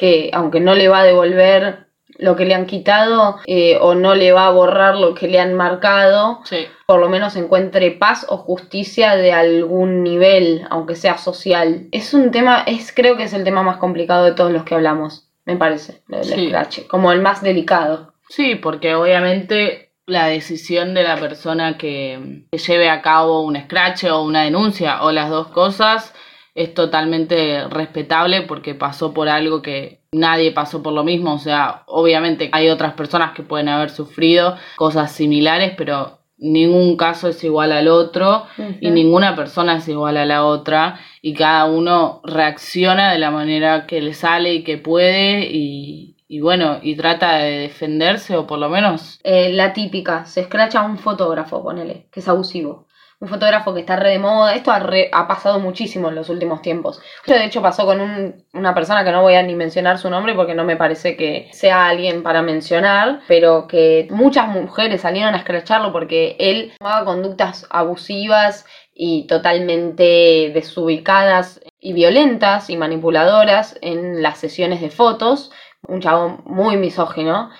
que, 0.00 0.30
aunque 0.32 0.60
no 0.60 0.74
le 0.74 0.88
va 0.88 1.00
a 1.00 1.04
devolver 1.04 1.86
lo 2.18 2.34
que 2.36 2.46
le 2.46 2.54
han 2.54 2.64
quitado 2.66 3.36
eh, 3.46 3.76
o 3.80 3.94
no 3.94 4.14
le 4.14 4.32
va 4.32 4.46
a 4.46 4.50
borrar 4.50 4.96
lo 4.96 5.14
que 5.14 5.28
le 5.28 5.38
han 5.38 5.52
marcado, 5.54 6.40
Sí. 6.44 6.66
por 6.86 7.00
lo 7.00 7.08
menos 7.10 7.36
encuentre 7.36 7.90
paz 7.92 8.24
o 8.28 8.38
justicia 8.38 9.14
de 9.16 9.32
algún 9.32 10.02
nivel, 10.02 10.66
aunque 10.70 10.96
sea 10.96 11.18
social. 11.18 11.86
Es 11.92 12.14
un 12.14 12.30
tema, 12.30 12.62
es 12.66 12.92
creo 12.94 13.16
que 13.18 13.24
es 13.24 13.32
el 13.34 13.44
tema 13.44 13.62
más 13.62 13.76
complicado 13.76 14.24
de 14.24 14.32
todos 14.32 14.52
los 14.52 14.64
que 14.64 14.74
hablamos, 14.74 15.28
me 15.44 15.56
parece, 15.56 16.00
lo 16.08 16.16
del 16.18 16.26
Sí. 16.26 16.46
scratch, 16.48 16.86
como 16.88 17.12
el 17.12 17.20
más 17.20 17.42
delicado. 17.42 18.12
Sí, 18.30 18.54
porque 18.54 18.94
obviamente 18.94 19.90
la 20.06 20.26
decisión 20.26 20.94
de 20.94 21.02
la 21.04 21.16
persona 21.16 21.76
que, 21.78 22.44
que 22.50 22.58
lleve 22.58 22.88
a 22.88 23.02
cabo 23.02 23.42
un 23.42 23.56
scratch 23.56 24.04
o 24.04 24.22
una 24.22 24.42
denuncia 24.44 25.02
o 25.02 25.12
las 25.12 25.28
dos 25.30 25.48
cosas 25.48 26.12
es 26.54 26.74
totalmente 26.74 27.66
respetable 27.68 28.42
porque 28.42 28.74
pasó 28.74 29.12
por 29.14 29.28
algo 29.28 29.62
que 29.62 30.00
nadie 30.12 30.52
pasó 30.52 30.82
por 30.82 30.92
lo 30.92 31.04
mismo. 31.04 31.34
O 31.34 31.38
sea, 31.38 31.84
obviamente 31.86 32.50
hay 32.52 32.68
otras 32.68 32.94
personas 32.94 33.32
que 33.32 33.42
pueden 33.42 33.68
haber 33.68 33.90
sufrido 33.90 34.56
cosas 34.76 35.12
similares, 35.12 35.74
pero 35.76 36.18
ningún 36.38 36.96
caso 36.96 37.28
es 37.28 37.44
igual 37.44 37.70
al 37.70 37.88
otro 37.88 38.46
y 38.80 38.90
ninguna 38.90 39.36
persona 39.36 39.76
es 39.76 39.88
igual 39.88 40.16
a 40.16 40.24
la 40.24 40.44
otra 40.44 40.98
y 41.20 41.34
cada 41.34 41.66
uno 41.66 42.22
reacciona 42.24 43.12
de 43.12 43.18
la 43.18 43.30
manera 43.30 43.86
que 43.86 44.00
le 44.00 44.14
sale 44.14 44.54
y 44.54 44.64
que 44.64 44.78
puede 44.78 45.50
y, 45.52 46.16
y 46.28 46.40
bueno, 46.40 46.78
y 46.80 46.96
trata 46.96 47.36
de 47.36 47.58
defenderse 47.58 48.36
o 48.38 48.46
por 48.46 48.58
lo 48.58 48.70
menos 48.70 49.20
Eh, 49.22 49.52
la 49.52 49.74
típica, 49.74 50.24
se 50.24 50.40
escracha 50.40 50.82
un 50.82 50.96
fotógrafo, 50.96 51.62
ponele, 51.62 52.08
que 52.10 52.20
es 52.20 52.28
abusivo. 52.28 52.86
Un 53.20 53.28
fotógrafo 53.28 53.74
que 53.74 53.80
está 53.80 53.96
re 53.96 54.10
de 54.12 54.18
moda. 54.18 54.54
Esto 54.54 54.70
ha, 54.72 54.78
re- 54.78 55.10
ha 55.12 55.28
pasado 55.28 55.58
muchísimo 55.60 56.08
en 56.08 56.14
los 56.14 56.30
últimos 56.30 56.62
tiempos. 56.62 57.02
Esto 57.24 57.34
de 57.38 57.44
hecho 57.44 57.60
pasó 57.60 57.84
con 57.84 58.00
un- 58.00 58.44
una 58.54 58.74
persona 58.74 59.04
que 59.04 59.12
no 59.12 59.20
voy 59.20 59.34
a 59.34 59.42
ni 59.42 59.54
mencionar 59.54 59.98
su 59.98 60.08
nombre 60.08 60.34
porque 60.34 60.54
no 60.54 60.64
me 60.64 60.76
parece 60.76 61.16
que 61.18 61.50
sea 61.52 61.86
alguien 61.86 62.22
para 62.22 62.40
mencionar, 62.40 63.20
pero 63.28 63.66
que 63.68 64.08
muchas 64.10 64.48
mujeres 64.48 65.02
salieron 65.02 65.34
a 65.34 65.38
escracharlo 65.38 65.92
porque 65.92 66.34
él 66.38 66.72
tomaba 66.78 67.04
conductas 67.04 67.66
abusivas 67.70 68.64
y 68.94 69.26
totalmente 69.26 70.50
desubicadas 70.54 71.60
y 71.78 71.92
violentas 71.92 72.70
y 72.70 72.76
manipuladoras 72.78 73.78
en 73.82 74.22
las 74.22 74.38
sesiones 74.38 74.80
de 74.80 74.90
fotos. 74.90 75.50
Un 75.86 76.00
chabón 76.00 76.42
muy 76.46 76.76
misógino. 76.76 77.50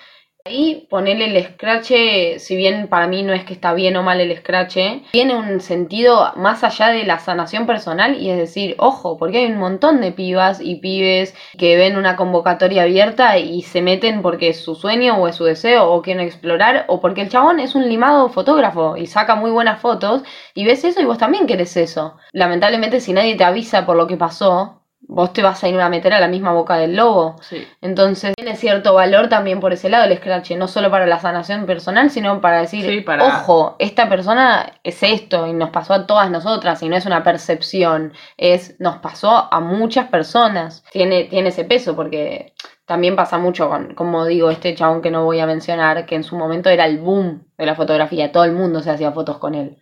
Ahí 0.43 0.87
ponerle 0.89 1.25
el 1.25 1.43
scratch, 1.45 1.91
si 2.39 2.55
bien 2.55 2.87
para 2.87 3.05
mí 3.05 3.21
no 3.21 3.31
es 3.31 3.43
que 3.45 3.53
está 3.53 3.73
bien 3.73 3.95
o 3.95 4.01
mal 4.01 4.19
el 4.19 4.35
scratch, 4.35 4.77
tiene 5.11 5.35
un 5.35 5.61
sentido 5.61 6.33
más 6.35 6.63
allá 6.63 6.87
de 6.87 7.03
la 7.05 7.19
sanación 7.19 7.67
personal 7.67 8.19
y 8.19 8.31
es 8.31 8.37
decir, 8.37 8.75
ojo, 8.79 9.17
porque 9.17 9.37
hay 9.37 9.45
un 9.51 9.59
montón 9.59 10.01
de 10.01 10.11
pibas 10.11 10.59
y 10.59 10.77
pibes 10.77 11.35
que 11.59 11.77
ven 11.77 11.95
una 11.95 12.15
convocatoria 12.15 12.83
abierta 12.83 13.37
y 13.37 13.61
se 13.61 13.83
meten 13.83 14.23
porque 14.23 14.49
es 14.49 14.63
su 14.63 14.73
sueño 14.73 15.15
o 15.17 15.27
es 15.27 15.35
su 15.35 15.43
deseo 15.45 15.91
o 15.91 16.01
quieren 16.01 16.25
explorar 16.25 16.85
o 16.87 16.99
porque 17.01 17.21
el 17.21 17.29
chabón 17.29 17.59
es 17.59 17.75
un 17.75 17.87
limado 17.87 18.29
fotógrafo 18.29 18.97
y 18.97 19.05
saca 19.05 19.35
muy 19.35 19.51
buenas 19.51 19.79
fotos 19.79 20.23
y 20.55 20.65
ves 20.65 20.83
eso 20.83 21.01
y 21.01 21.05
vos 21.05 21.19
también 21.19 21.45
querés 21.45 21.77
eso. 21.77 22.17
Lamentablemente 22.31 22.99
si 22.99 23.13
nadie 23.13 23.35
te 23.35 23.43
avisa 23.43 23.85
por 23.85 23.95
lo 23.95 24.07
que 24.07 24.17
pasó, 24.17 24.80
vos 25.01 25.33
te 25.33 25.41
vas 25.43 25.61
a 25.63 25.67
ir 25.67 25.79
a 25.79 25.89
meter 25.89 26.13
a 26.13 26.19
la 26.19 26.27
misma 26.27 26.53
boca 26.53 26.77
del 26.77 26.95
lobo. 26.95 27.35
sí. 27.41 27.67
Entonces 27.81 28.33
tiene 28.35 28.55
cierto 28.55 28.93
valor 28.93 29.27
también 29.29 29.59
por 29.59 29.73
ese 29.73 29.89
lado 29.89 30.05
el 30.05 30.15
scratch, 30.17 30.51
no 30.51 30.67
solo 30.67 30.89
para 30.89 31.05
la 31.05 31.19
sanación 31.19 31.65
personal, 31.65 32.09
sino 32.09 32.39
para 32.39 32.61
decir, 32.61 32.85
Sí, 32.85 33.01
para- 33.01 33.25
ojo, 33.25 33.75
esta 33.79 34.07
persona 34.07 34.73
es 34.83 35.03
esto 35.03 35.47
y 35.47 35.53
nos 35.53 35.71
pasó 35.71 35.93
a 35.93 36.05
todas 36.07 36.29
nosotras 36.31 36.81
y 36.83 36.89
no 36.89 36.95
es 36.95 37.05
una 37.05 37.23
percepción, 37.23 38.13
es 38.37 38.79
nos 38.79 38.97
pasó 38.99 39.47
a 39.51 39.59
muchas 39.59 40.07
personas. 40.07 40.83
Tiene, 40.91 41.25
tiene 41.25 41.49
ese 41.49 41.65
peso 41.65 41.95
porque 41.95 42.53
también 42.85 43.15
pasa 43.15 43.37
mucho 43.37 43.69
con, 43.69 43.93
como 43.95 44.25
digo, 44.25 44.49
este 44.49 44.75
chabón 44.75 45.01
que 45.01 45.11
no 45.11 45.25
voy 45.25 45.39
a 45.39 45.45
mencionar, 45.45 46.05
que 46.05 46.15
en 46.15 46.23
su 46.23 46.35
momento 46.37 46.69
era 46.69 46.85
el 46.85 46.99
boom 46.99 47.45
de 47.57 47.65
la 47.65 47.75
fotografía, 47.75 48.31
todo 48.31 48.43
el 48.45 48.51
mundo 48.53 48.81
se 48.81 48.91
hacía 48.91 49.11
fotos 49.11 49.37
con 49.39 49.55
él. 49.55 49.77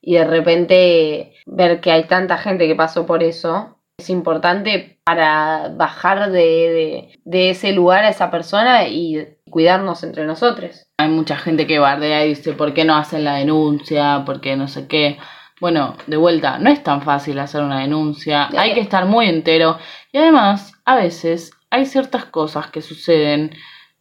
Y 0.00 0.14
de 0.16 0.24
repente 0.24 1.34
ver 1.46 1.80
que 1.80 1.90
hay 1.92 2.04
tanta 2.04 2.36
gente 2.38 2.66
que 2.66 2.74
pasó 2.74 3.06
por 3.06 3.22
eso, 3.22 3.78
es 3.98 4.10
importante 4.10 4.98
para 5.04 5.68
bajar 5.76 6.30
de, 6.32 6.38
de- 6.40 7.18
de 7.24 7.50
ese 7.50 7.72
lugar 7.72 8.04
a 8.04 8.08
esa 8.10 8.30
persona 8.30 8.88
y 8.88 9.26
cuidarnos 9.50 10.02
entre 10.02 10.24
nosotros. 10.26 10.86
Hay 10.98 11.08
mucha 11.08 11.36
gente 11.36 11.66
que 11.66 11.78
bardea 11.78 12.24
y 12.24 12.30
dice, 12.30 12.52
¿por 12.52 12.74
qué 12.74 12.84
no 12.84 12.96
hacen 12.96 13.24
la 13.24 13.36
denuncia? 13.36 14.22
¿Por 14.26 14.40
qué 14.40 14.56
no 14.56 14.66
sé 14.68 14.88
qué? 14.88 15.18
Bueno, 15.60 15.96
de 16.06 16.16
vuelta, 16.16 16.58
no 16.58 16.70
es 16.70 16.82
tan 16.82 17.02
fácil 17.02 17.38
hacer 17.38 17.62
una 17.62 17.80
denuncia, 17.80 18.48
hay 18.56 18.74
que 18.74 18.80
estar 18.80 19.06
muy 19.06 19.28
entero 19.28 19.78
y 20.12 20.18
además, 20.18 20.72
a 20.84 20.96
veces 20.96 21.52
hay 21.70 21.86
ciertas 21.86 22.24
cosas 22.26 22.66
que 22.68 22.82
suceden 22.82 23.52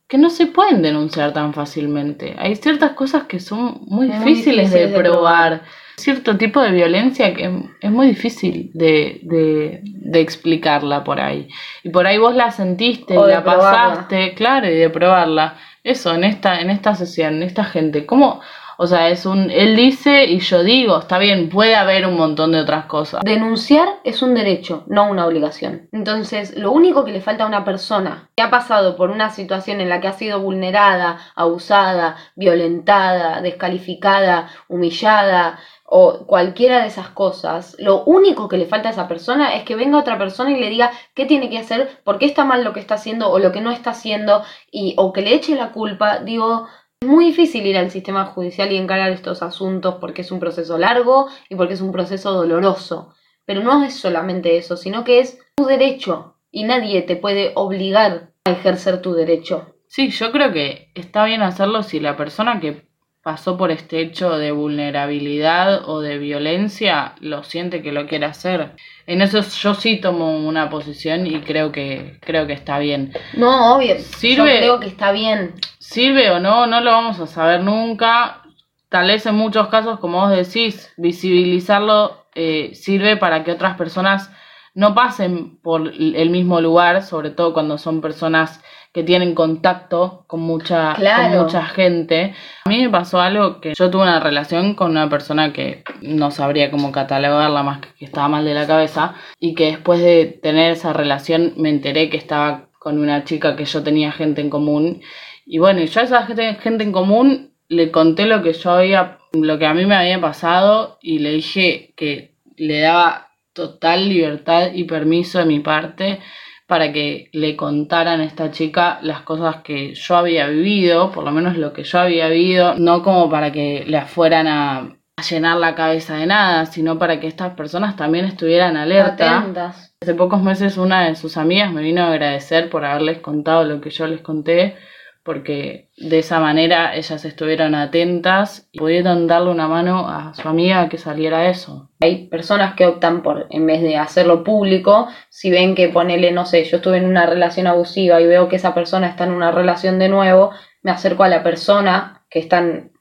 que 0.08 0.18
no 0.18 0.30
se 0.30 0.48
pueden 0.48 0.82
denunciar 0.82 1.32
tan 1.34 1.54
fácilmente. 1.54 2.36
Hay 2.38 2.56
ciertas 2.56 2.92
cosas 2.92 3.24
que 3.24 3.40
son 3.40 3.82
muy 3.86 4.08
difíciles, 4.08 4.70
difíciles 4.70 4.72
de, 4.72 4.88
de 4.88 5.00
probar. 5.00 5.62
Cierto 5.96 6.38
tipo 6.38 6.60
de 6.62 6.72
violencia 6.72 7.34
que 7.34 7.52
es 7.80 7.92
muy 7.92 8.08
difícil 8.08 8.72
de, 8.74 9.20
de, 9.24 9.82
de 9.84 10.20
explicarla 10.22 11.04
por 11.04 11.20
ahí. 11.20 11.48
Y 11.84 11.90
por 11.90 12.08
ahí 12.08 12.18
vos 12.18 12.36
la 12.36 12.52
sentiste, 12.52 13.18
O 13.18 13.28
la 13.28 13.44
probarla. 13.44 13.90
pasaste, 13.90 14.34
claro, 14.34 14.68
y 14.68 14.76
de 14.76 14.90
probarla. 14.90 15.58
Eso, 15.84 16.14
en 16.16 16.24
esta, 16.24 16.60
en 16.62 16.70
esta 16.70 16.96
sesión, 16.96 17.36
en 17.36 17.44
esta 17.44 17.64
gente. 17.64 18.06
¿Cómo? 18.06 18.42
O 18.78 18.88
sea, 18.88 19.10
es 19.10 19.26
un, 19.26 19.50
él 19.52 19.76
dice 19.76 20.26
y 20.26 20.40
yo 20.40 20.64
digo, 20.64 21.00
está 21.00 21.18
bien, 21.18 21.50
puede 21.50 21.76
haber 21.76 22.08
un 22.08 22.16
montón 22.16 22.52
de 22.52 22.62
otras 22.62 22.86
cosas. 22.86 23.22
Denunciar 23.24 23.88
es 24.04 24.22
un 24.22 24.34
derecho, 24.34 24.84
no 24.88 25.10
una 25.10 25.26
obligación. 25.26 25.88
Entonces, 25.92 26.58
lo 26.58 26.72
único 26.72 27.06
que 27.06 27.12
le 27.12 27.22
falta 27.22 27.44
a 27.44 27.48
una 27.48 27.66
persona 27.66 28.30
que 28.36 28.44
ha 28.44 28.50
pasado 28.50 28.96
por 28.96 29.12
una 29.12 29.30
situación 29.30 29.82
en 29.82 29.90
la 29.90 30.02
que 30.02 30.08
ha 30.08 30.14
sido 30.14 30.40
vulnerada, 30.40 31.20
abusada, 31.36 32.18
violentada, 32.36 33.42
descalificada, 33.42 34.50
humillada 34.68 35.60
o 35.86 36.26
cualquiera 36.26 36.82
de 36.82 36.88
esas 36.88 37.10
cosas, 37.10 37.76
lo 37.78 38.04
único 38.06 38.48
que 38.48 38.58
le 38.58 38.66
falta 38.66 38.90
a 38.90 38.92
esa 38.94 39.08
persona 39.08 39.54
es 39.56 39.64
que 39.64 39.76
venga 39.76 40.00
otra 40.00 40.18
persona 40.18 40.52
y 40.52 40.60
le 40.60 40.70
diga 40.70 40.92
qué 41.14 41.26
tiene 41.26 41.50
que 41.50 41.60
hacer, 41.60 42.00
por 42.04 42.18
qué 42.18 42.26
está 42.26 42.46
mal 42.46 42.64
lo 42.64 42.74
que 42.74 42.80
está 42.80 42.96
haciendo 42.96 43.30
o 43.30 43.38
lo 43.38 43.52
que 43.52 43.62
no 43.62 43.70
está 43.70 43.92
haciendo 43.92 44.44
y 44.72 44.96
o 44.98 45.14
que 45.14 45.22
le 45.22 45.36
eche 45.36 45.56
la 45.56 45.72
culpa. 45.72 46.20
Digo, 46.20 46.68
muy 47.04 47.26
difícil 47.26 47.66
ir 47.66 47.78
al 47.78 47.92
sistema 47.92 48.26
judicial 48.26 48.72
y 48.72 48.78
encarar 48.78 49.12
estos 49.12 49.42
asuntos 49.42 49.96
porque 50.00 50.22
es 50.22 50.32
un 50.32 50.40
proceso 50.40 50.78
largo 50.78 51.28
y 51.50 51.56
porque 51.56 51.74
es 51.74 51.82
un 51.82 51.92
proceso 51.92 52.32
doloroso. 52.34 53.14
Pero 53.46 53.62
no 53.62 53.84
es 53.84 53.96
solamente 53.96 54.58
eso, 54.58 54.78
sino 54.78 55.04
que 55.04 55.20
es 55.20 55.40
tu 55.56 55.66
derecho 55.66 56.38
y 56.52 56.64
nadie 56.64 57.02
te 57.02 57.16
puede 57.16 57.52
obligar 57.56 58.32
a 58.46 58.52
ejercer 58.52 59.02
tu 59.02 59.14
derecho. 59.14 59.76
Sí, 59.88 60.10
yo 60.10 60.32
creo 60.32 60.52
que 60.52 60.92
está 60.96 61.26
bien 61.26 61.42
hacerlo 61.42 61.84
si 61.84 62.00
la 62.00 62.18
persona 62.18 62.60
que 62.60 62.88
pasó 63.24 63.58
por 63.58 63.72
este 63.72 64.02
hecho 64.02 64.38
de 64.38 64.52
vulnerabilidad 64.52 65.88
o 65.90 66.02
de 66.02 66.18
violencia 66.18 67.14
lo 67.22 67.44
siente 67.44 67.82
que 67.82 67.92
lo 67.92 68.06
quiere 68.06 68.26
hacer. 68.26 68.72
En 69.08 69.22
eso 69.22 69.40
yo 69.42 69.74
sí 69.74 70.00
tomo 70.02 70.38
una 70.46 70.70
posición 70.70 71.26
y 71.26 71.40
creo 71.42 71.72
que 71.72 72.18
creo 72.22 72.46
que 72.48 72.54
está 72.54 72.80
bien. 72.80 73.14
No, 73.34 73.76
obvio. 73.76 73.96
Sirve- 73.98 74.36
Yo 74.36 74.44
creo 74.60 74.80
que 74.82 74.88
está 74.88 75.12
bien. 75.12 75.54
Sirve 75.80 76.30
o 76.32 76.40
no, 76.40 76.68
no 76.68 76.82
lo 76.82 76.92
vamos 76.92 77.20
a 77.20 77.28
saber 77.28 77.62
nunca. 77.64 78.42
Tal 78.90 79.08
vez 79.08 79.26
en 79.26 79.36
muchos 79.36 79.70
casos, 79.70 80.00
como 80.00 80.20
vos 80.20 80.30
decís, 80.30 80.92
visibilizarlo 80.98 82.26
eh, 82.36 82.72
sirve 82.76 83.18
para 83.18 83.44
que 83.44 83.52
otras 83.52 83.78
personas 83.78 84.30
no 84.74 84.96
pasen 84.96 85.58
por 85.62 85.92
el 85.94 86.30
mismo 86.30 86.62
lugar, 86.62 87.04
sobre 87.04 87.30
todo 87.30 87.54
cuando 87.54 87.78
son 87.78 88.02
personas 88.02 88.62
que 88.94 89.04
tienen 89.04 89.34
contacto 89.34 90.24
con 90.28 90.42
mucha, 90.42 90.94
Claro. 90.96 91.34
con 91.38 91.44
mucha 91.46 91.64
gente. 91.66 92.34
A 92.66 92.70
mí 92.70 92.80
me 92.80 92.90
pasó 92.90 93.20
algo 93.20 93.60
que 93.60 93.74
yo 93.76 93.90
tuve 93.90 94.04
una 94.04 94.20
relación 94.20 94.76
con 94.76 94.92
una 94.92 95.10
persona 95.10 95.52
que 95.52 95.84
no 96.02 96.30
sabría 96.30 96.70
cómo 96.70 96.92
catalogarla 96.92 97.64
más 97.64 97.80
que 97.80 97.90
que 97.98 98.06
estaba 98.06 98.28
mal 98.28 98.46
de 98.46 98.54
la 98.54 98.68
cabeza 98.68 99.16
y 99.40 99.56
que 99.56 99.66
después 99.72 100.00
de 100.00 100.26
tener 100.42 100.72
esa 100.72 100.94
relación 100.94 101.54
me 101.58 101.70
enteré 101.70 102.10
que 102.10 102.18
estaba 102.18 102.68
con 102.78 103.00
una 103.00 103.24
chica 103.24 103.56
que 103.56 103.66
yo 103.66 103.82
tenía 103.82 104.12
gente 104.12 104.42
en 104.42 104.50
común 104.52 105.02
y 105.46 105.58
bueno, 105.58 105.82
y 105.82 105.88
yo 105.88 106.00
a 106.00 106.04
esa 106.04 106.26
gente, 106.26 106.56
gente 106.62 106.84
en 106.84 106.92
común 106.92 107.52
le 107.70 107.90
conté 107.92 108.26
lo 108.28 108.44
que 108.44 108.54
yo 108.54 108.72
había, 108.72 109.18
lo 109.34 109.58
que 109.58 109.66
a 109.66 109.74
mí 109.74 109.86
me 109.86 109.96
había 109.96 110.22
pasado 110.22 111.00
y 111.02 111.20
le 111.20 111.32
dije 111.32 111.94
que 111.98 112.36
le 112.58 112.82
daba 112.82 113.30
total 113.54 114.10
libertad 114.10 114.72
y 114.74 114.84
permiso 114.86 115.40
de 115.40 115.46
mi 115.46 115.60
parte 115.60 116.20
para 116.68 116.92
que 116.92 117.30
le 117.34 117.56
contaran 117.56 118.22
a 118.22 118.24
esta 118.24 118.52
chica 118.52 119.00
las 119.02 119.22
cosas 119.22 119.58
que 119.58 119.94
yo 119.94 120.16
había 120.16 120.48
vivido, 120.48 121.12
por 121.12 121.24
lo 121.24 121.32
menos 121.32 121.58
lo 121.58 121.74
que 121.74 121.84
yo 121.84 122.00
había 122.00 122.30
vivido, 122.30 122.76
no 122.76 123.04
como 123.04 123.30
para 123.30 123.52
que 123.52 123.84
le 123.86 124.02
fueran 124.04 124.48
a, 124.48 124.98
a 125.16 125.22
llenar 125.22 125.58
la 125.58 125.76
cabeza 125.76 126.16
de 126.16 126.26
nada, 126.26 126.66
sino 126.66 126.98
para 126.98 127.20
que 127.20 127.28
estas 127.28 127.54
personas 127.54 127.96
también 127.96 128.26
estuvieran 128.26 128.78
alerta. 128.78 129.40
Atentas. 129.40 129.96
Hace 130.02 130.16
pocos 130.16 130.42
meses 130.42 130.78
una 130.78 131.06
de 131.06 131.16
sus 131.16 131.38
amigas 131.38 131.72
me 131.72 131.82
vino 131.82 132.02
a 132.02 132.08
agradecer 132.08 132.70
por 132.70 132.86
haberles 132.86 133.20
contado 133.20 133.64
lo 133.66 133.80
que 133.80 133.90
yo 133.90 134.08
les 134.08 134.22
conté, 134.22 134.76
porque 135.24 135.90
de 135.98 136.20
esa 136.20 136.40
manera 136.40 136.96
ellas 136.96 137.24
estuvieron 137.26 137.76
atentas 137.76 138.68
y 138.72 138.80
pudieron 138.80 139.28
darle 139.28 139.52
una 139.52 139.68
mano 139.68 140.08
a 140.10 140.34
su 140.34 140.48
amiga 140.48 140.90
que 140.90 140.98
saliera 140.98 141.50
eso. 141.50 141.90
Hay 142.02 142.28
personas 142.28 142.76
que 142.76 142.86
optan 142.86 143.24
por, 143.24 143.48
en 143.50 143.66
vez 143.66 143.82
de 143.82 143.98
hacerlo 143.98 144.44
público, 144.44 145.08
si 145.30 145.50
ven 145.50 145.76
que 145.76 145.88
ponele, 145.90 146.32
no 146.32 146.46
sé, 146.46 146.66
yo 146.66 146.78
estuve 146.78 146.98
en 146.98 147.06
una 147.06 147.26
relación 147.26 147.68
abusiva 147.68 148.20
y 148.20 148.28
veo 148.28 148.50
que 148.50 148.58
esa 148.58 148.74
persona 148.74 149.08
está 149.08 149.24
en 149.24 149.32
una 149.32 149.52
relación 149.52 149.98
de 150.00 150.10
nuevo, 150.10 150.52
me 150.82 150.92
acerco 150.92 151.24
a 151.24 151.30
la 151.30 151.42
persona 151.44 152.26
que 152.30 152.40
está 152.40 152.60
en- 152.60 152.92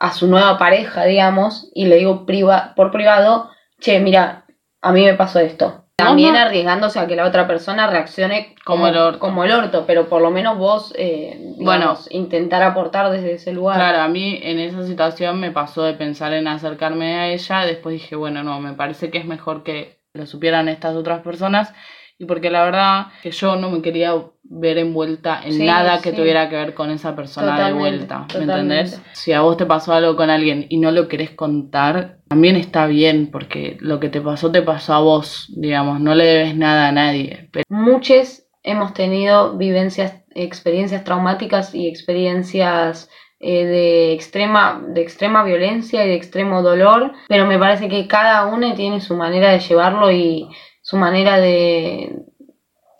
a 0.00 0.12
su 0.12 0.26
nueva 0.26 0.58
pareja, 0.58 1.04
digamos, 1.04 1.70
y 1.74 1.86
le 1.86 1.96
digo 1.96 2.24
priva, 2.26 2.72
por 2.74 2.90
privado, 2.90 3.50
che, 3.78 4.00
mira, 4.00 4.46
a 4.80 4.92
mí 4.92 5.04
me 5.04 5.14
pasó 5.14 5.38
esto. 5.38 5.81
También 6.04 6.34
no. 6.34 6.38
arriesgándose 6.40 6.98
a 6.98 7.06
que 7.06 7.16
la 7.16 7.26
otra 7.26 7.46
persona 7.46 7.86
reaccione 7.86 8.54
Como 8.64 8.86
el 8.86 8.96
orto. 8.96 9.18
como 9.18 9.44
el 9.44 9.52
orto, 9.52 9.84
pero 9.86 10.08
por 10.08 10.22
lo 10.22 10.30
menos 10.30 10.58
vos, 10.58 10.92
eh, 10.96 11.38
Bueno. 11.58 11.96
intentar 12.10 12.62
aportar 12.62 13.10
desde 13.10 13.34
ese 13.34 13.52
lugar. 13.52 13.76
Claro, 13.76 13.98
a 14.02 14.08
mí 14.08 14.38
en 14.42 14.58
esa 14.58 14.84
situación 14.84 15.40
me 15.40 15.50
pasó 15.50 15.82
de 15.82 15.94
pensar 15.94 16.32
en 16.32 16.48
acercarme 16.48 17.16
a 17.16 17.28
ella, 17.28 17.60
después 17.66 17.92
dije, 17.94 18.16
bueno, 18.16 18.42
no, 18.42 18.60
me 18.60 18.72
parece 18.74 19.10
que 19.10 19.18
es 19.18 19.24
mejor 19.26 19.62
que 19.62 19.98
lo 20.14 20.26
supieran 20.26 20.68
estas 20.68 20.94
otras 20.94 21.20
personas 21.22 21.72
y 22.18 22.24
porque 22.26 22.50
la 22.50 22.64
verdad 22.64 23.06
que 23.22 23.30
yo 23.30 23.56
no 23.56 23.70
me 23.70 23.82
quería 23.82 24.14
ver 24.44 24.78
envuelta 24.78 25.40
en 25.44 25.52
Sí, 25.54 25.64
nada 25.66 26.00
que 26.02 26.10
sí. 26.10 26.16
tuviera 26.16 26.48
que 26.48 26.56
ver 26.56 26.74
con 26.74 26.90
esa 26.90 27.16
persona 27.16 27.52
Totalmente, 27.56 27.74
de 27.74 27.80
vuelta, 27.96 28.18
¿me 28.20 28.26
totalmente. 28.26 28.52
entendés? 28.60 29.02
Si 29.12 29.32
a 29.32 29.40
vos 29.40 29.56
te 29.56 29.66
pasó 29.66 29.92
algo 29.94 30.14
con 30.16 30.30
alguien 30.30 30.66
y 30.68 30.78
no 30.78 30.90
lo 30.90 31.08
querés 31.08 31.30
contar, 31.30 32.18
también 32.28 32.56
está 32.56 32.86
bien 32.86 33.30
porque 33.32 33.76
lo 33.80 33.98
que 33.98 34.08
te 34.08 34.20
pasó 34.20 34.52
te 34.52 34.62
pasó 34.62 34.94
a 34.94 35.00
vos, 35.00 35.46
digamos, 35.56 36.00
no 36.00 36.14
le 36.14 36.24
debes 36.24 36.56
nada 36.56 36.88
a 36.88 36.92
nadie, 36.92 37.48
pero 37.52 37.64
Muchos 37.68 38.42
hemos 38.62 38.92
tenido 38.94 39.56
vivencias, 39.56 40.22
experiencias 40.34 41.02
traumáticas 41.04 41.74
y 41.74 41.88
experiencias 41.88 43.10
eh, 43.40 43.64
de 43.64 44.12
extrema, 44.12 44.80
de 44.86 45.00
extrema 45.02 45.42
violencia 45.42 46.04
y 46.04 46.08
de 46.08 46.14
extremo 46.14 46.62
dolor, 46.62 47.12
pero 47.28 47.46
me 47.46 47.58
parece 47.58 47.88
que 47.88 48.06
cada 48.06 48.46
uno 48.46 48.72
tiene 48.74 49.00
su 49.00 49.16
manera 49.16 49.50
de 49.50 49.58
llevarlo 49.58 50.12
y 50.12 50.48
su 50.92 50.98
manera 50.98 51.40
de, 51.40 52.12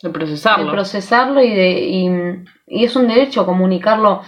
de 0.03 0.09
de 0.09 0.11
procesarlo. 0.11 0.73
procesarlo 0.73 1.43
y 1.43 1.55
de 1.55 1.71
y, 1.81 2.11
y 2.67 2.85
es 2.87 2.97
un 2.97 3.07
derecho 3.07 3.45
comunicarlo. 3.45 4.23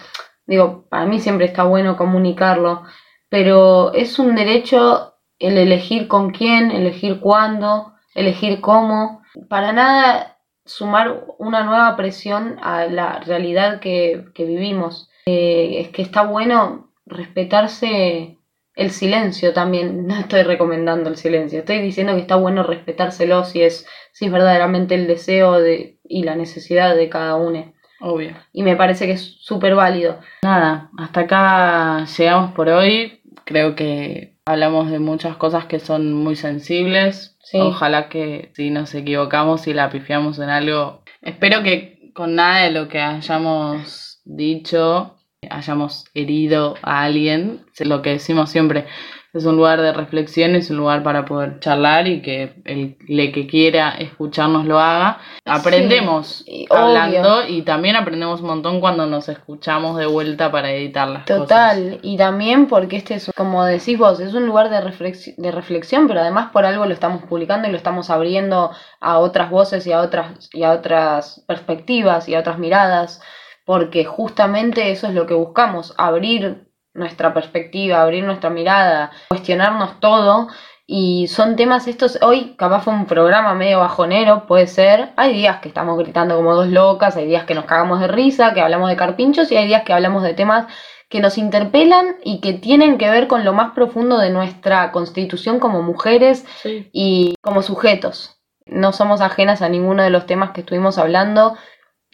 Digo, 0.46 0.84
para 0.90 1.06
mí 1.06 1.18
siempre 1.18 1.46
está 1.46 1.64
bueno 1.64 1.96
comunicarlo, 1.96 2.82
pero 3.30 3.94
es 3.94 4.18
un 4.18 4.34
derecho 4.34 5.14
el 5.38 5.56
elegir 5.56 6.08
con 6.08 6.30
quién, 6.30 6.70
elegir 6.70 7.20
cuándo, 7.20 7.94
elegir 8.14 8.60
cómo. 8.60 9.22
Para 9.48 9.72
nada 9.72 10.36
sumar 10.66 11.24
una 11.38 11.62
nueva 11.62 11.96
presión 11.96 12.58
a 12.62 12.84
la 12.84 13.20
realidad 13.20 13.80
que, 13.80 14.26
que 14.34 14.44
vivimos. 14.44 15.08
Eh, 15.24 15.80
es 15.80 15.88
que 15.88 16.02
está 16.02 16.20
bueno 16.24 16.90
respetarse 17.06 18.38
el 18.74 18.90
silencio 18.90 19.52
también. 19.52 20.06
No 20.06 20.16
estoy 20.16 20.42
recomendando 20.42 21.08
el 21.08 21.16
silencio, 21.16 21.60
estoy 21.60 21.80
diciendo 21.80 22.14
que 22.14 22.20
está 22.20 22.36
bueno 22.36 22.62
respetárselo 22.62 23.44
si 23.44 23.62
es, 23.62 23.86
si 24.12 24.26
es 24.26 24.32
verdaderamente 24.32 24.94
el 24.94 25.06
deseo 25.06 25.60
de, 25.60 25.98
y 26.04 26.24
la 26.24 26.34
necesidad 26.34 26.94
de 26.94 27.08
cada 27.08 27.36
uno. 27.36 27.72
Obvio. 28.00 28.36
Y 28.52 28.62
me 28.62 28.76
parece 28.76 29.06
que 29.06 29.12
es 29.12 29.36
súper 29.40 29.74
válido. 29.74 30.18
Nada, 30.42 30.90
hasta 30.98 31.20
acá 31.20 32.04
llegamos 32.04 32.52
por 32.52 32.68
hoy. 32.68 33.20
Creo 33.44 33.74
que 33.74 34.34
hablamos 34.44 34.90
de 34.90 34.98
muchas 34.98 35.36
cosas 35.36 35.64
que 35.66 35.78
son 35.78 36.12
muy 36.12 36.36
sensibles. 36.36 37.36
Sí. 37.42 37.58
Ojalá 37.58 38.08
que 38.08 38.50
si 38.54 38.70
nos 38.70 38.94
equivocamos 38.94 39.66
y 39.66 39.74
la 39.74 39.90
pifiamos 39.90 40.38
en 40.38 40.50
algo, 40.50 41.02
espero 41.22 41.62
que 41.62 42.10
con 42.14 42.34
nada 42.34 42.64
de 42.64 42.70
lo 42.72 42.88
que 42.88 43.00
hayamos 43.00 44.20
dicho 44.24 45.13
hayamos 45.50 46.06
herido 46.14 46.74
a 46.82 47.02
alguien. 47.02 47.64
Lo 47.80 48.02
que 48.02 48.10
decimos 48.10 48.50
siempre 48.50 48.86
es 49.34 49.44
un 49.46 49.56
lugar 49.56 49.80
de 49.80 49.92
reflexión, 49.92 50.54
es 50.54 50.70
un 50.70 50.76
lugar 50.76 51.02
para 51.02 51.24
poder 51.24 51.58
charlar 51.58 52.06
y 52.06 52.22
que 52.22 52.54
el 52.64 52.96
le 53.08 53.32
que 53.32 53.48
quiera 53.48 53.90
escucharnos 53.90 54.64
lo 54.64 54.78
haga. 54.78 55.18
Aprendemos 55.44 56.44
hablando 56.70 57.46
y 57.48 57.62
también 57.62 57.96
aprendemos 57.96 58.40
un 58.40 58.46
montón 58.46 58.80
cuando 58.80 59.06
nos 59.06 59.28
escuchamos 59.28 59.98
de 59.98 60.06
vuelta 60.06 60.52
para 60.52 60.70
editar 60.70 61.08
las 61.08 61.24
cosas. 61.24 61.38
Total, 61.40 61.98
y 62.02 62.16
también 62.16 62.66
porque 62.66 62.96
este 62.96 63.14
es, 63.14 63.30
como 63.36 63.64
decís 63.64 63.98
vos, 63.98 64.20
es 64.20 64.34
un 64.34 64.46
lugar 64.46 64.70
de, 64.70 65.34
de 65.36 65.50
reflexión, 65.50 66.06
pero 66.06 66.20
además 66.20 66.50
por 66.52 66.64
algo 66.64 66.86
lo 66.86 66.94
estamos 66.94 67.24
publicando 67.24 67.66
y 67.66 67.72
lo 67.72 67.76
estamos 67.76 68.10
abriendo 68.10 68.70
a 69.00 69.18
otras 69.18 69.50
voces 69.50 69.84
y 69.88 69.92
a 69.92 70.00
otras, 70.00 70.48
y 70.52 70.62
a 70.62 70.70
otras 70.70 71.42
perspectivas 71.48 72.28
y 72.28 72.36
a 72.36 72.38
otras 72.38 72.60
miradas, 72.60 73.20
porque 73.64 74.04
justamente 74.04 74.90
eso 74.90 75.06
es 75.06 75.14
lo 75.14 75.26
que 75.26 75.34
buscamos, 75.34 75.94
abrir 75.96 76.68
nuestra 76.92 77.34
perspectiva, 77.34 78.02
abrir 78.02 78.24
nuestra 78.24 78.50
mirada, 78.50 79.10
cuestionarnos 79.28 80.00
todo. 80.00 80.48
Y 80.86 81.28
son 81.28 81.56
temas 81.56 81.88
estos, 81.88 82.18
hoy 82.20 82.54
capaz 82.58 82.82
fue 82.82 82.92
un 82.92 83.06
programa 83.06 83.54
medio 83.54 83.78
bajonero, 83.78 84.46
puede 84.46 84.66
ser. 84.66 85.12
Hay 85.16 85.32
días 85.32 85.60
que 85.60 85.68
estamos 85.68 85.98
gritando 85.98 86.36
como 86.36 86.54
dos 86.54 86.68
locas, 86.68 87.16
hay 87.16 87.26
días 87.26 87.44
que 87.44 87.54
nos 87.54 87.64
cagamos 87.64 88.00
de 88.00 88.08
risa, 88.08 88.52
que 88.52 88.60
hablamos 88.60 88.90
de 88.90 88.96
carpinchos 88.96 89.50
y 89.50 89.56
hay 89.56 89.66
días 89.66 89.82
que 89.84 89.94
hablamos 89.94 90.22
de 90.22 90.34
temas 90.34 90.66
que 91.08 91.20
nos 91.20 91.38
interpelan 91.38 92.16
y 92.22 92.40
que 92.40 92.52
tienen 92.52 92.98
que 92.98 93.08
ver 93.10 93.28
con 93.28 93.44
lo 93.44 93.54
más 93.54 93.72
profundo 93.72 94.18
de 94.18 94.30
nuestra 94.30 94.92
constitución 94.92 95.58
como 95.58 95.80
mujeres 95.80 96.44
Sí. 96.62 96.90
y 96.92 97.34
como 97.40 97.62
sujetos. 97.62 98.42
No 98.66 98.92
somos 98.92 99.20
ajenas 99.22 99.62
a 99.62 99.68
ninguno 99.70 100.02
de 100.02 100.10
los 100.10 100.26
temas 100.26 100.50
que 100.50 100.60
estuvimos 100.60 100.98
hablando. 100.98 101.56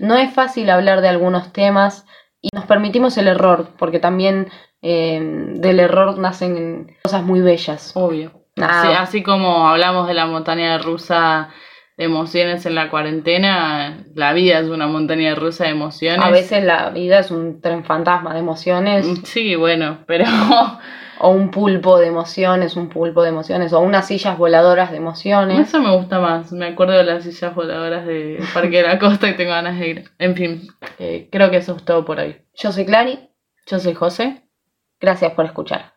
No 0.00 0.16
es 0.16 0.32
fácil 0.32 0.70
hablar 0.70 1.00
de 1.00 1.08
algunos 1.08 1.52
temas 1.52 2.06
y 2.40 2.48
nos 2.54 2.64
permitimos 2.64 3.16
el 3.18 3.28
error, 3.28 3.68
porque 3.78 3.98
también 3.98 4.48
eh, 4.82 5.20
del 5.56 5.78
error 5.78 6.18
nacen 6.18 6.96
cosas 7.02 7.22
muy 7.22 7.40
bellas. 7.40 7.92
Obvio. 7.94 8.32
Así, 8.56 8.88
así 8.92 9.22
como 9.22 9.68
hablamos 9.68 10.08
de 10.08 10.14
la 10.14 10.26
montaña 10.26 10.78
rusa 10.78 11.50
de 11.96 12.04
emociones 12.04 12.64
en 12.66 12.74
la 12.74 12.90
cuarentena, 12.90 14.04
la 14.14 14.32
vida 14.32 14.58
es 14.58 14.68
una 14.68 14.86
montaña 14.86 15.34
rusa 15.34 15.64
de 15.64 15.70
emociones. 15.70 16.24
A 16.24 16.30
veces 16.30 16.64
la 16.64 16.90
vida 16.90 17.18
es 17.18 17.30
un 17.30 17.60
tren 17.60 17.84
fantasma 17.84 18.32
de 18.32 18.40
emociones, 18.40 19.06
Sí, 19.24 19.54
bueno, 19.54 19.98
pero 20.06 20.24
o 21.20 21.30
un 21.30 21.50
pulpo 21.50 21.98
de 21.98 22.06
emociones, 22.06 22.76
un 22.76 22.88
pulpo 22.88 23.22
de 23.22 23.28
emociones, 23.28 23.72
o 23.72 23.80
unas 23.80 24.06
sillas 24.06 24.38
voladoras 24.38 24.90
de 24.90 24.96
emociones. 24.96 25.68
eso 25.68 25.80
me 25.80 25.94
gusta 25.94 26.18
más. 26.18 26.50
Me 26.52 26.68
acuerdo 26.68 26.94
de 26.94 27.04
las 27.04 27.24
sillas 27.24 27.54
voladoras 27.54 28.06
de 28.06 28.42
Parque 28.54 28.78
de 28.78 28.82
la 28.84 28.98
Costa 28.98 29.28
y 29.28 29.36
tengo 29.36 29.50
ganas 29.50 29.78
de 29.78 29.88
ir. 29.88 30.10
En 30.18 30.34
fin, 30.34 30.68
eh, 30.98 31.28
creo 31.30 31.50
que 31.50 31.58
eso 31.58 31.76
es 31.76 31.84
todo 31.84 32.04
por 32.04 32.18
hoy. 32.18 32.36
Yo 32.54 32.72
soy 32.72 32.86
Clary, 32.86 33.28
Yo 33.66 33.78
soy 33.78 33.94
José. 33.94 34.42
gracias 35.00 35.32
por 35.34 35.44
escuchar. 35.44 35.92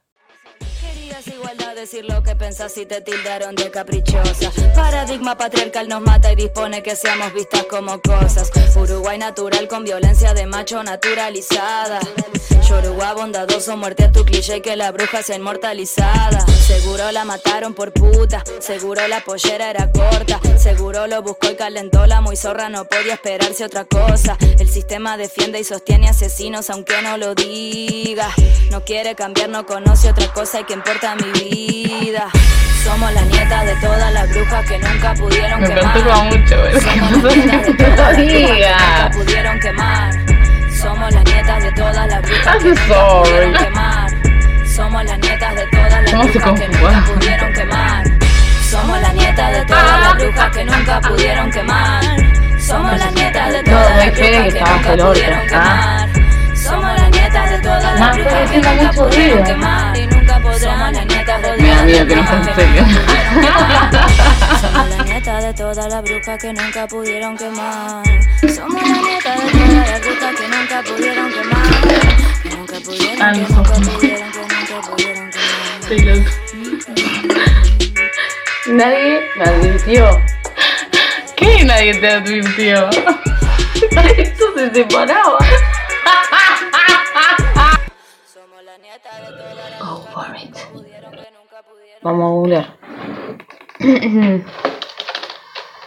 Querías 0.81 1.27
igualdad, 1.27 1.75
decir 1.75 2.05
lo 2.05 2.21
que 2.23 2.35
pensás 2.35 2.77
y 2.77 2.85
te 2.85 3.01
tildaron 3.01 3.55
de 3.55 3.69
caprichosa. 3.71 4.51
Paradigma 4.75 5.35
patriarcal 5.37 5.87
nos 5.87 6.01
mata 6.01 6.31
y 6.31 6.35
dispone 6.35 6.81
que 6.83 6.95
seamos 6.95 7.33
vistas 7.33 7.63
como 7.63 7.99
cosas. 8.01 8.51
Uruguay 8.75 9.17
natural 9.17 9.67
con 9.67 9.83
violencia 9.83 10.33
de 10.33 10.45
macho 10.45 10.83
naturalizada. 10.83 11.99
Bondadoso, 13.23 13.77
muerte 13.77 14.03
a 14.03 14.11
tu 14.11 14.25
cliché 14.25 14.61
que 14.61 14.75
la 14.75 14.91
bruja 14.91 15.23
sea 15.23 15.37
inmortalizada. 15.37 16.45
Seguro 16.67 17.09
la 17.13 17.23
mataron 17.23 17.73
por 17.73 17.93
puta, 17.93 18.43
seguro 18.59 19.07
la 19.07 19.21
pollera 19.21 19.69
era 19.69 19.89
corta. 19.93 20.41
Seguro 20.57 21.07
lo 21.07 21.21
buscó 21.21 21.49
y 21.49 21.55
calentó 21.55 22.05
la 22.05 22.19
muy 22.19 22.35
zorra, 22.35 22.67
no 22.67 22.83
podía 22.83 23.13
esperarse 23.13 23.63
otra 23.63 23.85
cosa. 23.85 24.35
El 24.59 24.67
sistema 24.67 25.15
defiende 25.15 25.57
y 25.61 25.63
sostiene 25.63 26.09
asesinos 26.09 26.69
aunque 26.69 27.01
no 27.01 27.15
lo 27.17 27.33
diga. 27.33 28.27
No 28.71 28.83
quiere 28.83 29.15
cambiar, 29.15 29.47
no 29.47 29.65
conoce 29.65 30.09
otra 30.09 30.27
cosa 30.33 30.59
y 30.59 30.65
que 30.65 30.73
importa 30.73 31.15
mi 31.15 31.31
vida. 31.31 32.29
Somos 32.83 33.13
la 33.13 33.21
nieta 33.21 33.63
de 33.63 33.75
todas 33.77 34.11
las 34.13 34.29
brujas 34.31 34.67
que 34.67 34.79
nunca 34.79 35.13
pudieron 35.13 35.61
Me 35.61 35.67
quemar. 35.69 35.93
preocupa 35.93 36.23
mucho 36.25 36.55
Somos 36.81 37.23
las 37.23 37.37
nietas 37.37 37.65
de 37.67 37.77
que 37.77 37.83
todas 37.85 37.97
no 37.97 38.03
las 38.03 38.03
brujas 38.03 38.15
que 38.17 38.23
digas. 38.23 38.81
nunca 38.81 39.11
pudieron 39.17 39.59
quemar. 39.61 40.32
Somos 40.83 41.13
las 41.13 41.23
nietas 41.23 41.63
de 41.63 41.71
todas 41.71 42.07
las 42.07 42.21
brujas 42.21 42.57
que 42.57 42.73
pudieron 42.73 43.53
quemar. 43.53 44.09
Somos 44.75 45.03
las 45.05 45.19
nietas 45.19 45.55
de 45.55 45.67
todas 45.67 46.01
las 46.03 46.11
¿Cómo 46.11 46.23
se 46.23 46.39
brujas 46.39 46.59
que 46.59 46.67
nunca 46.67 47.05
pudieron 47.13 47.53
quemar. 47.53 48.03
Somos 48.69 49.01
las 49.01 49.13
nietas 49.13 49.51
de 49.53 49.65
todas 49.65 49.99
las 50.01 50.15
brujas 50.15 50.51
que 50.51 50.65
nunca 50.65 51.01
pudieron 51.01 51.51
quemar. 51.51 52.03
Somos 52.59 52.97
las 52.97 53.13
nietas 53.13 53.53
de 53.53 53.63
todas 53.63 53.97
las 53.97 54.13
brujas 54.13 54.53
que 54.53 54.59
nunca 54.59 55.05
pudieron 55.05 55.39
Ah. 55.53 56.07
quemar. 56.09 56.57
Somos 56.57 57.02
nietas 57.33 57.49
de 57.51 57.57
todas 57.59 57.83
las 57.83 57.99
Más 57.99 58.15
brujas 58.17 58.51
que 58.51 58.57
nunca 58.57 58.73
mucho 58.73 59.03
pudieron 59.03 59.37
ruido. 59.37 59.43
quemar. 59.45 59.97
Y 59.97 60.07
nunca 60.07 60.39
podrán 60.39 60.93
las 60.93 61.05
nietas 61.05 61.41
de 61.41 61.57
Me 61.57 61.67
da 61.67 61.73
todas 61.73 61.85
miedo 61.85 62.05
las 62.05 62.07
que 62.07 62.15
no 62.15 62.21
en 62.33 62.55
serio. 62.55 62.85
somos 64.61 64.89
la 64.89 65.03
nieta 65.03 65.37
de 65.41 65.53
todas 65.53 65.87
las 65.93 66.03
brujas 66.03 66.37
que 66.41 66.53
nunca 66.53 66.87
pudieron 66.87 67.37
quemar. 67.37 68.03
Somos 68.55 68.81
la 68.83 68.97
nieta 69.01 69.35
de 69.35 69.51
todas 69.51 69.89
las 69.89 70.01
brujas 70.01 70.35
que 70.35 70.47
nunca 70.47 70.83
pudieron 70.83 71.31
quemar. 71.31 71.67
Que 72.43 72.49
nunca 72.49 72.79
pudieron, 72.85 73.21
Ah, 73.21 73.31
que 73.33 73.39
nunca 73.39 73.73
pudieron, 73.73 74.31
que 74.31 74.39
nunca 74.39 74.89
pudieron 74.89 75.31
quemar. 75.31 75.79
Estoy 75.81 75.99
loco. 75.99 76.29
Nadie 78.67 79.21
me 79.35 79.43
advirtió. 79.43 80.21
¿Qué 81.35 81.63
nadie 81.65 81.93
te 81.99 82.07
advirtió? 82.11 82.89
Esto 84.17 84.45
se 84.55 84.73
separaba. 84.73 85.37
Go 88.93 90.05
for 90.13 90.35
it. 90.35 90.55
Vamos 92.03 92.47
a 92.47 92.59
googlear. 92.59 92.75